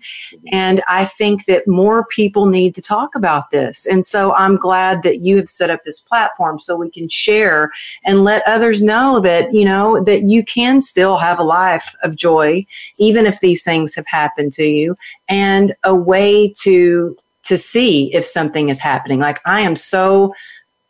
And 0.51 0.81
I 0.87 1.05
think 1.05 1.45
that 1.45 1.67
more 1.67 2.05
people 2.05 2.45
need 2.45 2.75
to 2.75 2.81
talk 2.81 3.15
about 3.15 3.51
this. 3.51 3.85
And 3.85 4.05
so 4.05 4.33
I'm 4.35 4.55
glad 4.55 5.03
that 5.03 5.21
you 5.21 5.37
have 5.37 5.49
set 5.49 5.69
up 5.69 5.83
this 5.83 5.99
platform 5.99 6.59
so 6.59 6.77
we 6.77 6.89
can 6.89 7.09
share 7.09 7.71
and 8.05 8.23
let 8.23 8.47
others 8.47 8.81
know 8.81 9.19
that, 9.19 9.51
you 9.53 9.65
know, 9.65 10.01
that 10.03 10.23
you 10.23 10.43
can 10.43 10.79
still 10.79 11.17
have 11.17 11.39
a 11.39 11.43
life 11.43 11.93
of 12.03 12.15
joy, 12.15 12.65
even 12.97 13.25
if 13.25 13.39
these 13.39 13.63
things 13.63 13.95
have 13.95 14.07
happened 14.07 14.53
to 14.53 14.63
you, 14.63 14.95
and 15.27 15.75
a 15.83 15.95
way 15.95 16.51
to 16.61 17.17
to 17.47 17.57
see 17.57 18.13
if 18.13 18.25
something 18.25 18.69
is 18.69 18.79
happening. 18.79 19.19
Like 19.19 19.39
I 19.45 19.61
am 19.61 19.75
so 19.75 20.33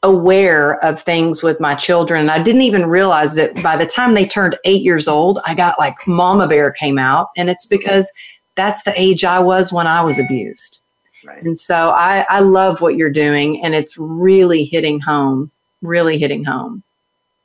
aware 0.03 0.83
of 0.83 1.01
things 1.01 1.41
with 1.41 1.59
my 1.59 1.75
children. 1.75 2.21
And 2.21 2.31
I 2.31 2.41
didn't 2.41 2.61
even 2.61 2.85
realize 2.85 3.33
that 3.35 3.61
by 3.63 3.75
the 3.75 3.85
time 3.85 4.13
they 4.13 4.25
turned 4.25 4.57
eight 4.63 4.83
years 4.83 5.07
old, 5.07 5.39
I 5.45 5.55
got 5.55 5.79
like 5.79 5.95
Mama 6.05 6.47
Bear 6.47 6.71
came 6.71 6.99
out. 6.99 7.29
And 7.35 7.49
it's 7.49 7.65
because 7.65 8.11
that's 8.55 8.83
the 8.83 8.93
age 8.99 9.23
I 9.23 9.39
was 9.39 9.73
when 9.73 9.87
I 9.87 10.03
was 10.03 10.19
abused. 10.19 10.81
Right. 11.25 11.43
And 11.43 11.57
so 11.57 11.91
I, 11.91 12.25
I 12.29 12.39
love 12.39 12.81
what 12.81 12.95
you're 12.95 13.09
doing 13.09 13.63
and 13.63 13.75
it's 13.75 13.97
really 13.97 14.63
hitting 14.63 14.99
home, 14.99 15.51
really 15.81 16.17
hitting 16.17 16.43
home. 16.43 16.83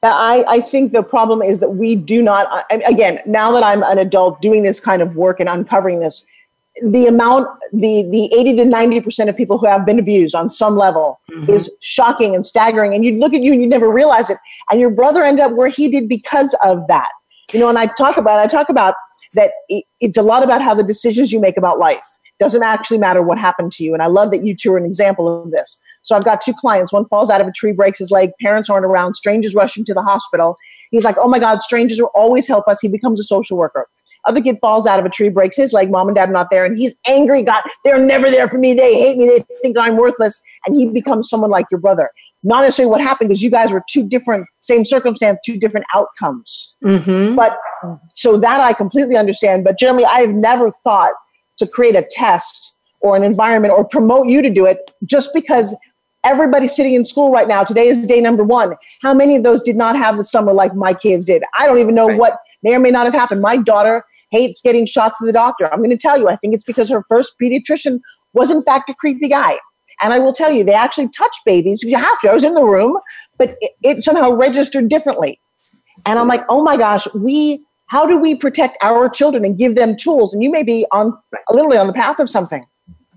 I, 0.05 0.45
I 0.49 0.61
think 0.61 0.93
the 0.93 1.03
problem 1.03 1.43
is 1.43 1.61
that 1.61 1.71
we 1.71 1.95
do 1.95 2.23
not, 2.23 2.67
again, 2.71 3.21
now 3.25 3.53
that 3.53 3.63
I'm 3.63 3.83
an 3.85 3.99
adult 3.99 4.43
doing 4.43 4.63
this 4.65 4.81
kind 4.81 5.01
of 5.01 5.17
work 5.17 5.39
and 5.39 5.49
uncovering 5.49 6.01
this, 6.01 6.27
the 6.81 7.07
amount 7.07 7.49
the 7.73 8.09
the 8.11 8.33
80 8.35 8.57
to 8.57 8.65
90 8.65 9.01
percent 9.03 9.31
of 9.31 9.37
people 9.37 9.59
who 9.59 9.67
have 9.67 9.85
been 9.85 9.99
abused 9.99 10.35
on 10.35 10.49
some 10.49 10.77
level 10.77 11.21
mm-hmm. 11.31 11.51
is 11.51 11.71
shocking 11.81 12.35
and 12.35 12.47
staggering. 12.47 12.95
And 12.95 13.05
you'd 13.05 13.19
look 13.19 13.35
at 13.35 13.43
you 13.43 13.53
and 13.53 13.61
you'd 13.61 13.71
never 13.71 13.91
realize 13.91 14.31
it. 14.31 14.39
And 14.71 14.81
your 14.81 14.91
brother 14.91 15.23
ended 15.23 15.45
up 15.45 15.53
where 15.53 15.69
he 15.69 15.91
did 15.91 16.09
because 16.09 16.55
of 16.63 16.87
that. 16.89 17.09
You 17.53 17.61
know 17.61 17.69
and 17.69 17.79
i 17.79 17.87
talk 17.87 18.17
about 18.17 18.41
i 18.41 18.47
talk 18.47 18.71
about 18.71 18.95
that 19.35 19.53
it, 19.69 19.85
it's 20.01 20.17
a 20.17 20.23
lot 20.23 20.43
about 20.43 20.63
how 20.63 20.75
the 20.75 20.83
decisions 20.83 21.33
you 21.33 21.41
make 21.41 21.59
about 21.59 21.79
life 21.79 22.07
doesn't 22.39 22.63
actually 22.63 22.99
matter 22.99 23.23
what 23.23 23.39
happened 23.39 23.73
to 23.73 23.85
you. 23.85 23.93
And 23.93 24.03
i 24.03 24.07
love 24.07 24.31
that 24.31 24.43
you 24.45 24.57
two 24.57 24.73
are 24.73 24.79
an 24.79 24.87
example 24.87 25.43
of 25.43 25.51
this. 25.51 25.79
So 26.01 26.17
i've 26.17 26.25
got 26.25 26.41
two 26.41 26.55
clients. 26.55 26.93
One 26.93 27.05
falls 27.07 27.29
out 27.29 27.43
of 27.43 27.47
a 27.47 27.53
tree 27.53 27.73
breaks 27.73 27.99
his 27.99 28.11
leg 28.11 28.31
parents 28.41 28.71
aren't 28.71 28.87
around 28.87 29.15
strangers 29.15 29.55
rushing 29.55 29.85
to 29.85 29.93
the 29.93 30.03
hospital. 30.03 30.57
He's 30.91 31.05
like 31.05 31.17
oh 31.19 31.29
my 31.29 31.39
god 31.39 31.63
strangers 31.63 32.01
will 32.01 32.13
always 32.15 32.49
help 32.49 32.67
us. 32.67 32.81
He 32.81 32.89
becomes 32.89 33.21
a 33.21 33.25
social 33.25 33.59
worker 33.59 33.89
other 34.25 34.41
kid 34.41 34.59
falls 34.61 34.87
out 34.87 34.99
of 34.99 35.05
a 35.05 35.09
tree, 35.09 35.29
breaks 35.29 35.57
his 35.57 35.73
leg. 35.73 35.91
Mom 35.91 36.09
and 36.09 36.15
dad 36.15 36.29
are 36.29 36.33
not 36.33 36.49
there, 36.51 36.65
and 36.65 36.77
he's 36.77 36.95
angry. 37.09 37.43
God, 37.43 37.63
they're 37.85 37.99
never 37.99 38.31
there 38.31 38.49
for 38.49 38.59
me. 38.59 38.75
They 38.75 38.95
hate 38.95 39.17
me. 39.17 39.27
They 39.29 39.45
think 39.63 39.77
I'm 39.79 39.97
worthless. 39.97 40.41
And 40.67 40.77
he 40.77 40.87
becomes 40.87 41.29
someone 41.29 41.51
like 41.51 41.67
your 41.71 41.81
brother. 41.81 42.11
Not 42.45 42.63
necessarily 42.63 42.91
what 42.91 43.01
happened 43.01 43.29
because 43.29 43.43
you 43.43 43.51
guys 43.51 43.71
were 43.71 43.83
two 43.89 44.07
different, 44.09 44.47
same 44.61 44.85
circumstance, 44.85 45.39
two 45.45 45.59
different 45.59 45.87
outcomes. 45.95 46.77
Mm-hmm. 46.85 47.37
But 47.37 47.59
so 48.15 48.37
that 48.39 48.61
I 48.61 48.73
completely 48.73 49.17
understand. 49.17 49.65
But 49.65 49.79
Jeremy, 49.79 50.05
I 50.05 50.21
have 50.21 50.31
never 50.31 50.71
thought 50.71 51.13
to 51.59 51.67
create 51.67 51.95
a 51.95 52.07
test 52.11 52.77
or 53.01 53.17
an 53.17 53.23
environment 53.23 53.75
or 53.77 53.85
promote 53.85 54.29
you 54.29 54.43
to 54.43 54.51
do 54.51 54.67
it 54.67 54.79
just 55.05 55.31
because 55.35 55.77
everybody's 56.25 56.75
sitting 56.75 56.95
in 56.95 57.05
school 57.05 57.31
right 57.31 57.49
now. 57.49 57.65
Today 57.65 57.89
is 57.89 58.07
day 58.07 58.21
number 58.21 58.45
one. 58.45 58.75
How 59.03 59.13
many 59.13 59.37
of 59.37 59.43
those 59.43 59.63
did 59.63 59.77
not 59.77 59.97
have 59.97 60.17
the 60.17 60.25
summer 60.25 60.53
like 60.53 60.75
my 60.75 60.95
kids 60.95 61.25
did? 61.25 61.43
I 61.59 61.67
don't 61.67 61.79
even 61.79 61.95
know 61.95 62.09
right. 62.09 62.19
what 62.19 62.39
may 62.63 62.75
or 62.75 62.79
may 62.79 62.91
not 62.91 63.07
have 63.07 63.15
happened. 63.15 63.41
My 63.41 63.57
daughter 63.57 64.05
hates 64.31 64.61
getting 64.63 64.87
shots 64.87 65.19
to 65.19 65.27
the 65.27 65.33
doctor. 65.33 65.73
I'm 65.73 65.79
going 65.79 65.91
to 65.91 65.97
tell 65.97 66.19
you, 66.19 66.29
I 66.29 66.37
think 66.37 66.55
it's 66.55 66.65
because 66.65 66.89
her 66.91 67.03
first 67.09 67.35
pediatrician 67.43 68.01
was, 68.33 68.51
in 68.51 68.63
fact, 68.63 68.89
a 68.89 68.95
creepy 68.95 69.29
guy. 69.29 69.59
And 70.01 70.13
I 70.13 70.19
will 70.19 70.33
tell 70.33 70.51
you, 70.51 70.65
they 70.65 70.73
actually 70.73 71.09
touch 71.11 71.37
babies. 71.45 71.83
You 71.83 71.97
have 71.97 72.19
to. 72.21 72.31
I 72.31 72.35
was 72.35 72.45
in 72.45 72.55
the 72.55 72.65
room, 72.65 72.97
but 73.37 73.57
it, 73.61 73.73
it 73.83 74.05
somehow 74.05 74.33
registered 74.33 74.89
differently. 74.89 75.41
And 76.07 76.19
I'm 76.19 76.29
like, 76.29 76.43
oh 76.49 76.63
my 76.63 76.77
gosh, 76.77 77.07
we, 77.15 77.65
how 77.89 78.07
do 78.07 78.17
we 78.17 78.35
protect 78.35 78.79
our 78.81 79.09
children 79.11 79.45
and 79.45 79.59
give 79.59 79.75
them 79.75 79.97
tools? 79.97 80.33
And 80.33 80.43
you 80.43 80.51
may 80.51 80.63
be 80.63 80.87
on, 80.93 81.13
literally 81.51 81.77
on 81.77 81.87
the 81.87 81.93
path 81.93 82.19
of 82.19 82.31
something. 82.31 82.65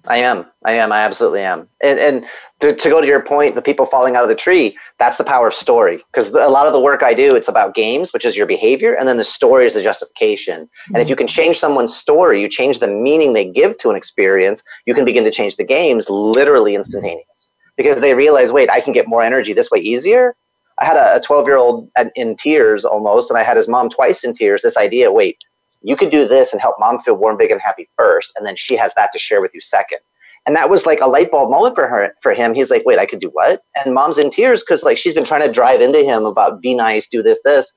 I 0.08 0.18
am. 0.18 0.46
I 0.64 0.74
am. 0.74 0.92
I 0.92 1.00
absolutely 1.00 1.42
am. 1.42 1.68
And, 1.82 2.00
and 2.00 2.26
to, 2.60 2.76
to, 2.76 2.90
go 2.90 3.02
to 3.02 3.08
your 3.08 3.22
point, 3.22 3.56
the 3.56 3.62
people 3.62 3.86
falling 3.86 4.16
out 4.16 4.24
of 4.24 4.30
the 4.30 4.36
tree, 4.36 4.78
that's 5.00 5.18
the 5.18 5.24
power 5.24 5.48
of 5.48 5.54
story. 5.54 6.04
Because 6.12 6.30
a 6.30 6.48
lot 6.50 6.68
of 6.68 6.74
the 6.74 6.80
work 6.80 7.04
I 7.04 7.14
do, 7.14 7.36
it's 7.36 7.48
about 7.48 7.76
games, 7.76 8.14
which 8.14 8.26
is 8.26 8.38
your 8.38 8.46
behavior, 8.46 8.94
and 8.94 9.08
then 9.08 9.18
the 9.18 9.26
story 9.26 9.66
is 9.66 9.74
the 9.74 9.82
justification. 9.82 10.64
Mm-hmm. 10.64 10.96
And 10.96 11.02
if 11.02 11.10
you 11.10 11.16
can 11.16 11.28
change 11.28 11.58
someone's 11.58 11.96
story, 11.96 12.42
you 12.42 12.48
change 12.48 12.80
the 12.80 12.88
meaning 12.88 13.34
they 13.34 13.46
give 13.46 13.78
to 13.80 13.90
an 13.90 13.96
experience, 13.96 14.64
you 14.86 14.94
can 14.94 15.06
begin 15.06 15.24
to 15.24 15.32
change 15.32 15.58
the 15.58 15.66
games 15.66 16.10
literally 16.10 16.76
instantaneous. 16.76 17.52
Because 17.78 18.00
they 18.00 18.14
realize, 18.14 18.54
wait, 18.54 18.70
I 18.70 18.80
can 18.80 18.94
get 18.94 19.08
more 19.08 19.22
energy 19.22 19.54
this 19.54 19.70
way 19.70 19.80
easier. 19.80 20.36
I 20.78 20.86
had 20.86 20.98
a 20.98 21.22
12 21.22 21.48
year 21.48 21.58
old 21.58 21.90
in 22.16 22.36
tears 22.36 22.86
almost, 22.86 23.30
and 23.30 23.38
I 23.38 23.44
had 23.44 23.58
his 23.58 23.68
mom 23.68 23.90
twice 23.90 24.24
in 24.24 24.34
tears. 24.34 24.62
This 24.62 24.78
idea, 24.78 25.12
wait, 25.12 25.38
you 25.86 25.96
could 25.96 26.10
do 26.10 26.28
this 26.28 26.52
and 26.52 26.62
help 26.62 26.76
mom 26.80 27.00
feel 27.00 27.14
warm, 27.14 27.38
big, 27.38 27.52
and 27.52 27.62
happy 27.62 27.88
first, 27.96 28.34
and 28.36 28.46
then 28.46 28.56
she 28.56 28.76
has 28.76 28.94
that 28.96 29.12
to 29.14 29.20
share 29.20 29.40
with 29.40 29.54
you 29.54 29.62
second. 29.62 30.00
And 30.48 30.56
that 30.56 30.70
was 30.70 30.86
like 30.86 31.00
a 31.00 31.08
light 31.08 31.30
bulb 31.30 31.52
moment 31.52 31.76
for 31.76 31.88
her 31.88 32.14
for 32.22 32.34
him. 32.34 32.56
He's 32.56 32.72
like, 32.72 32.84
wait, 32.86 32.98
I 32.98 33.06
could 33.06 33.20
do 33.20 33.30
what? 33.30 33.62
And 33.84 33.94
mom's 33.94 34.18
in 34.18 34.32
tears 34.32 34.64
because 34.64 34.84
like 34.84 34.98
she's 34.98 35.14
been 35.14 35.24
trying 35.24 35.46
to 35.46 35.52
drive 35.52 35.82
into 35.82 36.04
him 36.04 36.26
about 36.26 36.60
be 36.60 36.74
nice, 36.74 37.08
do 37.08 37.22
this, 37.22 37.40
this. 37.46 37.72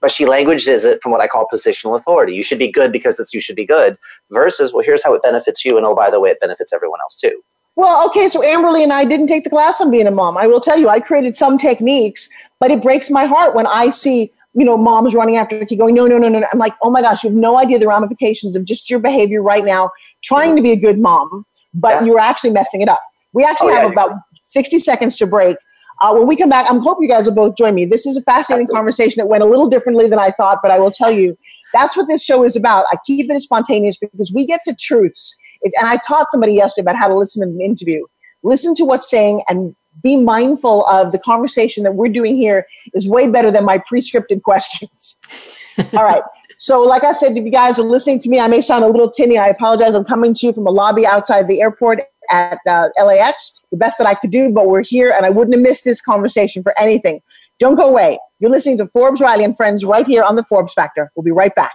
But 0.00 0.10
she 0.10 0.26
languages 0.26 0.84
it 0.84 1.02
from 1.02 1.10
what 1.10 1.20
I 1.20 1.26
call 1.26 1.46
positional 1.52 1.98
authority. 1.98 2.34
You 2.34 2.42
should 2.42 2.58
be 2.58 2.70
good 2.70 2.92
because 2.92 3.18
it's 3.18 3.34
you 3.34 3.40
should 3.40 3.56
be 3.56 3.66
good, 3.66 3.98
versus, 4.30 4.72
well, 4.72 4.84
here's 4.84 5.02
how 5.02 5.14
it 5.14 5.22
benefits 5.22 5.64
you, 5.64 5.76
and 5.76 5.84
oh, 5.84 5.94
by 5.94 6.10
the 6.10 6.20
way, 6.20 6.30
it 6.30 6.38
benefits 6.40 6.72
everyone 6.72 7.00
else 7.00 7.16
too. 7.16 7.42
Well, 7.76 8.06
okay, 8.08 8.28
so 8.28 8.40
Amberly 8.42 8.82
and 8.82 8.92
I 8.92 9.04
didn't 9.04 9.26
take 9.26 9.44
the 9.44 9.50
class 9.50 9.80
on 9.80 9.90
being 9.90 10.06
a 10.06 10.10
mom. 10.10 10.36
I 10.36 10.46
will 10.46 10.60
tell 10.60 10.78
you, 10.78 10.88
I 10.88 11.00
created 11.00 11.34
some 11.34 11.58
techniques, 11.58 12.28
but 12.60 12.70
it 12.70 12.82
breaks 12.82 13.10
my 13.10 13.24
heart 13.24 13.54
when 13.54 13.66
I 13.66 13.90
see 13.90 14.32
you 14.58 14.64
know, 14.64 14.76
moms 14.76 15.14
running 15.14 15.36
after 15.36 15.64
kid 15.64 15.78
going, 15.78 15.94
no, 15.94 16.06
no, 16.06 16.18
no, 16.18 16.28
no, 16.28 16.40
no. 16.40 16.46
I'm 16.52 16.58
like, 16.58 16.74
oh 16.82 16.90
my 16.90 17.00
gosh, 17.00 17.22
you 17.22 17.30
have 17.30 17.36
no 17.36 17.56
idea 17.56 17.78
the 17.78 17.86
ramifications 17.86 18.56
of 18.56 18.64
just 18.64 18.90
your 18.90 18.98
behavior 18.98 19.40
right 19.40 19.64
now, 19.64 19.90
trying 20.22 20.56
to 20.56 20.62
be 20.62 20.72
a 20.72 20.76
good 20.76 20.98
mom, 20.98 21.46
but 21.72 21.90
yeah. 21.90 22.04
you're 22.04 22.18
actually 22.18 22.50
messing 22.50 22.80
it 22.80 22.88
up. 22.88 23.00
We 23.32 23.44
actually 23.44 23.72
oh, 23.72 23.76
have 23.76 23.84
yeah, 23.84 23.92
about 23.92 24.10
60 24.42 24.80
seconds 24.80 25.16
to 25.18 25.28
break. 25.28 25.56
Uh, 26.00 26.12
when 26.14 26.26
we 26.26 26.34
come 26.34 26.48
back, 26.48 26.66
I'm 26.68 26.80
hope 26.80 26.98
you 27.00 27.08
guys 27.08 27.26
will 27.26 27.34
both 27.34 27.56
join 27.56 27.74
me. 27.74 27.84
This 27.84 28.04
is 28.04 28.16
a 28.16 28.22
fascinating 28.22 28.64
Absolutely. 28.64 28.76
conversation 28.76 29.20
that 29.20 29.28
went 29.28 29.44
a 29.44 29.46
little 29.46 29.68
differently 29.68 30.08
than 30.08 30.18
I 30.18 30.32
thought, 30.32 30.58
but 30.60 30.72
I 30.72 30.78
will 30.80 30.90
tell 30.90 31.10
you 31.10 31.38
that's 31.72 31.96
what 31.96 32.08
this 32.08 32.24
show 32.24 32.44
is 32.44 32.56
about. 32.56 32.86
I 32.90 32.96
keep 33.04 33.30
it 33.30 33.40
spontaneous 33.40 33.96
because 33.96 34.32
we 34.32 34.44
get 34.44 34.60
to 34.66 34.74
truths. 34.74 35.36
and 35.62 35.72
I 35.82 35.98
taught 36.06 36.30
somebody 36.30 36.54
yesterday 36.54 36.82
about 36.82 36.96
how 36.96 37.06
to 37.06 37.16
listen 37.16 37.42
in 37.42 37.50
an 37.50 37.60
interview. 37.60 38.04
Listen 38.42 38.74
to 38.76 38.84
what's 38.84 39.08
saying 39.08 39.42
and 39.48 39.74
be 40.02 40.16
mindful 40.16 40.84
of 40.86 41.12
the 41.12 41.18
conversation 41.18 41.84
that 41.84 41.94
we're 41.94 42.08
doing 42.08 42.36
here 42.36 42.66
is 42.94 43.08
way 43.08 43.28
better 43.28 43.50
than 43.50 43.64
my 43.64 43.78
pre-scripted 43.78 44.42
questions. 44.42 45.18
All 45.92 46.04
right. 46.04 46.22
So, 46.60 46.82
like 46.82 47.04
I 47.04 47.12
said, 47.12 47.36
if 47.36 47.44
you 47.44 47.52
guys 47.52 47.78
are 47.78 47.84
listening 47.84 48.18
to 48.20 48.28
me, 48.28 48.40
I 48.40 48.48
may 48.48 48.60
sound 48.60 48.84
a 48.84 48.88
little 48.88 49.10
tinny. 49.10 49.38
I 49.38 49.48
apologize. 49.48 49.94
I'm 49.94 50.04
coming 50.04 50.34
to 50.34 50.46
you 50.46 50.52
from 50.52 50.66
a 50.66 50.70
lobby 50.70 51.06
outside 51.06 51.46
the 51.46 51.60
airport 51.60 52.00
at 52.30 52.58
uh, 52.66 52.88
LAX. 53.02 53.60
The 53.70 53.76
best 53.76 53.96
that 53.98 54.08
I 54.08 54.14
could 54.14 54.30
do, 54.30 54.50
but 54.50 54.68
we're 54.68 54.82
here, 54.82 55.12
and 55.16 55.24
I 55.24 55.30
wouldn't 55.30 55.54
have 55.54 55.62
missed 55.62 55.84
this 55.84 56.00
conversation 56.00 56.64
for 56.64 56.74
anything. 56.78 57.20
Don't 57.60 57.76
go 57.76 57.88
away. 57.88 58.18
You're 58.40 58.50
listening 58.50 58.78
to 58.78 58.88
Forbes 58.88 59.20
Riley 59.20 59.44
and 59.44 59.56
Friends 59.56 59.84
right 59.84 60.06
here 60.06 60.24
on 60.24 60.34
the 60.34 60.44
Forbes 60.44 60.72
Factor. 60.72 61.12
We'll 61.14 61.24
be 61.24 61.30
right 61.30 61.54
back. 61.54 61.74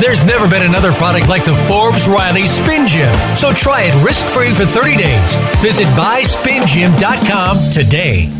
There's 0.00 0.24
never 0.24 0.48
been 0.48 0.62
another 0.62 0.92
product 0.92 1.28
like 1.28 1.44
the 1.44 1.54
Forbes 1.68 2.08
Riley 2.08 2.46
Spin 2.46 2.86
Gym. 2.86 3.12
So 3.36 3.52
try 3.52 3.82
it 3.82 4.04
risk 4.04 4.24
free 4.26 4.52
for 4.54 4.64
30 4.64 4.96
days. 4.96 5.36
Visit 5.60 5.86
buyspingym.com 5.88 7.70
today. 7.70 8.32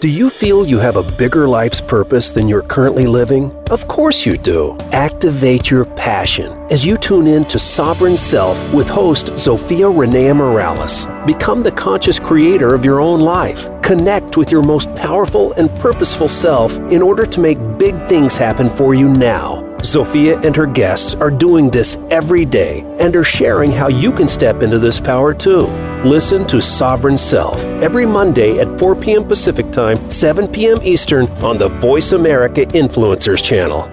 Do 0.00 0.08
you 0.08 0.30
feel 0.30 0.66
you 0.66 0.78
have 0.78 0.96
a 0.96 1.02
bigger 1.02 1.48
life's 1.48 1.80
purpose 1.80 2.30
than 2.30 2.46
you're 2.46 2.62
currently 2.62 3.06
living? 3.06 3.50
Of 3.70 3.88
course 3.88 4.24
you 4.24 4.36
do. 4.36 4.76
Activate 4.92 5.70
your 5.70 5.86
passion 5.86 6.52
as 6.70 6.86
you 6.86 6.96
tune 6.96 7.26
in 7.26 7.44
to 7.46 7.58
Sovereign 7.58 8.16
Self 8.16 8.56
with 8.72 8.88
host 8.88 9.28
Zofia 9.32 9.92
Renea 9.92 10.36
Morales. 10.36 11.08
Become 11.26 11.62
the 11.62 11.72
conscious 11.72 12.20
creator 12.20 12.74
of 12.74 12.84
your 12.84 13.00
own 13.00 13.20
life. 13.20 13.68
Connect 13.82 14.36
with 14.36 14.52
your 14.52 14.62
most 14.62 14.94
powerful 14.94 15.52
and 15.54 15.68
purposeful 15.80 16.28
self 16.28 16.76
in 16.92 17.02
order 17.02 17.26
to 17.26 17.40
make 17.40 17.58
big 17.78 17.94
things 18.06 18.36
happen 18.36 18.68
for 18.76 18.94
you 18.94 19.08
now. 19.08 19.63
Zofia 19.84 20.42
and 20.42 20.56
her 20.56 20.66
guests 20.66 21.14
are 21.16 21.30
doing 21.30 21.68
this 21.68 21.98
every 22.10 22.46
day 22.46 22.80
and 22.98 23.14
are 23.14 23.22
sharing 23.22 23.70
how 23.70 23.88
you 23.88 24.12
can 24.12 24.26
step 24.26 24.62
into 24.62 24.78
this 24.78 24.98
power 24.98 25.34
too. 25.34 25.66
Listen 26.04 26.46
to 26.46 26.62
Sovereign 26.62 27.18
Self 27.18 27.58
every 27.82 28.06
Monday 28.06 28.58
at 28.60 28.78
4 28.78 28.96
p.m. 28.96 29.28
Pacific 29.28 29.70
Time, 29.70 30.10
7 30.10 30.48
p.m. 30.48 30.78
Eastern 30.82 31.26
on 31.44 31.58
the 31.58 31.68
Voice 31.68 32.12
America 32.12 32.64
Influencers 32.66 33.44
channel. 33.44 33.90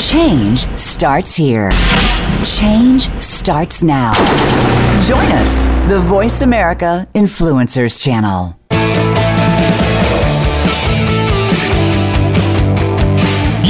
Change 0.00 0.66
starts 0.76 1.36
here. 1.36 1.70
Change 2.44 3.08
starts 3.22 3.80
now. 3.80 4.12
Join 5.06 5.30
us, 5.32 5.64
the 5.88 6.00
Voice 6.00 6.42
America 6.42 7.06
Influencers 7.14 8.02
channel. 8.02 8.58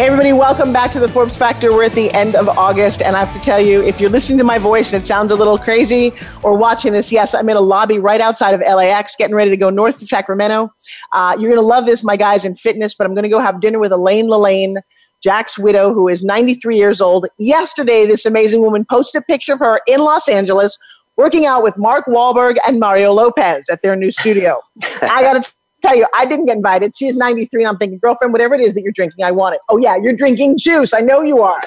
Hey, 0.00 0.06
everybody, 0.06 0.32
welcome 0.32 0.72
back 0.72 0.90
to 0.92 0.98
the 0.98 1.10
Forbes 1.10 1.36
Factor. 1.36 1.74
We're 1.74 1.84
at 1.84 1.92
the 1.92 2.10
end 2.14 2.34
of 2.34 2.48
August, 2.48 3.02
and 3.02 3.14
I 3.14 3.22
have 3.22 3.34
to 3.34 3.38
tell 3.38 3.60
you, 3.60 3.82
if 3.82 4.00
you're 4.00 4.08
listening 4.08 4.38
to 4.38 4.44
my 4.44 4.56
voice 4.56 4.94
and 4.94 5.04
it 5.04 5.06
sounds 5.06 5.30
a 5.30 5.36
little 5.36 5.58
crazy 5.58 6.14
or 6.42 6.56
watching 6.56 6.94
this, 6.94 7.12
yes, 7.12 7.34
I'm 7.34 7.46
in 7.50 7.56
a 7.58 7.60
lobby 7.60 7.98
right 7.98 8.22
outside 8.22 8.54
of 8.54 8.62
LAX, 8.62 9.14
getting 9.14 9.36
ready 9.36 9.50
to 9.50 9.58
go 9.58 9.68
north 9.68 9.98
to 9.98 10.06
Sacramento. 10.06 10.72
Uh, 11.12 11.36
you're 11.38 11.50
going 11.50 11.60
to 11.60 11.66
love 11.66 11.84
this, 11.84 12.02
my 12.02 12.16
guys 12.16 12.46
in 12.46 12.54
fitness, 12.54 12.94
but 12.94 13.06
I'm 13.06 13.12
going 13.12 13.24
to 13.24 13.28
go 13.28 13.40
have 13.40 13.60
dinner 13.60 13.78
with 13.78 13.92
Elaine 13.92 14.28
LaLanne. 14.28 14.76
Jack's 15.22 15.58
widow, 15.58 15.92
who 15.92 16.08
is 16.08 16.24
93 16.24 16.78
years 16.78 17.02
old. 17.02 17.26
Yesterday, 17.36 18.06
this 18.06 18.24
amazing 18.24 18.62
woman 18.62 18.86
posted 18.90 19.20
a 19.20 19.24
picture 19.26 19.52
of 19.52 19.58
her 19.58 19.82
in 19.86 20.00
Los 20.00 20.30
Angeles 20.30 20.78
working 21.18 21.44
out 21.44 21.62
with 21.62 21.76
Mark 21.76 22.06
Wahlberg 22.06 22.56
and 22.66 22.80
Mario 22.80 23.12
Lopez 23.12 23.68
at 23.68 23.82
their 23.82 23.96
new 23.96 24.10
studio. 24.10 24.62
I 25.02 25.20
got 25.20 25.42
to 25.42 25.52
tell 25.80 25.96
you, 25.96 26.06
I 26.14 26.26
didn't 26.26 26.46
get 26.46 26.56
invited. 26.56 26.94
She's 26.96 27.16
93, 27.16 27.62
and 27.62 27.68
I'm 27.68 27.76
thinking, 27.78 27.98
girlfriend, 27.98 28.32
whatever 28.32 28.54
it 28.54 28.60
is 28.60 28.74
that 28.74 28.82
you're 28.82 28.92
drinking, 28.92 29.24
I 29.24 29.30
want 29.30 29.54
it. 29.54 29.60
Oh, 29.68 29.78
yeah, 29.78 29.96
you're 29.96 30.16
drinking 30.16 30.58
juice. 30.58 30.92
I 30.92 31.00
know 31.00 31.22
you 31.22 31.42
are. 31.42 31.60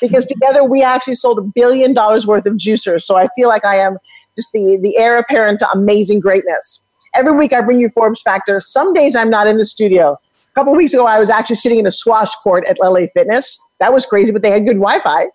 Because 0.00 0.26
together 0.26 0.64
we 0.64 0.82
actually 0.82 1.14
sold 1.14 1.38
a 1.38 1.42
billion 1.42 1.94
dollars 1.94 2.26
worth 2.26 2.46
of 2.46 2.54
juicers. 2.54 3.02
So 3.02 3.16
I 3.16 3.26
feel 3.36 3.48
like 3.48 3.64
I 3.64 3.76
am 3.76 3.98
just 4.34 4.48
the, 4.52 4.78
the 4.82 4.96
heir 4.98 5.16
apparent 5.16 5.60
to 5.60 5.70
amazing 5.70 6.20
greatness. 6.20 6.84
Every 7.14 7.32
week 7.32 7.52
I 7.52 7.60
bring 7.60 7.78
you 7.78 7.88
Forbes 7.90 8.20
Factor. 8.22 8.58
Some 8.60 8.92
days 8.94 9.14
I'm 9.14 9.30
not 9.30 9.46
in 9.46 9.58
the 9.58 9.64
studio. 9.64 10.12
A 10.52 10.54
couple 10.54 10.74
weeks 10.74 10.92
ago, 10.92 11.06
I 11.06 11.18
was 11.18 11.30
actually 11.30 11.56
sitting 11.56 11.78
in 11.78 11.86
a 11.86 11.90
squash 11.92 12.34
court 12.42 12.64
at 12.66 12.78
LA 12.80 13.06
Fitness. 13.14 13.58
That 13.80 13.92
was 13.92 14.04
crazy, 14.04 14.32
but 14.32 14.42
they 14.42 14.50
had 14.50 14.64
good 14.64 14.76
Wi 14.76 14.98
Fi. 15.00 15.26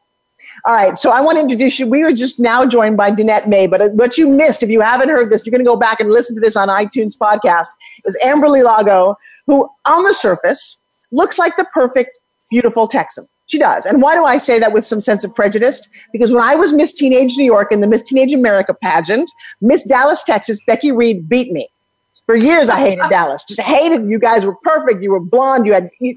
All 0.65 0.73
right, 0.73 0.97
so 0.97 1.11
I 1.11 1.21
want 1.21 1.37
to 1.37 1.41
introduce 1.41 1.79
you. 1.79 1.87
We 1.87 2.03
are 2.03 2.11
just 2.11 2.39
now 2.39 2.65
joined 2.65 2.97
by 2.97 3.11
Danette 3.11 3.47
May, 3.47 3.67
but 3.67 3.81
uh, 3.81 3.89
what 3.89 4.17
you 4.17 4.27
missed, 4.27 4.63
if 4.63 4.69
you 4.69 4.81
haven't 4.81 5.09
heard 5.09 5.29
this, 5.29 5.45
you're 5.45 5.51
going 5.51 5.63
to 5.63 5.69
go 5.69 5.75
back 5.75 5.99
and 5.99 6.11
listen 6.11 6.35
to 6.35 6.41
this 6.41 6.55
on 6.55 6.67
iTunes 6.67 7.17
podcast, 7.17 7.67
is 8.05 8.17
Amberly 8.23 8.63
Lago, 8.63 9.15
who 9.45 9.69
on 9.85 10.03
the 10.03 10.13
surface 10.13 10.79
looks 11.11 11.39
like 11.39 11.55
the 11.57 11.65
perfect, 11.73 12.19
beautiful 12.49 12.87
Texan. 12.87 13.27
She 13.47 13.57
does. 13.57 13.85
And 13.85 14.01
why 14.01 14.15
do 14.15 14.25
I 14.25 14.37
say 14.37 14.59
that 14.59 14.73
with 14.73 14.85
some 14.85 14.99
sense 14.99 15.23
of 15.23 15.33
prejudice? 15.33 15.87
Because 16.11 16.31
when 16.31 16.43
I 16.43 16.55
was 16.55 16.73
Miss 16.73 16.93
Teenage 16.93 17.37
New 17.37 17.45
York 17.45 17.71
in 17.71 17.79
the 17.79 17.87
Miss 17.87 18.03
Teenage 18.03 18.33
America 18.33 18.73
pageant, 18.73 19.29
Miss 19.61 19.83
Dallas, 19.87 20.23
Texas, 20.23 20.59
Becky 20.67 20.91
Reed 20.91 21.29
beat 21.29 21.51
me. 21.51 21.69
For 22.27 22.35
years, 22.35 22.69
I 22.69 22.77
hated 22.77 23.09
Dallas. 23.09 23.43
Just 23.47 23.61
hated 23.61 24.09
you 24.09 24.19
guys 24.19 24.45
were 24.45 24.55
perfect. 24.61 25.01
You 25.01 25.11
were 25.11 25.19
blonde. 25.21 25.65
You 25.65 25.73
had 25.73 25.89
you, 26.01 26.15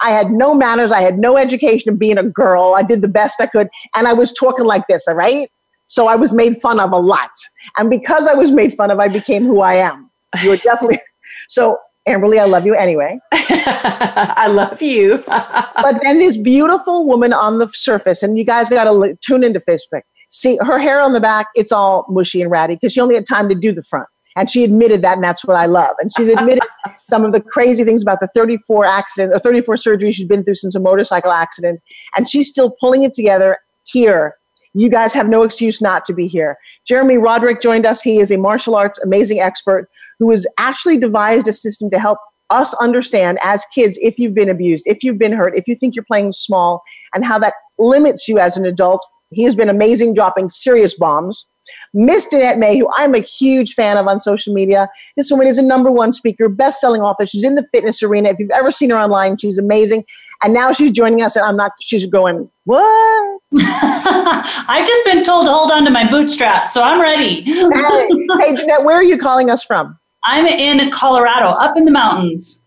I 0.00 0.10
had 0.10 0.30
no 0.30 0.54
manners. 0.54 0.90
I 0.90 1.00
had 1.00 1.18
no 1.18 1.36
education 1.36 1.92
of 1.92 1.98
being 1.98 2.18
a 2.18 2.24
girl. 2.24 2.74
I 2.76 2.82
did 2.82 3.00
the 3.00 3.08
best 3.08 3.40
I 3.40 3.46
could. 3.46 3.68
And 3.94 4.08
I 4.08 4.12
was 4.12 4.32
talking 4.32 4.64
like 4.64 4.86
this, 4.88 5.06
all 5.06 5.14
right? 5.14 5.48
So 5.86 6.08
I 6.08 6.16
was 6.16 6.32
made 6.32 6.56
fun 6.56 6.80
of 6.80 6.90
a 6.90 6.98
lot. 6.98 7.30
And 7.78 7.88
because 7.88 8.26
I 8.26 8.34
was 8.34 8.50
made 8.50 8.74
fun 8.74 8.90
of, 8.90 8.98
I 8.98 9.06
became 9.08 9.44
who 9.44 9.60
I 9.60 9.74
am. 9.74 10.10
You're 10.42 10.56
definitely 10.56 10.98
so 11.48 11.78
Amberly, 12.08 12.40
I 12.40 12.46
love 12.46 12.66
you 12.66 12.74
anyway. 12.74 13.16
I 13.32 14.48
love 14.48 14.82
you. 14.82 15.22
but 15.26 16.00
then 16.02 16.18
this 16.18 16.36
beautiful 16.36 17.06
woman 17.06 17.32
on 17.32 17.58
the 17.58 17.68
surface, 17.68 18.24
and 18.24 18.36
you 18.36 18.42
guys 18.44 18.68
got 18.68 18.84
to 18.84 19.16
tune 19.24 19.44
into 19.44 19.60
Facebook. 19.60 20.02
See 20.28 20.58
her 20.62 20.78
hair 20.80 21.00
on 21.00 21.12
the 21.12 21.20
back, 21.20 21.46
it's 21.54 21.70
all 21.70 22.04
mushy 22.08 22.42
and 22.42 22.50
ratty 22.50 22.74
because 22.74 22.92
she 22.92 23.00
only 23.00 23.14
had 23.14 23.26
time 23.26 23.48
to 23.48 23.54
do 23.54 23.70
the 23.70 23.82
front. 23.82 24.08
And 24.36 24.48
she 24.48 24.64
admitted 24.64 25.02
that, 25.02 25.14
and 25.14 25.24
that's 25.24 25.44
what 25.44 25.56
I 25.56 25.66
love. 25.66 25.94
And 26.00 26.10
she's 26.16 26.28
admitted 26.28 26.62
some 27.04 27.24
of 27.24 27.32
the 27.32 27.40
crazy 27.40 27.84
things 27.84 28.02
about 28.02 28.20
the 28.20 28.28
34 28.34 28.84
accident 28.84 29.34
or 29.34 29.38
34 29.38 29.76
surgeries 29.76 30.14
she's 30.14 30.26
been 30.26 30.44
through 30.44 30.54
since 30.54 30.74
a 30.74 30.80
motorcycle 30.80 31.32
accident. 31.32 31.80
And 32.16 32.28
she's 32.28 32.48
still 32.48 32.74
pulling 32.80 33.02
it 33.02 33.14
together 33.14 33.58
here. 33.84 34.36
You 34.74 34.88
guys 34.88 35.12
have 35.12 35.28
no 35.28 35.42
excuse 35.42 35.82
not 35.82 36.04
to 36.06 36.14
be 36.14 36.26
here. 36.26 36.56
Jeremy 36.86 37.16
Roadruck 37.16 37.60
joined 37.60 37.84
us. 37.84 38.00
He 38.00 38.20
is 38.20 38.30
a 38.30 38.38
martial 38.38 38.74
arts 38.74 38.98
amazing 39.00 39.40
expert 39.40 39.88
who 40.18 40.30
has 40.30 40.46
actually 40.58 40.98
devised 40.98 41.46
a 41.46 41.52
system 41.52 41.90
to 41.90 41.98
help 41.98 42.18
us 42.48 42.74
understand 42.74 43.38
as 43.42 43.64
kids 43.74 43.98
if 44.00 44.18
you've 44.18 44.34
been 44.34 44.48
abused, 44.48 44.84
if 44.86 45.02
you've 45.02 45.18
been 45.18 45.32
hurt, 45.32 45.56
if 45.56 45.66
you 45.66 45.74
think 45.74 45.94
you're 45.94 46.04
playing 46.04 46.32
small, 46.32 46.82
and 47.14 47.24
how 47.24 47.38
that 47.38 47.54
limits 47.78 48.28
you 48.28 48.38
as 48.38 48.56
an 48.56 48.64
adult. 48.64 49.04
He 49.30 49.44
has 49.44 49.54
been 49.54 49.70
amazing 49.70 50.14
dropping 50.14 50.50
serious 50.50 50.94
bombs. 50.94 51.46
Miss 51.94 52.28
Danette 52.32 52.58
May, 52.58 52.78
who 52.78 52.88
I'm 52.94 53.14
a 53.14 53.20
huge 53.20 53.74
fan 53.74 53.96
of 53.96 54.06
on 54.06 54.20
social 54.20 54.52
media. 54.52 54.88
This 55.16 55.30
woman 55.30 55.46
is 55.46 55.58
a 55.58 55.62
number 55.62 55.90
one 55.90 56.12
speaker, 56.12 56.48
best 56.48 56.80
selling 56.80 57.02
author. 57.02 57.26
She's 57.26 57.44
in 57.44 57.54
the 57.54 57.66
fitness 57.72 58.02
arena. 58.02 58.30
If 58.30 58.36
you've 58.38 58.50
ever 58.50 58.70
seen 58.70 58.90
her 58.90 58.98
online, 58.98 59.36
she's 59.36 59.58
amazing. 59.58 60.04
And 60.42 60.52
now 60.52 60.72
she's 60.72 60.90
joining 60.90 61.22
us, 61.22 61.36
and 61.36 61.44
I'm 61.44 61.56
not, 61.56 61.72
she's 61.80 62.06
going, 62.06 62.50
What? 62.64 63.40
I've 63.54 64.86
just 64.86 65.04
been 65.04 65.24
told 65.24 65.46
to 65.46 65.52
hold 65.52 65.70
on 65.70 65.84
to 65.84 65.90
my 65.90 66.08
bootstraps, 66.08 66.72
so 66.72 66.82
I'm 66.82 67.00
ready. 67.00 67.42
hey, 67.42 67.62
hey, 67.68 68.54
Danette, 68.54 68.84
where 68.84 68.96
are 68.96 69.04
you 69.04 69.18
calling 69.18 69.50
us 69.50 69.64
from? 69.64 69.98
I'm 70.24 70.46
in 70.46 70.90
Colorado, 70.90 71.46
up 71.46 71.76
in 71.76 71.84
the 71.84 71.90
mountains. 71.90 72.64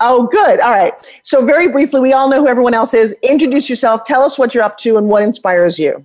Oh, 0.00 0.26
good. 0.26 0.58
All 0.60 0.70
right. 0.70 0.92
So, 1.22 1.44
very 1.46 1.68
briefly, 1.68 2.00
we 2.00 2.12
all 2.12 2.28
know 2.28 2.40
who 2.40 2.48
everyone 2.48 2.74
else 2.74 2.92
is. 2.92 3.14
Introduce 3.22 3.70
yourself. 3.70 4.02
Tell 4.04 4.24
us 4.24 4.36
what 4.36 4.52
you're 4.52 4.64
up 4.64 4.76
to 4.78 4.96
and 4.96 5.08
what 5.08 5.22
inspires 5.22 5.78
you. 5.78 6.04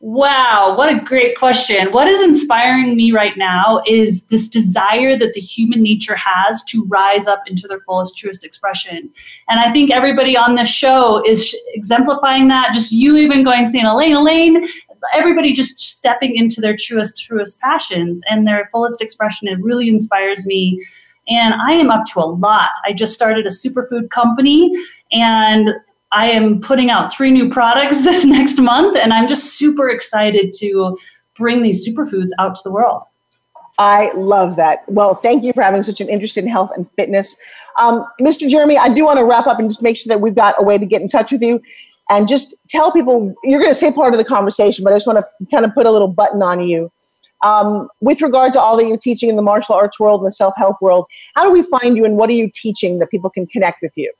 Wow, 0.00 0.74
what 0.78 0.94
a 0.94 1.00
great 1.00 1.36
question. 1.36 1.90
What 1.90 2.06
is 2.06 2.22
inspiring 2.22 2.94
me 2.94 3.10
right 3.10 3.36
now 3.36 3.82
is 3.84 4.22
this 4.26 4.46
desire 4.46 5.16
that 5.16 5.32
the 5.32 5.40
human 5.40 5.82
nature 5.82 6.14
has 6.14 6.62
to 6.64 6.84
rise 6.84 7.26
up 7.26 7.42
into 7.48 7.66
their 7.66 7.80
fullest, 7.80 8.16
truest 8.16 8.44
expression. 8.44 9.10
And 9.48 9.58
I 9.58 9.72
think 9.72 9.90
everybody 9.90 10.36
on 10.36 10.54
this 10.54 10.68
show 10.68 11.20
is 11.26 11.52
exemplifying 11.74 12.46
that. 12.46 12.72
Just 12.72 12.92
you 12.92 13.16
even 13.16 13.42
going 13.42 13.66
saying, 13.66 13.86
Elaine, 13.86 14.14
Elaine, 14.14 14.68
everybody 15.12 15.52
just 15.52 15.78
stepping 15.78 16.36
into 16.36 16.60
their 16.60 16.76
truest, 16.76 17.18
truest 17.18 17.58
passions 17.60 18.22
and 18.30 18.46
their 18.46 18.68
fullest 18.70 19.02
expression. 19.02 19.48
It 19.48 19.58
really 19.60 19.88
inspires 19.88 20.46
me. 20.46 20.80
And 21.28 21.54
I 21.54 21.72
am 21.72 21.90
up 21.90 22.04
to 22.12 22.20
a 22.20 22.24
lot. 22.24 22.70
I 22.84 22.92
just 22.92 23.14
started 23.14 23.46
a 23.46 23.50
superfood 23.50 24.10
company 24.10 24.70
and 25.10 25.70
I 26.12 26.30
am 26.30 26.60
putting 26.60 26.90
out 26.90 27.12
three 27.12 27.30
new 27.30 27.48
products 27.48 28.04
this 28.04 28.24
next 28.24 28.58
month, 28.58 28.96
and 28.96 29.12
I'm 29.12 29.26
just 29.26 29.54
super 29.58 29.88
excited 29.88 30.52
to 30.58 30.96
bring 31.36 31.62
these 31.62 31.86
superfoods 31.86 32.30
out 32.38 32.54
to 32.56 32.60
the 32.64 32.72
world. 32.72 33.04
I 33.78 34.10
love 34.14 34.56
that. 34.56 34.80
Well, 34.88 35.14
thank 35.14 35.44
you 35.44 35.52
for 35.52 35.62
having 35.62 35.84
such 35.84 36.00
an 36.00 36.08
interest 36.08 36.36
in 36.36 36.48
health 36.48 36.72
and 36.76 36.90
fitness. 36.96 37.38
Um, 37.78 38.04
Mr. 38.20 38.48
Jeremy, 38.48 38.76
I 38.76 38.88
do 38.88 39.04
want 39.04 39.20
to 39.20 39.24
wrap 39.24 39.46
up 39.46 39.60
and 39.60 39.70
just 39.70 39.82
make 39.82 39.96
sure 39.96 40.08
that 40.08 40.20
we've 40.20 40.34
got 40.34 40.56
a 40.58 40.64
way 40.64 40.78
to 40.78 40.84
get 40.84 41.00
in 41.00 41.06
touch 41.06 41.30
with 41.30 41.42
you 41.42 41.62
and 42.10 42.26
just 42.26 42.56
tell 42.68 42.90
people 42.90 43.32
you're 43.44 43.60
going 43.60 43.70
to 43.70 43.78
say 43.78 43.92
part 43.92 44.14
of 44.14 44.18
the 44.18 44.24
conversation, 44.24 44.82
but 44.82 44.92
I 44.92 44.96
just 44.96 45.06
want 45.06 45.20
to 45.20 45.46
kind 45.46 45.64
of 45.64 45.72
put 45.74 45.86
a 45.86 45.92
little 45.92 46.08
button 46.08 46.42
on 46.42 46.66
you. 46.66 46.90
Um, 47.44 47.88
with 48.00 48.20
regard 48.20 48.52
to 48.54 48.60
all 48.60 48.76
that 48.78 48.86
you're 48.86 48.96
teaching 48.96 49.28
in 49.28 49.36
the 49.36 49.42
martial 49.42 49.76
arts 49.76 50.00
world 50.00 50.22
and 50.22 50.26
the 50.26 50.32
self 50.32 50.54
help 50.56 50.82
world, 50.82 51.06
how 51.36 51.44
do 51.44 51.52
we 51.52 51.62
find 51.62 51.96
you 51.96 52.04
and 52.04 52.16
what 52.16 52.28
are 52.30 52.34
you 52.34 52.50
teaching 52.52 52.98
that 52.98 53.10
people 53.10 53.30
can 53.30 53.46
connect 53.46 53.80
with 53.80 53.92
you? 53.94 54.12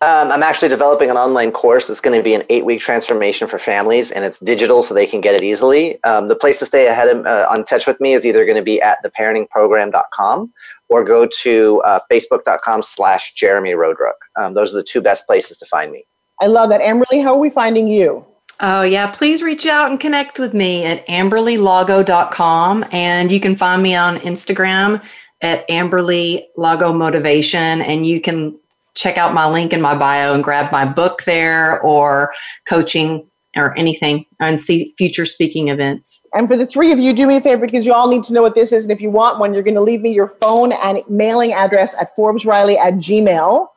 Um, 0.00 0.30
I'm 0.30 0.42
actually 0.42 0.68
developing 0.68 1.08
an 1.08 1.16
online 1.16 1.50
course. 1.50 1.88
It's 1.88 2.00
going 2.00 2.18
to 2.18 2.22
be 2.22 2.34
an 2.34 2.42
eight 2.50 2.64
week 2.64 2.80
transformation 2.80 3.48
for 3.48 3.58
families, 3.58 4.10
and 4.10 4.24
it's 4.24 4.38
digital 4.38 4.82
so 4.82 4.92
they 4.92 5.06
can 5.06 5.20
get 5.20 5.34
it 5.34 5.42
easily. 5.42 6.02
Um, 6.04 6.26
the 6.26 6.36
place 6.36 6.58
to 6.58 6.66
stay 6.66 6.88
ahead 6.88 7.08
of, 7.08 7.24
uh, 7.24 7.46
on 7.48 7.64
touch 7.64 7.86
with 7.86 8.00
me 8.00 8.12
is 8.12 8.26
either 8.26 8.44
going 8.44 8.56
to 8.56 8.62
be 8.62 8.82
at 8.82 8.98
theparentingprogram.com 9.04 10.52
or 10.88 11.04
go 11.04 11.26
to 11.26 11.80
uh, 11.82 12.00
facebook.com 12.10 12.82
slash 12.82 13.32
Jeremy 13.32 13.72
Roadruck. 13.72 14.14
Um, 14.36 14.54
those 14.54 14.74
are 14.74 14.76
the 14.76 14.82
two 14.82 15.00
best 15.00 15.26
places 15.26 15.56
to 15.58 15.66
find 15.66 15.90
me. 15.90 16.04
I 16.40 16.46
love 16.46 16.68
that. 16.70 16.80
Amberly, 16.80 17.22
how 17.22 17.34
are 17.34 17.38
we 17.38 17.48
finding 17.48 17.86
you? 17.86 18.26
Oh, 18.60 18.82
yeah. 18.82 19.10
Please 19.10 19.42
reach 19.42 19.66
out 19.66 19.90
and 19.90 19.98
connect 19.98 20.38
with 20.38 20.54
me 20.54 20.84
at 20.84 21.06
amberlylago.com. 21.06 22.84
And 22.92 23.32
you 23.32 23.40
can 23.40 23.56
find 23.56 23.82
me 23.82 23.94
on 23.94 24.16
Instagram 24.18 25.02
at 25.40 25.66
Amberly 25.68 26.42
Lago 26.56 26.92
Motivation. 26.92 27.80
And 27.80 28.06
you 28.06 28.20
can 28.20 28.58
check 28.94 29.18
out 29.18 29.34
my 29.34 29.48
link 29.48 29.72
in 29.72 29.80
my 29.80 29.96
bio 29.96 30.34
and 30.34 30.44
grab 30.44 30.70
my 30.72 30.84
book 30.84 31.24
there 31.24 31.80
or 31.80 32.32
coaching 32.66 33.26
or 33.56 33.76
anything 33.78 34.24
and 34.40 34.58
see 34.58 34.94
future 34.98 35.26
speaking 35.26 35.68
events. 35.68 36.26
And 36.32 36.48
for 36.48 36.56
the 36.56 36.66
three 36.66 36.92
of 36.92 36.98
you, 36.98 37.12
do 37.12 37.26
me 37.26 37.36
a 37.36 37.40
favor 37.40 37.60
because 37.60 37.86
you 37.86 37.92
all 37.92 38.08
need 38.08 38.24
to 38.24 38.32
know 38.32 38.42
what 38.42 38.54
this 38.54 38.72
is. 38.72 38.84
And 38.84 38.92
if 38.92 39.00
you 39.00 39.10
want 39.10 39.38
one, 39.38 39.54
you're 39.54 39.62
going 39.62 39.74
to 39.74 39.80
leave 39.80 40.00
me 40.00 40.12
your 40.12 40.34
phone 40.40 40.72
and 40.72 41.02
mailing 41.08 41.52
address 41.52 41.94
at 42.00 42.16
ForbesRiley 42.16 42.76
at 42.78 42.94
Gmail 42.94 43.68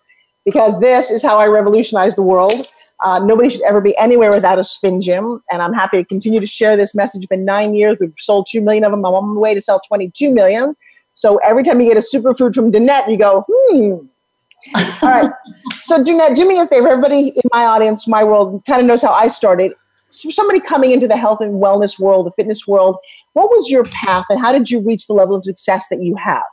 because 0.45 0.79
this 0.79 1.11
is 1.11 1.21
how 1.21 1.37
I 1.37 1.45
revolutionize 1.45 2.15
the 2.15 2.23
world. 2.23 2.67
Uh, 3.03 3.19
nobody 3.19 3.49
should 3.49 3.61
ever 3.61 3.79
be 3.79 3.95
anywhere 3.97 4.31
without 4.31 4.57
a 4.57 4.63
spin 4.63 5.01
gym. 5.01 5.41
And 5.51 5.61
I'm 5.61 5.73
happy 5.73 5.97
to 5.97 6.05
continue 6.05 6.39
to 6.39 6.47
share 6.47 6.75
this 6.75 6.95
message. 6.95 7.19
It's 7.19 7.27
been 7.27 7.45
nine 7.45 7.75
years. 7.75 7.97
We've 7.99 8.13
sold 8.17 8.47
2 8.49 8.61
million 8.61 8.83
of 8.83 8.91
them. 8.91 9.05
I'm 9.05 9.13
on 9.13 9.35
my 9.35 9.39
way 9.39 9.53
to 9.53 9.61
sell 9.61 9.79
22 9.87 10.33
million. 10.33 10.75
So 11.13 11.37
every 11.37 11.63
time 11.63 11.79
you 11.79 11.93
get 11.93 11.97
a 11.97 12.17
superfood 12.17 12.55
from 12.55 12.71
Danette, 12.71 13.09
you 13.09 13.17
go, 13.17 13.45
hmm, 13.47 14.07
all 14.75 15.09
right. 15.09 15.31
So 15.83 16.03
do 16.03 16.15
now 16.15 16.29
do 16.29 16.47
me 16.47 16.59
a 16.59 16.67
favor. 16.67 16.87
Everybody 16.87 17.29
in 17.29 17.49
my 17.53 17.65
audience, 17.65 18.07
my 18.07 18.23
world, 18.23 18.63
kind 18.65 18.81
of 18.81 18.87
knows 18.87 19.01
how 19.01 19.11
I 19.11 19.27
started. 19.27 19.73
So 20.09 20.29
somebody 20.29 20.59
coming 20.59 20.91
into 20.91 21.07
the 21.07 21.17
health 21.17 21.41
and 21.41 21.61
wellness 21.61 21.99
world, 21.99 22.27
the 22.27 22.31
fitness 22.31 22.67
world, 22.67 22.97
what 23.33 23.49
was 23.49 23.69
your 23.69 23.83
path 23.85 24.25
and 24.29 24.39
how 24.39 24.51
did 24.51 24.71
you 24.71 24.79
reach 24.79 25.07
the 25.07 25.13
level 25.13 25.35
of 25.35 25.43
success 25.43 25.89
that 25.89 26.01
you 26.01 26.15
have? 26.15 26.45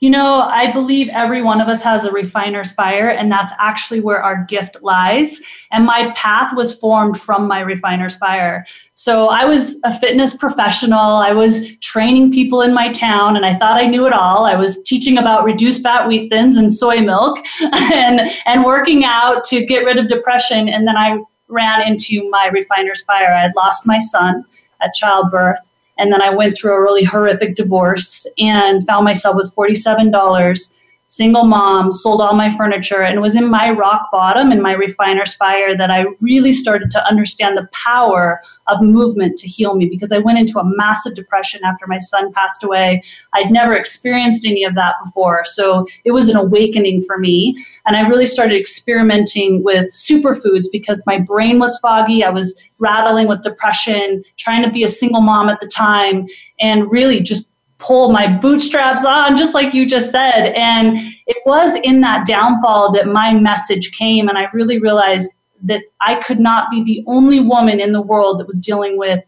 You 0.00 0.10
know, 0.10 0.42
I 0.42 0.70
believe 0.70 1.08
every 1.08 1.42
one 1.42 1.60
of 1.60 1.66
us 1.66 1.82
has 1.82 2.04
a 2.04 2.12
refiner's 2.12 2.70
fire, 2.70 3.08
and 3.08 3.32
that's 3.32 3.52
actually 3.58 3.98
where 3.98 4.22
our 4.22 4.44
gift 4.44 4.76
lies. 4.80 5.40
And 5.72 5.84
my 5.84 6.12
path 6.12 6.54
was 6.54 6.72
formed 6.78 7.20
from 7.20 7.48
my 7.48 7.60
refiner's 7.60 8.16
fire. 8.16 8.64
So 8.94 9.28
I 9.28 9.44
was 9.44 9.76
a 9.82 9.92
fitness 9.92 10.36
professional. 10.36 11.00
I 11.00 11.32
was 11.32 11.76
training 11.78 12.30
people 12.30 12.62
in 12.62 12.72
my 12.72 12.92
town, 12.92 13.34
and 13.34 13.44
I 13.44 13.56
thought 13.56 13.76
I 13.76 13.86
knew 13.88 14.06
it 14.06 14.12
all. 14.12 14.46
I 14.46 14.54
was 14.54 14.80
teaching 14.84 15.18
about 15.18 15.42
reduced 15.42 15.82
fat 15.82 16.06
wheat 16.06 16.28
thins 16.28 16.58
and 16.58 16.72
soy 16.72 17.00
milk 17.00 17.44
and, 17.60 18.20
and 18.46 18.64
working 18.64 19.04
out 19.04 19.42
to 19.44 19.66
get 19.66 19.84
rid 19.84 19.98
of 19.98 20.06
depression. 20.06 20.68
And 20.68 20.86
then 20.86 20.96
I 20.96 21.18
ran 21.48 21.84
into 21.88 22.28
my 22.30 22.46
refiner's 22.46 23.02
fire. 23.02 23.34
I 23.34 23.42
had 23.42 23.56
lost 23.56 23.84
my 23.84 23.98
son 23.98 24.44
at 24.80 24.94
childbirth 24.94 25.72
and 25.98 26.12
then 26.12 26.22
I 26.22 26.30
went 26.30 26.56
through 26.56 26.72
a 26.72 26.80
really 26.80 27.04
horrific 27.04 27.54
divorce 27.54 28.26
and 28.38 28.86
found 28.86 29.04
myself 29.04 29.36
with 29.36 29.54
$47 29.54 30.77
single 31.08 31.44
mom, 31.44 31.90
sold 31.90 32.20
all 32.20 32.34
my 32.34 32.50
furniture, 32.50 33.02
and 33.02 33.16
it 33.16 33.20
was 33.20 33.34
in 33.34 33.48
my 33.48 33.70
rock 33.70 34.08
bottom 34.12 34.52
in 34.52 34.60
my 34.60 34.72
refiner's 34.72 35.34
fire 35.34 35.76
that 35.76 35.90
I 35.90 36.04
really 36.20 36.52
started 36.52 36.90
to 36.90 37.06
understand 37.06 37.56
the 37.56 37.66
power 37.72 38.42
of 38.66 38.82
movement 38.82 39.38
to 39.38 39.48
heal 39.48 39.74
me 39.74 39.86
because 39.86 40.12
I 40.12 40.18
went 40.18 40.38
into 40.38 40.58
a 40.58 40.76
massive 40.76 41.14
depression 41.14 41.62
after 41.64 41.86
my 41.86 41.98
son 41.98 42.30
passed 42.34 42.62
away. 42.62 43.02
I'd 43.32 43.50
never 43.50 43.74
experienced 43.74 44.44
any 44.44 44.64
of 44.64 44.74
that 44.74 44.96
before. 45.02 45.44
So 45.46 45.86
it 46.04 46.12
was 46.12 46.28
an 46.28 46.36
awakening 46.36 47.00
for 47.00 47.18
me. 47.18 47.56
And 47.86 47.96
I 47.96 48.06
really 48.06 48.26
started 48.26 48.60
experimenting 48.60 49.62
with 49.64 49.86
superfoods 49.92 50.66
because 50.70 51.02
my 51.06 51.18
brain 51.18 51.58
was 51.58 51.78
foggy. 51.80 52.22
I 52.22 52.30
was 52.30 52.54
rattling 52.78 53.28
with 53.28 53.40
depression, 53.40 54.22
trying 54.36 54.62
to 54.62 54.70
be 54.70 54.84
a 54.84 54.88
single 54.88 55.22
mom 55.22 55.48
at 55.48 55.60
the 55.60 55.66
time, 55.66 56.26
and 56.60 56.90
really 56.90 57.20
just 57.20 57.48
pull 57.78 58.10
my 58.10 58.26
bootstraps 58.26 59.04
on, 59.04 59.36
just 59.36 59.54
like 59.54 59.72
you 59.72 59.86
just 59.86 60.10
said. 60.10 60.52
And 60.54 60.98
it 61.26 61.38
was 61.46 61.76
in 61.84 62.00
that 62.00 62.26
downfall 62.26 62.92
that 62.92 63.06
my 63.06 63.32
message 63.32 63.92
came. 63.92 64.28
And 64.28 64.36
I 64.36 64.48
really 64.52 64.78
realized 64.78 65.30
that 65.62 65.82
I 66.00 66.16
could 66.16 66.40
not 66.40 66.70
be 66.70 66.82
the 66.82 67.04
only 67.06 67.40
woman 67.40 67.80
in 67.80 67.92
the 67.92 68.02
world 68.02 68.40
that 68.40 68.46
was 68.46 68.58
dealing 68.58 68.98
with 68.98 69.24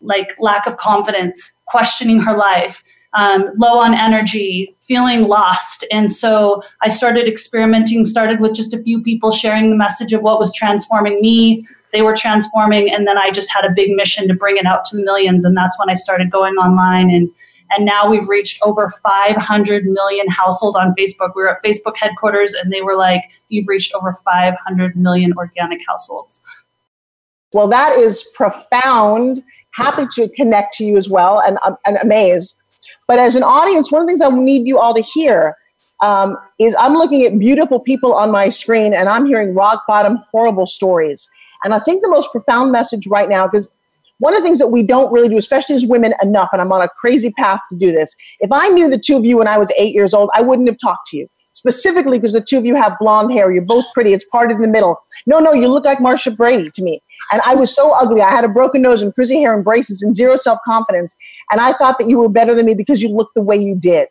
like 0.00 0.34
lack 0.38 0.66
of 0.66 0.76
confidence, 0.76 1.50
questioning 1.66 2.20
her 2.20 2.36
life, 2.36 2.82
um, 3.14 3.50
low 3.56 3.78
on 3.78 3.94
energy, 3.94 4.74
feeling 4.80 5.28
lost. 5.28 5.84
And 5.90 6.12
so 6.12 6.62
I 6.82 6.88
started 6.88 7.28
experimenting, 7.28 8.04
started 8.04 8.40
with 8.40 8.54
just 8.54 8.74
a 8.74 8.82
few 8.82 9.02
people 9.02 9.30
sharing 9.30 9.70
the 9.70 9.76
message 9.76 10.12
of 10.12 10.22
what 10.22 10.38
was 10.38 10.52
transforming 10.52 11.20
me. 11.20 11.64
They 11.92 12.02
were 12.02 12.14
transforming. 12.14 12.90
And 12.90 13.06
then 13.06 13.16
I 13.16 13.30
just 13.30 13.52
had 13.52 13.64
a 13.64 13.72
big 13.74 13.92
mission 13.92 14.28
to 14.28 14.34
bring 14.34 14.56
it 14.56 14.66
out 14.66 14.84
to 14.86 14.96
millions. 14.96 15.44
And 15.44 15.56
that's 15.56 15.78
when 15.78 15.88
I 15.88 15.94
started 15.94 16.30
going 16.30 16.54
online 16.54 17.10
and 17.10 17.30
and 17.70 17.84
now 17.84 18.08
we've 18.08 18.28
reached 18.28 18.60
over 18.62 18.90
500 19.02 19.86
million 19.86 20.28
households 20.28 20.76
on 20.76 20.92
Facebook. 20.98 21.30
We 21.34 21.42
were 21.42 21.50
at 21.50 21.58
Facebook 21.64 21.96
headquarters 21.96 22.54
and 22.54 22.72
they 22.72 22.82
were 22.82 22.96
like, 22.96 23.22
You've 23.48 23.68
reached 23.68 23.94
over 23.94 24.12
500 24.12 24.96
million 24.96 25.32
organic 25.36 25.80
households. 25.86 26.42
Well, 27.52 27.68
that 27.68 27.96
is 27.96 28.28
profound. 28.34 29.42
Happy 29.72 30.06
to 30.16 30.28
connect 30.30 30.74
to 30.74 30.84
you 30.84 30.96
as 30.96 31.08
well 31.08 31.40
and, 31.40 31.58
um, 31.64 31.76
and 31.86 31.98
amazed. 32.02 32.56
But 33.06 33.18
as 33.18 33.34
an 33.34 33.42
audience, 33.42 33.90
one 33.90 34.02
of 34.02 34.06
the 34.06 34.12
things 34.12 34.22
I 34.22 34.30
need 34.30 34.66
you 34.66 34.78
all 34.78 34.94
to 34.94 35.02
hear 35.02 35.56
um, 36.02 36.36
is 36.58 36.74
I'm 36.78 36.94
looking 36.94 37.24
at 37.24 37.38
beautiful 37.38 37.80
people 37.80 38.14
on 38.14 38.30
my 38.30 38.48
screen 38.48 38.92
and 38.92 39.08
I'm 39.08 39.26
hearing 39.26 39.54
rock 39.54 39.84
bottom 39.86 40.18
horrible 40.30 40.66
stories. 40.66 41.28
And 41.62 41.72
I 41.72 41.78
think 41.78 42.02
the 42.02 42.10
most 42.10 42.30
profound 42.30 42.72
message 42.72 43.06
right 43.06 43.28
now, 43.28 43.46
because 43.46 43.72
one 44.18 44.34
of 44.34 44.40
the 44.40 44.44
things 44.44 44.58
that 44.58 44.68
we 44.68 44.82
don't 44.82 45.12
really 45.12 45.28
do, 45.28 45.36
especially 45.36 45.76
as 45.76 45.86
women, 45.86 46.14
enough, 46.22 46.50
and 46.52 46.62
I'm 46.62 46.72
on 46.72 46.82
a 46.82 46.88
crazy 46.88 47.30
path 47.32 47.60
to 47.70 47.78
do 47.78 47.92
this. 47.92 48.14
If 48.40 48.52
I 48.52 48.68
knew 48.68 48.88
the 48.88 48.98
two 48.98 49.16
of 49.16 49.24
you 49.24 49.38
when 49.38 49.48
I 49.48 49.58
was 49.58 49.72
eight 49.78 49.94
years 49.94 50.14
old, 50.14 50.30
I 50.34 50.42
wouldn't 50.42 50.68
have 50.68 50.78
talked 50.78 51.08
to 51.08 51.16
you. 51.16 51.28
Specifically 51.50 52.18
because 52.18 52.32
the 52.32 52.40
two 52.40 52.58
of 52.58 52.66
you 52.66 52.74
have 52.74 52.96
blonde 52.98 53.32
hair. 53.32 53.52
You're 53.52 53.62
both 53.62 53.84
pretty. 53.94 54.12
It's 54.12 54.24
parted 54.24 54.56
in 54.56 54.62
the 54.62 54.68
middle. 54.68 54.98
No, 55.24 55.38
no, 55.38 55.52
you 55.52 55.68
look 55.68 55.84
like 55.84 56.00
Marcia 56.00 56.32
Brady 56.32 56.68
to 56.74 56.82
me. 56.82 57.00
And 57.30 57.40
I 57.46 57.54
was 57.54 57.72
so 57.72 57.92
ugly. 57.92 58.22
I 58.22 58.30
had 58.30 58.44
a 58.44 58.48
broken 58.48 58.82
nose 58.82 59.02
and 59.02 59.14
frizzy 59.14 59.40
hair 59.40 59.54
and 59.54 59.62
braces 59.62 60.02
and 60.02 60.16
zero 60.16 60.36
self 60.36 60.58
confidence. 60.66 61.16
And 61.52 61.60
I 61.60 61.72
thought 61.74 62.00
that 62.00 62.08
you 62.08 62.18
were 62.18 62.28
better 62.28 62.56
than 62.56 62.66
me 62.66 62.74
because 62.74 63.00
you 63.02 63.08
looked 63.08 63.36
the 63.36 63.42
way 63.42 63.56
you 63.56 63.76
did. 63.76 64.08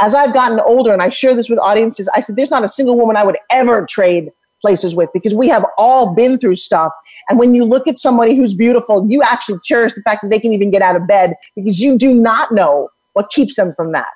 As 0.00 0.14
I've 0.14 0.32
gotten 0.32 0.58
older, 0.60 0.92
and 0.92 1.02
I 1.02 1.10
share 1.10 1.34
this 1.34 1.50
with 1.50 1.58
audiences, 1.58 2.08
I 2.14 2.20
said, 2.20 2.36
there's 2.36 2.50
not 2.50 2.64
a 2.64 2.68
single 2.68 2.96
woman 2.96 3.14
I 3.16 3.24
would 3.24 3.36
ever 3.50 3.84
trade 3.84 4.30
places 4.60 4.94
with 4.94 5.10
because 5.12 5.34
we 5.34 5.48
have 5.48 5.64
all 5.78 6.14
been 6.14 6.38
through 6.38 6.56
stuff. 6.56 6.92
And 7.28 7.38
when 7.38 7.54
you 7.54 7.64
look 7.64 7.86
at 7.86 7.98
somebody 7.98 8.36
who's 8.36 8.54
beautiful, 8.54 9.06
you 9.08 9.22
actually 9.22 9.58
cherish 9.64 9.94
the 9.94 10.02
fact 10.02 10.22
that 10.22 10.30
they 10.30 10.38
can 10.38 10.52
even 10.52 10.70
get 10.70 10.82
out 10.82 10.96
of 10.96 11.06
bed 11.06 11.34
because 11.56 11.80
you 11.80 11.98
do 11.98 12.14
not 12.14 12.52
know 12.52 12.88
what 13.14 13.30
keeps 13.30 13.56
them 13.56 13.74
from 13.76 13.92
that. 13.92 14.08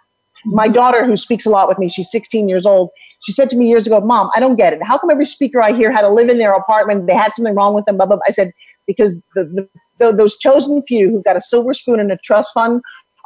My 0.45 0.69
daughter, 0.69 1.07
who 1.07 1.17
speaks 1.17 1.47
a 1.47 1.51
lot 1.51 1.69
with 1.69 1.79
me, 1.79 1.89
she's 1.89 2.11
16 2.11 2.49
years 2.49 2.67
old. 2.67 2.91
She 3.23 3.33
said 3.33 3.49
to 3.51 3.57
me 3.57 3.69
years 3.69 3.87
ago, 3.87 4.01
Mom, 4.01 4.31
I 4.35 4.41
don't 4.41 4.57
get 4.57 4.75
it. 4.75 4.83
How 4.83 4.99
come 4.99 5.11
every 5.11 5.25
speaker 5.25 5.63
I 5.63 5.73
hear 5.73 5.91
had 5.91 6.03
to 6.03 6.11
live 6.11 6.29
in 6.29 6.39
their 6.39 6.53
apartment? 6.53 7.07
They 7.07 7.15
had 7.15 7.33
something 7.35 7.55
wrong 7.55 7.75
with 7.75 7.87
them. 7.87 7.97
Blah, 7.97 8.07
blah, 8.07 8.17
blah. 8.17 8.25
I 8.29 8.31
said, 8.31 8.53
because 8.87 9.23
the, 9.35 9.45
the, 9.45 9.69
the, 9.99 10.13
those 10.13 10.37
chosen 10.37 10.83
few 10.83 11.11
who've 11.11 11.25
got 11.25 11.37
a 11.37 11.41
silver 11.41 11.73
spoon 11.73 11.99
and 11.99 12.13
a 12.13 12.19
trust 12.19 12.53
fund 12.53 12.83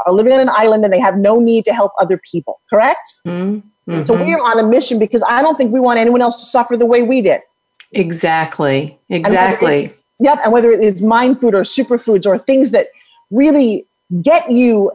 are 0.07 0.13
living 0.13 0.33
on 0.33 0.41
an 0.41 0.49
island 0.51 0.85
and 0.85 0.93
they 0.93 1.01
have 1.01 1.17
no 1.17 1.41
need 1.41 1.65
to 1.65 1.73
help 1.73 1.93
other 1.99 2.21
people. 2.31 2.61
Correct? 2.71 3.01
Mm-hmm. 3.27 3.67
So 3.89 4.15
we 4.15 4.33
are 4.35 4.39
mm-hmm. 4.39 4.59
on 4.59 4.65
a 4.65 4.69
mission 4.69 4.99
because 4.99 5.23
I 5.27 5.41
don't 5.41 5.57
think 5.57 5.73
we 5.73 5.81
want 5.81 5.99
anyone 5.99 6.21
else 6.21 6.37
to 6.37 6.45
suffer 6.45 6.77
the 6.77 6.87
way 6.87 7.03
we 7.03 7.23
did. 7.23 7.41
Exactly. 7.93 8.99
Exactly. 9.09 9.85
And 9.85 9.93
it, 9.93 9.99
yep. 10.21 10.39
And 10.45 10.53
whether 10.53 10.71
it 10.71 10.81
is 10.81 11.01
mind 11.01 11.41
food 11.41 11.55
or 11.55 11.63
superfoods 11.63 12.27
or 12.27 12.37
things 12.39 12.71
that 12.73 12.89
really 13.31 13.89
get 14.23 14.51
you. 14.51 14.91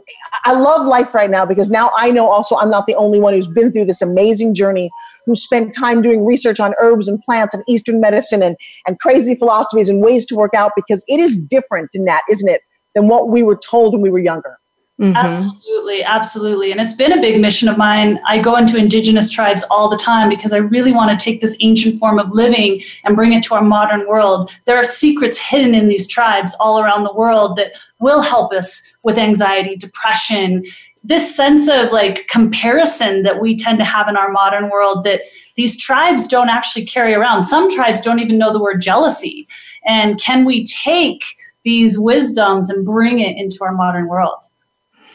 I 0.45 0.53
love 0.53 0.87
life 0.87 1.13
right 1.13 1.29
now 1.29 1.45
because 1.45 1.69
now 1.69 1.91
I 1.95 2.09
know 2.09 2.29
also 2.29 2.55
I'm 2.57 2.69
not 2.69 2.87
the 2.87 2.95
only 2.95 3.19
one 3.19 3.33
who's 3.33 3.47
been 3.47 3.71
through 3.71 3.85
this 3.85 4.01
amazing 4.01 4.55
journey, 4.55 4.89
who 5.25 5.35
spent 5.35 5.73
time 5.73 6.01
doing 6.01 6.25
research 6.25 6.59
on 6.59 6.73
herbs 6.81 7.07
and 7.07 7.21
plants 7.21 7.53
and 7.53 7.63
Eastern 7.67 8.01
medicine 8.01 8.41
and, 8.41 8.57
and 8.87 8.99
crazy 8.99 9.35
philosophies 9.35 9.87
and 9.87 10.01
ways 10.01 10.25
to 10.27 10.35
work 10.35 10.53
out 10.55 10.71
because 10.75 11.03
it 11.07 11.19
is 11.19 11.37
different 11.37 11.89
in 11.93 12.05
that, 12.05 12.23
isn't 12.29 12.49
it, 12.49 12.61
than 12.95 13.07
what 13.07 13.29
we 13.29 13.43
were 13.43 13.55
told 13.55 13.93
when 13.93 14.01
we 14.01 14.09
were 14.09 14.19
younger. 14.19 14.57
Mm-hmm. 15.03 15.17
Absolutely, 15.17 16.01
absolutely. 16.01 16.71
And 16.71 16.79
it's 16.79 16.93
been 16.93 17.11
a 17.11 17.19
big 17.19 17.41
mission 17.41 17.67
of 17.67 17.77
mine. 17.77 18.21
I 18.25 18.39
go 18.39 18.55
into 18.55 18.77
indigenous 18.77 19.29
tribes 19.29 19.61
all 19.69 19.89
the 19.89 19.97
time 19.97 20.29
because 20.29 20.53
I 20.53 20.57
really 20.57 20.93
want 20.93 21.11
to 21.11 21.21
take 21.21 21.41
this 21.41 21.57
ancient 21.59 21.99
form 21.99 22.19
of 22.19 22.31
living 22.31 22.81
and 23.03 23.13
bring 23.13 23.33
it 23.33 23.43
to 23.43 23.55
our 23.55 23.61
modern 23.61 24.07
world. 24.07 24.49
There 24.63 24.77
are 24.77 24.83
secrets 24.85 25.37
hidden 25.37 25.75
in 25.75 25.89
these 25.89 26.07
tribes 26.07 26.55
all 26.57 26.79
around 26.79 27.03
the 27.03 27.13
world 27.13 27.57
that 27.57 27.73
will 27.99 28.21
help 28.21 28.53
us 28.53 28.81
with 29.03 29.17
anxiety, 29.17 29.75
depression, 29.75 30.63
this 31.03 31.35
sense 31.35 31.67
of 31.67 31.91
like 31.91 32.29
comparison 32.29 33.23
that 33.23 33.41
we 33.41 33.57
tend 33.57 33.79
to 33.79 33.83
have 33.83 34.07
in 34.07 34.15
our 34.15 34.31
modern 34.31 34.69
world 34.69 35.03
that 35.03 35.19
these 35.57 35.75
tribes 35.75 36.27
don't 36.27 36.47
actually 36.47 36.85
carry 36.85 37.13
around. 37.13 37.43
Some 37.43 37.69
tribes 37.69 37.99
don't 37.99 38.19
even 38.19 38.37
know 38.37 38.53
the 38.53 38.61
word 38.61 38.79
jealousy. 38.79 39.49
And 39.85 40.17
can 40.17 40.45
we 40.45 40.63
take 40.63 41.21
these 41.63 41.99
wisdoms 41.99 42.69
and 42.69 42.85
bring 42.85 43.19
it 43.19 43.35
into 43.35 43.57
our 43.65 43.73
modern 43.73 44.07
world? 44.07 44.45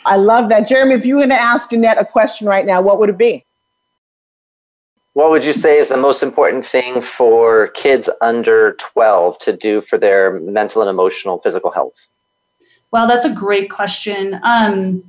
I 0.08 0.16
love 0.16 0.48
that. 0.48 0.66
Jeremy, 0.66 0.94
if 0.94 1.04
you 1.04 1.16
were 1.16 1.20
going 1.20 1.30
to 1.30 1.40
ask 1.40 1.70
Danette 1.70 2.00
a 2.00 2.04
question 2.04 2.46
right 2.46 2.64
now, 2.64 2.80
what 2.80 2.98
would 2.98 3.10
it 3.10 3.18
be? 3.18 3.44
What 5.12 5.30
would 5.30 5.44
you 5.44 5.52
say 5.52 5.78
is 5.78 5.88
the 5.88 5.96
most 5.96 6.22
important 6.22 6.64
thing 6.64 7.02
for 7.02 7.68
kids 7.68 8.08
under 8.22 8.72
12 8.74 9.38
to 9.40 9.54
do 9.54 9.82
for 9.82 9.98
their 9.98 10.40
mental 10.40 10.80
and 10.80 10.88
emotional 10.88 11.38
physical 11.38 11.70
health? 11.70 12.08
Well, 12.90 13.06
that's 13.06 13.26
a 13.26 13.30
great 13.30 13.70
question. 13.70 14.40
Um, 14.42 15.04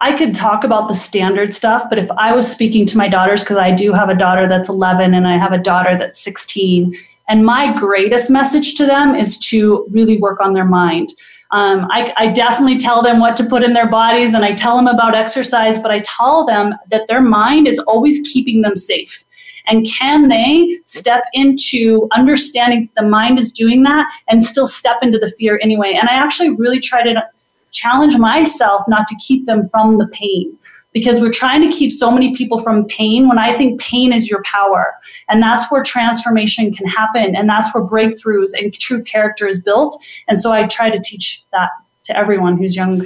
I 0.00 0.16
could 0.16 0.34
talk 0.34 0.64
about 0.64 0.88
the 0.88 0.94
standard 0.94 1.52
stuff, 1.52 1.84
but 1.90 1.98
if 1.98 2.10
I 2.12 2.34
was 2.34 2.50
speaking 2.50 2.86
to 2.86 2.96
my 2.96 3.08
daughters, 3.08 3.42
because 3.42 3.58
I 3.58 3.72
do 3.72 3.92
have 3.92 4.08
a 4.08 4.14
daughter 4.14 4.48
that's 4.48 4.70
11 4.70 5.12
and 5.12 5.26
I 5.26 5.36
have 5.36 5.52
a 5.52 5.58
daughter 5.58 5.98
that's 5.98 6.18
16, 6.20 6.94
and 7.28 7.44
my 7.44 7.76
greatest 7.76 8.30
message 8.30 8.74
to 8.76 8.86
them 8.86 9.14
is 9.14 9.38
to 9.50 9.86
really 9.90 10.16
work 10.18 10.40
on 10.40 10.52
their 10.54 10.64
mind. 10.64 11.14
Um, 11.54 11.86
I, 11.88 12.12
I 12.16 12.32
definitely 12.32 12.78
tell 12.78 13.00
them 13.00 13.20
what 13.20 13.36
to 13.36 13.44
put 13.44 13.62
in 13.62 13.74
their 13.74 13.88
bodies 13.88 14.34
and 14.34 14.44
I 14.44 14.54
tell 14.54 14.74
them 14.74 14.88
about 14.88 15.14
exercise, 15.14 15.78
but 15.78 15.92
I 15.92 16.00
tell 16.00 16.44
them 16.44 16.74
that 16.90 17.06
their 17.06 17.20
mind 17.20 17.68
is 17.68 17.78
always 17.78 18.18
keeping 18.28 18.62
them 18.62 18.74
safe. 18.74 19.24
And 19.68 19.86
can 19.86 20.26
they 20.26 20.80
step 20.84 21.22
into 21.32 22.08
understanding 22.10 22.90
the 22.96 23.04
mind 23.04 23.38
is 23.38 23.52
doing 23.52 23.84
that 23.84 24.04
and 24.26 24.42
still 24.42 24.66
step 24.66 24.96
into 25.00 25.16
the 25.16 25.30
fear 25.38 25.60
anyway? 25.62 25.94
And 25.94 26.08
I 26.08 26.14
actually 26.14 26.50
really 26.50 26.80
try 26.80 27.04
to 27.04 27.22
challenge 27.70 28.18
myself 28.18 28.82
not 28.88 29.06
to 29.06 29.16
keep 29.24 29.46
them 29.46 29.62
from 29.68 29.98
the 29.98 30.08
pain 30.08 30.58
because 30.94 31.20
we're 31.20 31.32
trying 31.32 31.60
to 31.60 31.76
keep 31.76 31.92
so 31.92 32.10
many 32.10 32.34
people 32.34 32.56
from 32.56 32.86
pain 32.86 33.28
when 33.28 33.38
I 33.38 33.54
think 33.58 33.80
pain 33.80 34.12
is 34.12 34.30
your 34.30 34.42
power. 34.44 34.94
And 35.28 35.42
that's 35.42 35.70
where 35.70 35.82
transformation 35.82 36.72
can 36.72 36.86
happen. 36.86 37.36
And 37.36 37.48
that's 37.48 37.74
where 37.74 37.84
breakthroughs 37.84 38.52
and 38.58 38.72
true 38.72 39.02
character 39.02 39.46
is 39.46 39.60
built. 39.60 40.02
And 40.28 40.38
so 40.38 40.52
I 40.52 40.66
try 40.68 40.90
to 40.90 41.02
teach 41.02 41.44
that 41.52 41.70
to 42.04 42.16
everyone 42.16 42.56
who's 42.56 42.76
young. 42.76 43.04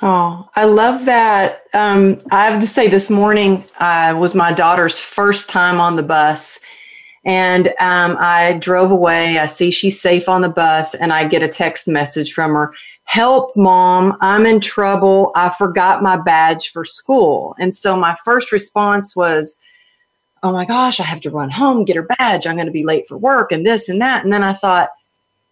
Oh, 0.00 0.48
I 0.54 0.64
love 0.64 1.04
that. 1.06 1.64
Um, 1.74 2.18
I 2.30 2.46
have 2.46 2.60
to 2.60 2.66
say, 2.68 2.88
this 2.88 3.10
morning 3.10 3.64
uh, 3.78 4.16
was 4.16 4.34
my 4.34 4.52
daughter's 4.52 4.98
first 5.00 5.50
time 5.50 5.80
on 5.80 5.96
the 5.96 6.02
bus. 6.04 6.60
And 7.24 7.68
um, 7.80 8.16
I 8.18 8.54
drove 8.54 8.90
away. 8.90 9.38
I 9.38 9.46
see 9.46 9.70
she's 9.70 10.00
safe 10.00 10.28
on 10.28 10.40
the 10.40 10.48
bus, 10.48 10.94
and 10.94 11.12
I 11.12 11.28
get 11.28 11.42
a 11.42 11.48
text 11.48 11.86
message 11.86 12.32
from 12.32 12.52
her 12.52 12.74
help 13.12 13.54
mom 13.56 14.16
i'm 14.22 14.46
in 14.46 14.58
trouble. 14.58 15.32
I 15.34 15.50
forgot 15.50 16.02
my 16.02 16.16
badge 16.16 16.70
for 16.70 16.82
school. 16.82 17.54
And 17.58 17.74
so 17.74 17.94
my 17.94 18.16
first 18.24 18.50
response 18.52 19.14
was 19.14 19.62
oh 20.42 20.50
my 20.50 20.64
gosh 20.64 20.98
i 20.98 21.02
have 21.02 21.20
to 21.20 21.30
run 21.30 21.50
home 21.50 21.84
get 21.84 21.96
her 21.96 22.08
badge. 22.18 22.46
I'm 22.46 22.56
going 22.56 22.66
to 22.66 22.72
be 22.72 22.86
late 22.86 23.06
for 23.06 23.18
work 23.18 23.52
and 23.52 23.66
this 23.66 23.90
and 23.90 24.00
that. 24.00 24.24
And 24.24 24.32
then 24.32 24.42
i 24.42 24.54
thought 24.54 24.88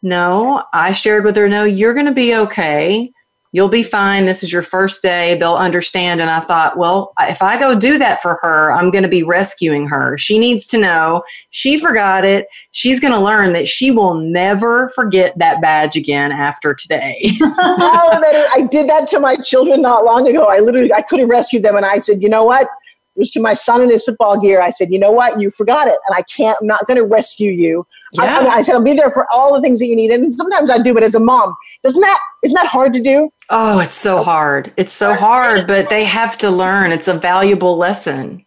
no 0.01 0.65
i 0.73 0.95
shared 0.95 1.25
with 1.25 1.37
her 1.37 1.51
no 1.51 1.65
you're 1.65 1.93
going 1.93 2.07
to 2.07 2.13
be 2.13 2.35
okay 2.35 3.13
you'll 3.53 3.69
be 3.69 3.83
fine. 3.83 4.27
This 4.27 4.43
is 4.43 4.53
your 4.53 4.63
first 4.63 5.03
day. 5.03 5.37
They'll 5.37 5.55
understand. 5.55 6.21
And 6.21 6.31
I 6.31 6.41
thought, 6.41 6.77
well, 6.77 7.13
if 7.21 7.43
I 7.43 7.59
go 7.59 7.79
do 7.79 7.99
that 7.99 8.21
for 8.21 8.39
her, 8.43 8.73
I'm 8.73 8.91
going 8.91 9.03
to 9.03 9.09
be 9.09 9.23
rescuing 9.23 9.89
her. 9.89 10.17
She 10.19 10.39
needs 10.39 10.67
to 10.69 10.79
know 10.79 11.23
she 11.51 11.79
forgot 11.79 12.25
it. 12.25 12.47
She's 12.73 13.01
going 13.01 13.13
to 13.13 13.21
learn 13.21 13.53
that 13.55 13.69
she 13.69 13.91
will 13.91 14.15
never 14.15 14.91
forget 14.91 15.37
that 15.39 15.61
badge 15.61 15.97
again 15.97 16.33
after 16.33 16.75
today. 16.75 17.31
oh, 17.43 18.21
I 18.53 18.63
did 18.71 18.89
that 18.89 19.09
to 19.09 19.21
my 19.21 19.37
children 19.37 19.83
not 19.83 20.05
long 20.05 20.29
ago. 20.29 20.47
I 20.47 20.61
literally, 20.61 20.93
I 20.93 21.03
could 21.03 21.21
have 21.21 21.29
rescued 21.29 21.63
them. 21.63 21.77
And 21.77 21.87
I 21.87 21.99
said, 21.99 22.23
you 22.23 22.29
know 22.29 22.45
what? 22.45 22.69
Was 23.17 23.31
to 23.33 23.41
my 23.41 23.53
son 23.53 23.83
in 23.83 23.91
his 23.91 24.05
football 24.05 24.41
gear. 24.41 24.61
I 24.61 24.71
said, 24.71 24.91
you 24.91 24.99
know 24.99 25.11
what? 25.11 25.41
You 25.41 25.51
forgot 25.51 25.89
it. 25.89 25.99
And 26.09 26.17
I 26.17 26.23
can't, 26.23 26.57
I'm 26.61 26.67
not 26.67 26.87
going 26.87 26.97
to 26.97 27.05
rescue 27.05 27.51
you. 27.51 27.87
Yeah. 28.13 28.23
I, 28.23 28.47
I, 28.47 28.63
said, 28.63 28.75
I'll 28.75 28.85
be 28.85 28.95
there 28.95 29.11
for 29.11 29.27
all 29.33 29.55
the 29.55 29.61
things 29.61 29.79
that 29.81 29.87
you 29.87 29.97
need. 29.97 30.11
And 30.11 30.33
sometimes 30.33 30.71
I 30.71 30.79
do, 30.79 30.95
but 30.95 31.03
as 31.03 31.15
a 31.15 31.21
mom, 31.21 31.55
doesn't 31.83 32.01
that, 32.01 32.19
isn't 32.45 32.55
that 32.55 32.67
hard 32.67 32.93
to 32.95 33.01
do? 33.01 33.31
Oh, 33.51 33.81
it's 33.81 33.95
so 33.95 34.23
hard. 34.23 34.73
It's 34.77 34.93
so 34.93 35.15
hard, 35.15 35.67
but 35.67 35.91
they 35.91 36.05
have 36.05 36.39
to 36.39 36.51
learn. 36.51 36.93
It's 36.93 37.09
a 37.09 37.15
valuable 37.15 37.77
lesson. 37.77 38.45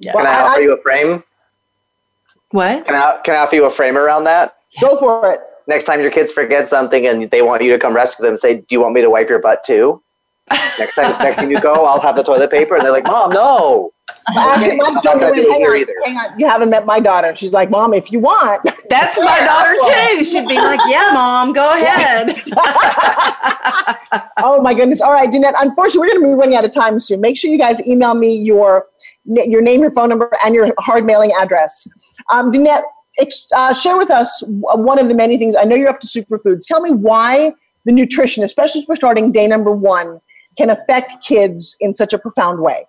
Yeah. 0.00 0.12
Can 0.12 0.26
I 0.26 0.40
offer 0.40 0.60
you 0.60 0.74
a 0.74 0.80
frame? 0.80 1.24
What? 2.50 2.86
Can 2.86 2.94
I, 2.94 3.18
can 3.24 3.34
I 3.34 3.38
offer 3.38 3.56
you 3.56 3.64
a 3.64 3.70
frame 3.70 3.96
around 3.96 4.24
that? 4.24 4.58
Go 4.80 4.96
for 4.96 5.32
it. 5.32 5.40
Next 5.66 5.84
time 5.84 6.00
your 6.00 6.10
kids 6.10 6.30
forget 6.30 6.68
something 6.68 7.06
and 7.06 7.30
they 7.30 7.42
want 7.42 7.62
you 7.62 7.72
to 7.72 7.78
come 7.78 7.94
rescue 7.94 8.24
them, 8.24 8.36
say, 8.36 8.56
do 8.58 8.66
you 8.70 8.80
want 8.80 8.94
me 8.94 9.00
to 9.00 9.10
wipe 9.10 9.28
your 9.28 9.40
butt 9.40 9.64
too? 9.64 10.00
Next 10.78 10.94
time, 10.94 11.18
next 11.18 11.36
time 11.36 11.50
you 11.50 11.60
go, 11.60 11.84
I'll 11.84 12.00
have 12.00 12.16
the 12.16 12.22
toilet 12.22 12.50
paper. 12.50 12.76
And 12.76 12.84
they're 12.84 12.92
like, 12.92 13.06
Mom, 13.06 13.30
no. 13.32 13.92
Actually, 14.36 14.76
my 14.76 15.00
daughter, 15.02 15.32
wait, 15.32 15.48
hang, 15.48 15.64
on, 15.64 15.86
hang 16.04 16.16
on. 16.16 16.38
You 16.38 16.46
haven't 16.46 16.70
met 16.70 16.86
my 16.86 17.00
daughter. 17.00 17.34
She's 17.34 17.52
like, 17.52 17.70
Mom, 17.70 17.92
if 17.92 18.12
you 18.12 18.20
want. 18.20 18.62
That's 18.90 19.18
my 19.18 19.40
daughter 19.40 19.74
too. 19.84 20.24
She'd 20.24 20.46
be 20.46 20.56
like, 20.56 20.80
Yeah, 20.86 21.10
Mom, 21.12 21.52
go 21.52 21.68
ahead. 21.70 22.40
oh 24.38 24.60
my 24.62 24.74
goodness. 24.74 25.00
All 25.00 25.12
right, 25.12 25.28
Danette. 25.28 25.54
Unfortunately, 25.58 26.00
we're 26.00 26.08
going 26.08 26.22
to 26.22 26.28
be 26.28 26.34
running 26.34 26.56
out 26.56 26.64
of 26.64 26.72
time 26.72 27.00
soon. 27.00 27.20
Make 27.20 27.36
sure 27.36 27.50
you 27.50 27.58
guys 27.58 27.84
email 27.86 28.14
me 28.14 28.34
your 28.36 28.86
your 29.24 29.60
name, 29.60 29.80
your 29.80 29.90
phone 29.90 30.08
number, 30.08 30.30
and 30.44 30.54
your 30.54 30.72
hard 30.78 31.04
mailing 31.04 31.32
address. 31.40 31.88
Um, 32.30 32.52
Danette, 32.52 32.84
uh, 33.56 33.74
share 33.74 33.96
with 33.96 34.10
us 34.10 34.42
one 34.46 35.00
of 35.00 35.08
the 35.08 35.14
many 35.14 35.36
things. 35.36 35.56
I 35.56 35.64
know 35.64 35.74
you're 35.74 35.88
up 35.88 36.00
to 36.00 36.06
superfoods. 36.06 36.66
Tell 36.66 36.80
me 36.80 36.92
why 36.92 37.52
the 37.86 37.92
nutrition, 37.92 38.44
especially 38.44 38.82
as 38.82 38.88
we're 38.88 38.96
starting 38.96 39.32
day 39.32 39.46
number 39.46 39.72
one, 39.72 40.20
can 40.56 40.70
affect 40.70 41.24
kids 41.24 41.76
in 41.80 41.94
such 41.94 42.12
a 42.12 42.18
profound 42.18 42.60
way. 42.60 42.84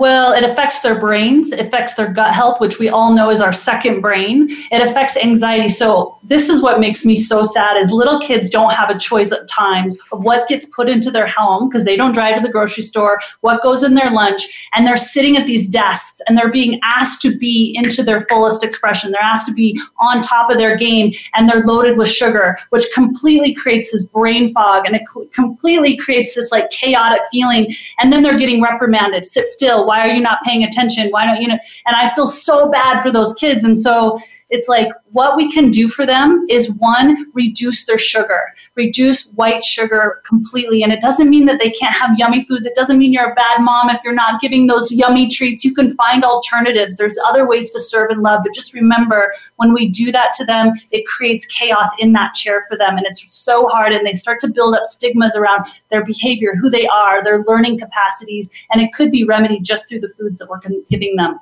Well, 0.00 0.32
it 0.32 0.42
affects 0.42 0.80
their 0.80 0.98
brains, 0.98 1.52
it 1.52 1.60
affects 1.60 1.94
their 1.94 2.12
gut 2.12 2.34
health, 2.34 2.60
which 2.60 2.80
we 2.80 2.88
all 2.88 3.14
know 3.14 3.30
is 3.30 3.40
our 3.40 3.52
second 3.52 4.00
brain. 4.00 4.48
It 4.72 4.82
affects 4.82 5.16
anxiety. 5.16 5.68
So 5.68 6.18
this 6.24 6.48
is 6.48 6.60
what 6.60 6.80
makes 6.80 7.04
me 7.04 7.14
so 7.14 7.44
sad 7.44 7.76
is 7.76 7.92
little 7.92 8.18
kids 8.18 8.48
don't 8.48 8.72
have 8.72 8.90
a 8.90 8.98
choice 8.98 9.30
at 9.30 9.48
times 9.48 9.94
of 10.10 10.24
what 10.24 10.48
gets 10.48 10.66
put 10.66 10.88
into 10.88 11.12
their 11.12 11.28
home 11.28 11.68
because 11.68 11.84
they 11.84 11.96
don't 11.96 12.10
drive 12.10 12.34
to 12.34 12.40
the 12.40 12.50
grocery 12.50 12.82
store, 12.82 13.20
what 13.42 13.62
goes 13.62 13.84
in 13.84 13.94
their 13.94 14.10
lunch, 14.10 14.68
and 14.74 14.84
they're 14.84 14.96
sitting 14.96 15.36
at 15.36 15.46
these 15.46 15.68
desks 15.68 16.20
and 16.26 16.36
they're 16.36 16.50
being 16.50 16.80
asked 16.82 17.22
to 17.22 17.38
be 17.38 17.72
into 17.76 18.02
their 18.02 18.22
fullest 18.22 18.64
expression. 18.64 19.12
They're 19.12 19.22
asked 19.22 19.46
to 19.46 19.54
be 19.54 19.80
on 20.00 20.20
top 20.22 20.50
of 20.50 20.58
their 20.58 20.76
game 20.76 21.12
and 21.34 21.48
they're 21.48 21.62
loaded 21.62 21.96
with 21.96 22.08
sugar, 22.08 22.58
which 22.70 22.86
completely 22.92 23.54
creates 23.54 23.92
this 23.92 24.02
brain 24.02 24.48
fog 24.48 24.86
and 24.86 24.96
it 24.96 25.02
completely 25.32 25.96
creates 25.96 26.34
this 26.34 26.50
like 26.50 26.68
chaotic 26.70 27.20
feeling. 27.30 27.72
And 28.00 28.12
then 28.12 28.24
they're 28.24 28.36
getting 28.36 28.60
reprimanded. 28.60 29.24
Sit 29.24 29.48
still 29.50 29.83
why 29.86 30.00
are 30.00 30.12
you 30.12 30.20
not 30.20 30.38
paying 30.44 30.64
attention? 30.64 31.08
Why 31.10 31.26
don't 31.26 31.40
you 31.40 31.48
know? 31.48 31.58
And 31.86 31.96
I 31.96 32.08
feel 32.14 32.26
so 32.26 32.70
bad 32.70 33.00
for 33.00 33.10
those 33.10 33.32
kids. 33.34 33.64
And 33.64 33.78
so 33.78 34.18
it's 34.54 34.68
like 34.68 34.88
what 35.10 35.36
we 35.36 35.50
can 35.50 35.68
do 35.68 35.88
for 35.88 36.06
them 36.06 36.46
is 36.48 36.70
one, 36.74 37.26
reduce 37.34 37.86
their 37.86 37.98
sugar, 37.98 38.40
reduce 38.76 39.30
white 39.32 39.64
sugar 39.64 40.22
completely. 40.24 40.84
And 40.84 40.92
it 40.92 41.00
doesn't 41.00 41.28
mean 41.28 41.46
that 41.46 41.58
they 41.58 41.70
can't 41.70 41.92
have 41.92 42.16
yummy 42.16 42.44
foods. 42.44 42.64
It 42.64 42.76
doesn't 42.76 42.98
mean 42.98 43.12
you're 43.12 43.32
a 43.32 43.34
bad 43.34 43.62
mom 43.62 43.90
if 43.90 44.00
you're 44.04 44.14
not 44.14 44.40
giving 44.40 44.68
those 44.68 44.92
yummy 44.92 45.28
treats. 45.28 45.64
You 45.64 45.74
can 45.74 45.92
find 45.96 46.22
alternatives. 46.22 46.94
There's 46.94 47.18
other 47.26 47.48
ways 47.48 47.68
to 47.70 47.80
serve 47.80 48.10
and 48.10 48.22
love. 48.22 48.42
But 48.44 48.54
just 48.54 48.74
remember, 48.74 49.34
when 49.56 49.74
we 49.74 49.88
do 49.88 50.12
that 50.12 50.32
to 50.34 50.44
them, 50.44 50.72
it 50.92 51.04
creates 51.04 51.46
chaos 51.46 51.90
in 51.98 52.12
that 52.12 52.34
chair 52.34 52.60
for 52.68 52.78
them. 52.78 52.96
And 52.96 53.06
it's 53.06 53.28
so 53.34 53.66
hard. 53.66 53.92
And 53.92 54.06
they 54.06 54.12
start 54.12 54.38
to 54.40 54.48
build 54.48 54.76
up 54.76 54.84
stigmas 54.84 55.34
around 55.34 55.66
their 55.90 56.04
behavior, 56.04 56.54
who 56.60 56.70
they 56.70 56.86
are, 56.86 57.24
their 57.24 57.42
learning 57.42 57.80
capacities. 57.80 58.48
And 58.70 58.80
it 58.80 58.92
could 58.92 59.10
be 59.10 59.24
remedied 59.24 59.64
just 59.64 59.88
through 59.88 60.00
the 60.00 60.14
foods 60.16 60.38
that 60.38 60.48
we're 60.48 60.60
giving 60.88 61.16
them. 61.16 61.40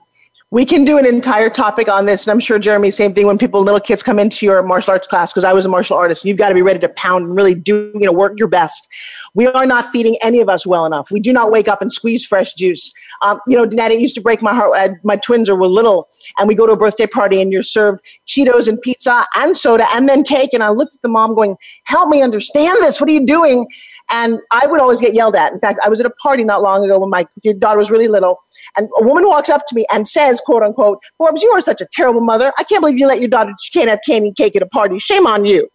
We 0.52 0.66
can 0.66 0.84
do 0.84 0.98
an 0.98 1.06
entire 1.06 1.48
topic 1.48 1.88
on 1.88 2.04
this, 2.04 2.26
and 2.26 2.32
I'm 2.32 2.38
sure 2.38 2.58
Jeremy, 2.58 2.90
same 2.90 3.14
thing 3.14 3.26
when 3.26 3.38
people, 3.38 3.62
little 3.62 3.80
kids, 3.80 4.02
come 4.02 4.18
into 4.18 4.44
your 4.44 4.62
martial 4.62 4.92
arts 4.92 5.08
class 5.08 5.32
because 5.32 5.44
I 5.44 5.54
was 5.54 5.64
a 5.64 5.68
martial 5.70 5.96
artist. 5.96 6.26
You've 6.26 6.36
got 6.36 6.50
to 6.50 6.54
be 6.54 6.60
ready 6.60 6.78
to 6.80 6.90
pound 6.90 7.24
and 7.24 7.34
really 7.34 7.54
do, 7.54 7.90
you 7.94 8.04
know, 8.04 8.12
work 8.12 8.34
your 8.38 8.48
best. 8.48 8.86
We 9.32 9.46
are 9.46 9.64
not 9.64 9.86
feeding 9.86 10.18
any 10.22 10.40
of 10.40 10.50
us 10.50 10.66
well 10.66 10.84
enough. 10.84 11.10
We 11.10 11.20
do 11.20 11.32
not 11.32 11.50
wake 11.50 11.68
up 11.68 11.80
and 11.80 11.90
squeeze 11.90 12.26
fresh 12.26 12.52
juice. 12.52 12.92
Um, 13.22 13.40
you 13.46 13.56
know, 13.56 13.66
Danette, 13.66 13.92
it 13.92 14.00
used 14.00 14.14
to 14.16 14.20
break 14.20 14.42
my 14.42 14.52
heart. 14.52 14.72
I, 14.74 14.90
my 15.04 15.16
twins 15.16 15.48
are 15.48 15.56
were 15.56 15.68
little, 15.68 16.06
and 16.36 16.46
we 16.46 16.54
go 16.54 16.66
to 16.66 16.74
a 16.74 16.76
birthday 16.76 17.06
party, 17.06 17.40
and 17.40 17.50
you're 17.50 17.62
served 17.62 18.02
Cheetos 18.26 18.68
and 18.68 18.78
pizza 18.82 19.24
and 19.36 19.56
soda 19.56 19.86
and 19.94 20.06
then 20.06 20.22
cake. 20.22 20.52
And 20.52 20.62
I 20.62 20.68
looked 20.68 20.96
at 20.96 21.00
the 21.00 21.08
mom, 21.08 21.34
going, 21.34 21.56
"Help 21.84 22.10
me 22.10 22.20
understand 22.20 22.76
this. 22.82 23.00
What 23.00 23.08
are 23.08 23.14
you 23.14 23.24
doing?" 23.24 23.66
And 24.10 24.40
I 24.50 24.66
would 24.66 24.80
always 24.80 25.00
get 25.00 25.14
yelled 25.14 25.36
at. 25.36 25.52
In 25.52 25.58
fact, 25.58 25.80
I 25.84 25.88
was 25.88 26.00
at 26.00 26.06
a 26.06 26.10
party 26.22 26.44
not 26.44 26.62
long 26.62 26.84
ago 26.84 26.98
when 26.98 27.10
my 27.10 27.24
daughter 27.58 27.78
was 27.78 27.90
really 27.90 28.08
little, 28.08 28.38
and 28.76 28.88
a 28.98 29.04
woman 29.04 29.26
walks 29.26 29.48
up 29.48 29.62
to 29.68 29.74
me 29.74 29.86
and 29.92 30.06
says, 30.06 30.40
quote 30.44 30.62
unquote, 30.62 30.98
Forbes, 31.18 31.42
you 31.42 31.50
are 31.50 31.60
such 31.60 31.80
a 31.80 31.86
terrible 31.92 32.20
mother. 32.20 32.52
I 32.58 32.64
can't 32.64 32.80
believe 32.80 32.98
you 32.98 33.06
let 33.06 33.20
your 33.20 33.28
daughter, 33.28 33.52
she 33.62 33.72
can't 33.72 33.88
have 33.88 34.00
candy 34.06 34.28
and 34.28 34.36
cake 34.36 34.56
at 34.56 34.62
a 34.62 34.66
party. 34.66 34.98
Shame 34.98 35.26
on 35.26 35.44
you. 35.44 35.68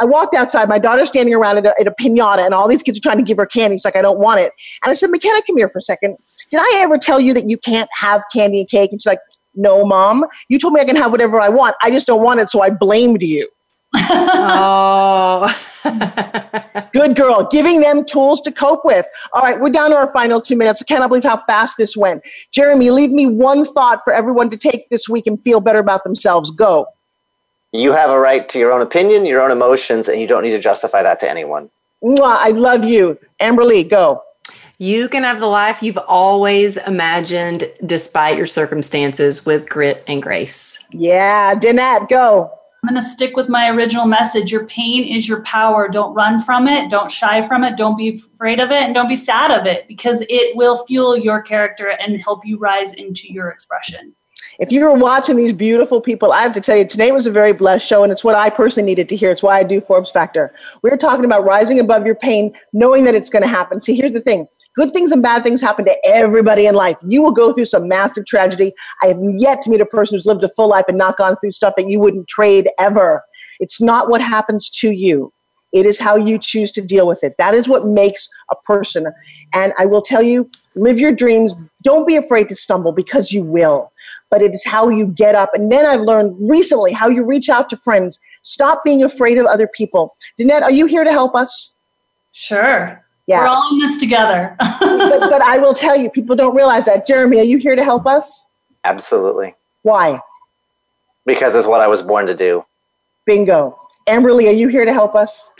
I 0.00 0.04
walked 0.04 0.34
outside, 0.34 0.68
my 0.68 0.78
daughter's 0.78 1.08
standing 1.08 1.34
around 1.34 1.58
at 1.58 1.66
a, 1.66 1.80
at 1.80 1.86
a 1.86 1.92
pinata, 1.92 2.44
and 2.44 2.52
all 2.52 2.68
these 2.68 2.82
kids 2.82 2.98
are 2.98 3.02
trying 3.02 3.18
to 3.18 3.22
give 3.22 3.36
her 3.36 3.46
candy. 3.46 3.76
She's 3.76 3.84
like, 3.84 3.96
I 3.96 4.02
don't 4.02 4.18
want 4.18 4.40
it. 4.40 4.52
And 4.82 4.90
I 4.90 4.94
said, 4.94 5.10
McKenna, 5.10 5.40
come 5.46 5.56
here 5.56 5.68
for 5.68 5.78
a 5.78 5.82
second. 5.82 6.16
Did 6.50 6.60
I 6.60 6.80
ever 6.82 6.98
tell 6.98 7.20
you 7.20 7.32
that 7.34 7.48
you 7.48 7.58
can't 7.58 7.88
have 7.96 8.22
candy 8.32 8.60
and 8.60 8.68
cake? 8.68 8.90
And 8.92 9.00
she's 9.00 9.06
like, 9.06 9.20
No, 9.54 9.84
mom. 9.84 10.24
You 10.48 10.58
told 10.58 10.74
me 10.74 10.80
I 10.80 10.84
can 10.84 10.96
have 10.96 11.12
whatever 11.12 11.40
I 11.40 11.48
want. 11.48 11.76
I 11.80 11.90
just 11.90 12.06
don't 12.06 12.22
want 12.22 12.40
it, 12.40 12.50
so 12.50 12.62
I 12.62 12.70
blamed 12.70 13.22
you. 13.22 13.48
oh. 13.96 15.48
Good 16.92 17.16
girl, 17.16 17.46
giving 17.50 17.80
them 17.80 18.04
tools 18.04 18.40
to 18.42 18.52
cope 18.52 18.84
with. 18.84 19.06
All 19.32 19.42
right, 19.42 19.60
we're 19.60 19.70
down 19.70 19.90
to 19.90 19.96
our 19.96 20.10
final 20.12 20.40
two 20.40 20.56
minutes. 20.56 20.80
I 20.80 20.84
cannot 20.86 21.08
believe 21.08 21.24
how 21.24 21.42
fast 21.46 21.76
this 21.76 21.96
went. 21.96 22.24
Jeremy, 22.50 22.90
leave 22.90 23.10
me 23.10 23.26
one 23.26 23.64
thought 23.64 24.00
for 24.02 24.12
everyone 24.12 24.50
to 24.50 24.56
take 24.56 24.88
this 24.88 25.08
week 25.08 25.26
and 25.26 25.40
feel 25.42 25.60
better 25.60 25.78
about 25.78 26.04
themselves. 26.04 26.50
Go. 26.50 26.86
You 27.72 27.92
have 27.92 28.10
a 28.10 28.18
right 28.18 28.48
to 28.48 28.58
your 28.58 28.72
own 28.72 28.80
opinion, 28.80 29.26
your 29.26 29.42
own 29.42 29.50
emotions, 29.50 30.08
and 30.08 30.20
you 30.20 30.26
don't 30.26 30.42
need 30.42 30.52
to 30.52 30.60
justify 30.60 31.02
that 31.02 31.20
to 31.20 31.30
anyone. 31.30 31.70
Mwah, 32.02 32.36
I 32.38 32.50
love 32.50 32.84
you. 32.84 33.18
Amberly, 33.40 33.88
go. 33.88 34.22
You 34.78 35.08
can 35.08 35.22
have 35.22 35.40
the 35.40 35.46
life 35.46 35.82
you've 35.82 35.98
always 35.98 36.76
imagined 36.78 37.70
despite 37.86 38.36
your 38.36 38.46
circumstances 38.46 39.46
with 39.46 39.68
grit 39.68 40.02
and 40.06 40.22
grace. 40.22 40.84
Yeah, 40.90 41.54
Danette, 41.54 42.08
go. 42.08 42.52
I'm 42.84 42.88
going 42.88 43.00
to 43.00 43.08
stick 43.08 43.34
with 43.34 43.48
my 43.48 43.70
original 43.70 44.04
message. 44.04 44.52
Your 44.52 44.66
pain 44.66 45.04
is 45.04 45.26
your 45.26 45.40
power. 45.40 45.88
Don't 45.88 46.12
run 46.12 46.38
from 46.38 46.68
it. 46.68 46.90
Don't 46.90 47.10
shy 47.10 47.40
from 47.40 47.64
it. 47.64 47.78
Don't 47.78 47.96
be 47.96 48.10
afraid 48.10 48.60
of 48.60 48.70
it. 48.72 48.82
And 48.82 48.94
don't 48.94 49.08
be 49.08 49.16
sad 49.16 49.50
of 49.50 49.64
it 49.64 49.88
because 49.88 50.22
it 50.28 50.54
will 50.54 50.84
fuel 50.84 51.16
your 51.16 51.40
character 51.40 51.96
and 51.98 52.20
help 52.20 52.44
you 52.44 52.58
rise 52.58 52.92
into 52.92 53.32
your 53.32 53.48
expression. 53.48 54.14
If 54.60 54.70
you 54.70 54.84
were 54.84 54.94
watching 54.94 55.36
these 55.36 55.52
beautiful 55.52 56.00
people, 56.00 56.32
I 56.32 56.42
have 56.42 56.52
to 56.52 56.60
tell 56.60 56.76
you, 56.76 56.86
today 56.86 57.10
was 57.10 57.26
a 57.26 57.30
very 57.30 57.52
blessed 57.52 57.86
show, 57.86 58.04
and 58.04 58.12
it's 58.12 58.22
what 58.22 58.34
I 58.34 58.50
personally 58.50 58.88
needed 58.88 59.08
to 59.08 59.16
hear. 59.16 59.30
It's 59.30 59.42
why 59.42 59.58
I 59.58 59.64
do 59.64 59.80
Forbes 59.80 60.10
Factor. 60.10 60.54
We 60.82 60.90
are 60.90 60.96
talking 60.96 61.24
about 61.24 61.44
rising 61.44 61.80
above 61.80 62.06
your 62.06 62.14
pain, 62.14 62.54
knowing 62.72 63.04
that 63.04 63.14
it's 63.14 63.28
going 63.28 63.42
to 63.42 63.48
happen. 63.48 63.80
See, 63.80 63.96
here's 63.96 64.12
the 64.12 64.20
thing 64.20 64.46
good 64.76 64.92
things 64.92 65.12
and 65.12 65.22
bad 65.22 65.42
things 65.42 65.60
happen 65.60 65.84
to 65.84 65.96
everybody 66.04 66.66
in 66.66 66.74
life. 66.74 66.98
You 67.06 67.22
will 67.22 67.32
go 67.32 67.52
through 67.52 67.66
some 67.66 67.88
massive 67.88 68.26
tragedy. 68.26 68.72
I 69.02 69.08
have 69.08 69.18
yet 69.38 69.60
to 69.62 69.70
meet 69.70 69.80
a 69.80 69.86
person 69.86 70.16
who's 70.16 70.26
lived 70.26 70.44
a 70.44 70.48
full 70.50 70.68
life 70.68 70.84
and 70.88 70.98
not 70.98 71.16
gone 71.16 71.36
through 71.36 71.52
stuff 71.52 71.74
that 71.76 71.88
you 71.88 72.00
wouldn't 72.00 72.28
trade 72.28 72.68
ever. 72.78 73.22
It's 73.60 73.80
not 73.80 74.08
what 74.08 74.20
happens 74.20 74.70
to 74.70 74.90
you. 74.90 75.32
It 75.74 75.86
is 75.86 75.98
how 75.98 76.14
you 76.14 76.38
choose 76.38 76.70
to 76.72 76.80
deal 76.80 77.04
with 77.04 77.24
it. 77.24 77.34
That 77.36 77.52
is 77.52 77.68
what 77.68 77.84
makes 77.84 78.28
a 78.50 78.54
person. 78.64 79.06
And 79.52 79.72
I 79.76 79.86
will 79.86 80.02
tell 80.02 80.22
you, 80.22 80.48
live 80.76 81.00
your 81.00 81.10
dreams. 81.10 81.52
Don't 81.82 82.06
be 82.06 82.14
afraid 82.14 82.48
to 82.50 82.54
stumble 82.54 82.92
because 82.92 83.32
you 83.32 83.42
will. 83.42 83.92
But 84.30 84.42
it 84.42 84.52
is 84.52 84.64
how 84.64 84.88
you 84.88 85.06
get 85.06 85.34
up. 85.34 85.50
And 85.54 85.70
then 85.70 85.86
I've 85.86 86.00
learned 86.00 86.36
recently 86.40 86.92
how 86.92 87.08
you 87.08 87.22
reach 87.22 87.48
out 87.48 87.70
to 87.70 87.76
friends. 87.76 88.18
Stop 88.42 88.82
being 88.84 89.02
afraid 89.02 89.38
of 89.38 89.46
other 89.46 89.68
people. 89.68 90.14
Danette, 90.38 90.62
are 90.62 90.72
you 90.72 90.86
here 90.86 91.04
to 91.04 91.12
help 91.12 91.34
us? 91.34 91.72
Sure. 92.32 93.00
Yeah. 93.26 93.40
We're 93.40 93.46
all 93.46 93.72
in 93.72 93.78
this 93.78 93.98
together. 93.98 94.56
but, 94.80 95.20
but 95.20 95.42
I 95.42 95.58
will 95.58 95.74
tell 95.74 95.96
you, 95.96 96.10
people 96.10 96.36
don't 96.36 96.54
realize 96.54 96.86
that. 96.86 97.06
Jeremy, 97.06 97.38
are 97.40 97.44
you 97.44 97.58
here 97.58 97.76
to 97.76 97.84
help 97.84 98.06
us? 98.06 98.48
Absolutely. 98.84 99.54
Why? 99.82 100.18
Because 101.24 101.54
it's 101.54 101.66
what 101.66 101.80
I 101.80 101.86
was 101.86 102.02
born 102.02 102.26
to 102.26 102.34
do. 102.34 102.64
Bingo. 103.24 103.78
Amberly, 104.06 104.48
are 104.48 104.52
you 104.52 104.68
here 104.68 104.84
to 104.84 104.92
help 104.92 105.14
us? 105.14 105.52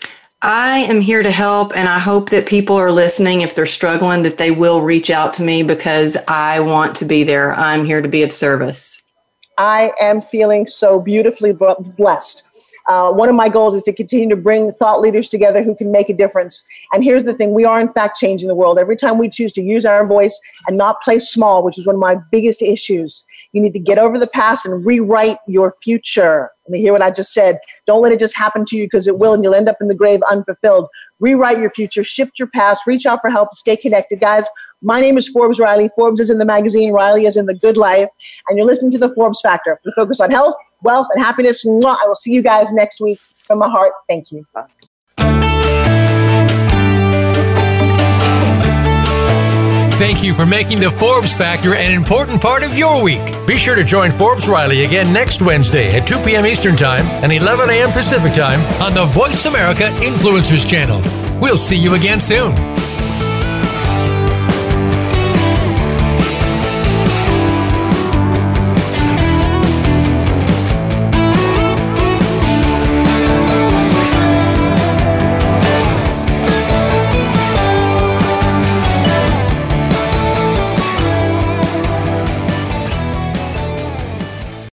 I 0.47 0.81
am 0.81 1.01
here 1.01 1.23
to 1.23 1.31
help, 1.31 1.75
and 1.75 1.89
I 1.89 1.99
hope 1.99 2.29
that 2.29 2.45
people 2.45 2.77
are 2.77 2.93
listening. 2.93 3.41
If 3.41 3.55
they're 3.55 3.65
struggling, 3.65 4.25
that 4.25 4.37
they 4.37 4.51
will 4.51 4.83
reach 4.83 5.09
out 5.09 5.33
to 5.35 5.43
me 5.43 5.63
because 5.63 6.19
I 6.29 6.61
want 6.61 6.95
to 6.97 7.07
be 7.07 7.25
there. 7.25 7.55
I'm 7.55 7.87
here 7.87 8.03
to 8.03 8.09
be 8.09 8.23
of 8.23 8.31
service. 8.31 9.11
I 9.57 9.93
am 10.03 10.21
feeling 10.21 10.67
so 10.67 11.01
beautifully 11.01 11.55
blessed. 11.55 12.43
Uh, 12.89 13.11
one 13.13 13.29
of 13.29 13.35
my 13.35 13.49
goals 13.49 13.75
is 13.75 13.83
to 13.85 13.93
continue 13.93 14.29
to 14.29 14.37
bring 14.37 14.73
thought 14.75 15.01
leaders 15.01 15.29
together 15.29 15.63
who 15.63 15.75
can 15.75 15.91
make 15.91 16.09
a 16.09 16.15
difference. 16.15 16.63
And 16.93 17.03
here's 17.03 17.25
the 17.25 17.35
thing 17.35 17.53
we 17.53 17.65
are, 17.65 17.81
in 17.81 17.93
fact, 17.93 18.19
changing 18.19 18.49
the 18.49 18.55
world. 18.55 18.79
Every 18.79 18.97
time 18.97 19.19
we 19.19 19.29
choose 19.29 19.53
to 19.55 19.63
use 19.63 19.85
our 19.87 20.07
voice 20.07 20.39
and 20.67 20.77
not 20.77 21.01
play 21.03 21.19
small, 21.19 21.63
which 21.63 21.79
is 21.79 21.87
one 21.87 21.97
of 21.97 22.01
my 22.01 22.17
biggest 22.31 22.61
issues, 22.61 23.25
you 23.53 23.61
need 23.61 23.73
to 23.73 23.81
get 23.81 23.99
over 23.99 24.19
the 24.19 24.27
past 24.27 24.67
and 24.67 24.85
rewrite 24.85 25.39
your 25.47 25.73
future. 25.83 26.51
Let 26.67 26.73
me 26.73 26.81
hear 26.81 26.93
what 26.93 27.03
I 27.03 27.11
just 27.11 27.35
said. 27.35 27.59
Don't 27.87 28.03
let 28.03 28.13
it 28.13 28.19
just 28.19 28.37
happen 28.37 28.65
to 28.67 28.77
you 28.77 28.85
because 28.85 29.07
it 29.07 29.19
will, 29.19 29.35
and 29.35 29.45
you'll 29.45 29.55
end 29.55 29.69
up 29.69 29.77
in 29.83 29.89
the 29.89 29.95
grave 29.95 30.21
unfulfilled. 30.31 30.89
Rewrite 31.21 31.59
your 31.59 31.71
future, 31.71 32.03
shift 32.03 32.39
your 32.39 32.49
past, 32.49 32.87
reach 32.87 33.05
out 33.05 33.21
for 33.21 33.29
help, 33.29 33.55
stay 33.55 33.77
connected. 33.77 34.21
Guys, 34.21 34.49
my 34.81 35.01
name 35.01 35.19
is 35.19 35.29
Forbes 35.29 35.59
Riley. 35.59 35.91
Forbes 35.95 36.21
is 36.21 36.31
in 36.31 36.39
the 36.39 36.45
magazine, 36.45 36.93
Riley 36.93 37.27
is 37.27 37.37
in 37.37 37.47
the 37.47 37.55
good 37.55 37.77
life, 37.77 38.09
and 38.49 38.57
you're 38.57 38.67
listening 38.67 38.91
to 38.93 38.99
the 38.99 39.15
Forbes 39.15 39.41
Factor. 39.43 39.79
We 39.85 39.93
focus 39.95 40.21
on 40.21 40.31
health, 40.31 40.55
wealth, 40.85 41.09
and 41.13 41.23
happiness. 41.23 41.65
Mwah. 41.65 41.97
I 42.03 42.07
will 42.07 42.15
see 42.15 42.33
you 42.33 42.43
guys 42.43 42.73
next 42.73 43.01
week. 43.01 43.19
From 43.19 43.59
my 43.59 43.69
heart, 43.69 43.93
thank 44.09 44.31
you. 44.31 44.47
Thank 49.97 50.25
you 50.25 50.35
for 50.35 50.45
making 50.45 50.81
the 50.81 50.91
Forbes 50.91 51.35
Factor 51.35 51.77
an 51.77 51.93
important 51.93 52.43
part 52.43 52.65
of 52.65 52.77
your 52.77 53.03
week. 53.03 53.23
Be 53.47 53.57
sure 53.57 53.77
to 53.77 53.85
join 53.85 54.11
Forbes 54.11 54.49
Riley 54.49 54.85
again 54.85 55.13
next 55.13 55.41
Wednesday 55.41 55.89
at 55.97 56.07
2 56.07 56.21
p.m. 56.21 56.47
Eastern 56.47 56.75
Time 56.75 57.05
and 57.23 57.33
11 57.33 57.71
a.m. 57.71 57.93
Pacific 57.93 58.33
Time 58.33 58.61
on 58.83 58.93
the 58.93 59.05
Voice 59.05 59.45
America 59.47 59.85
Influencers 60.01 60.69
Channel. 60.69 61.01
We'll 61.41 61.57
see 61.57 61.77
you 61.77 61.95
again 61.95 62.21
soon. 62.21 62.74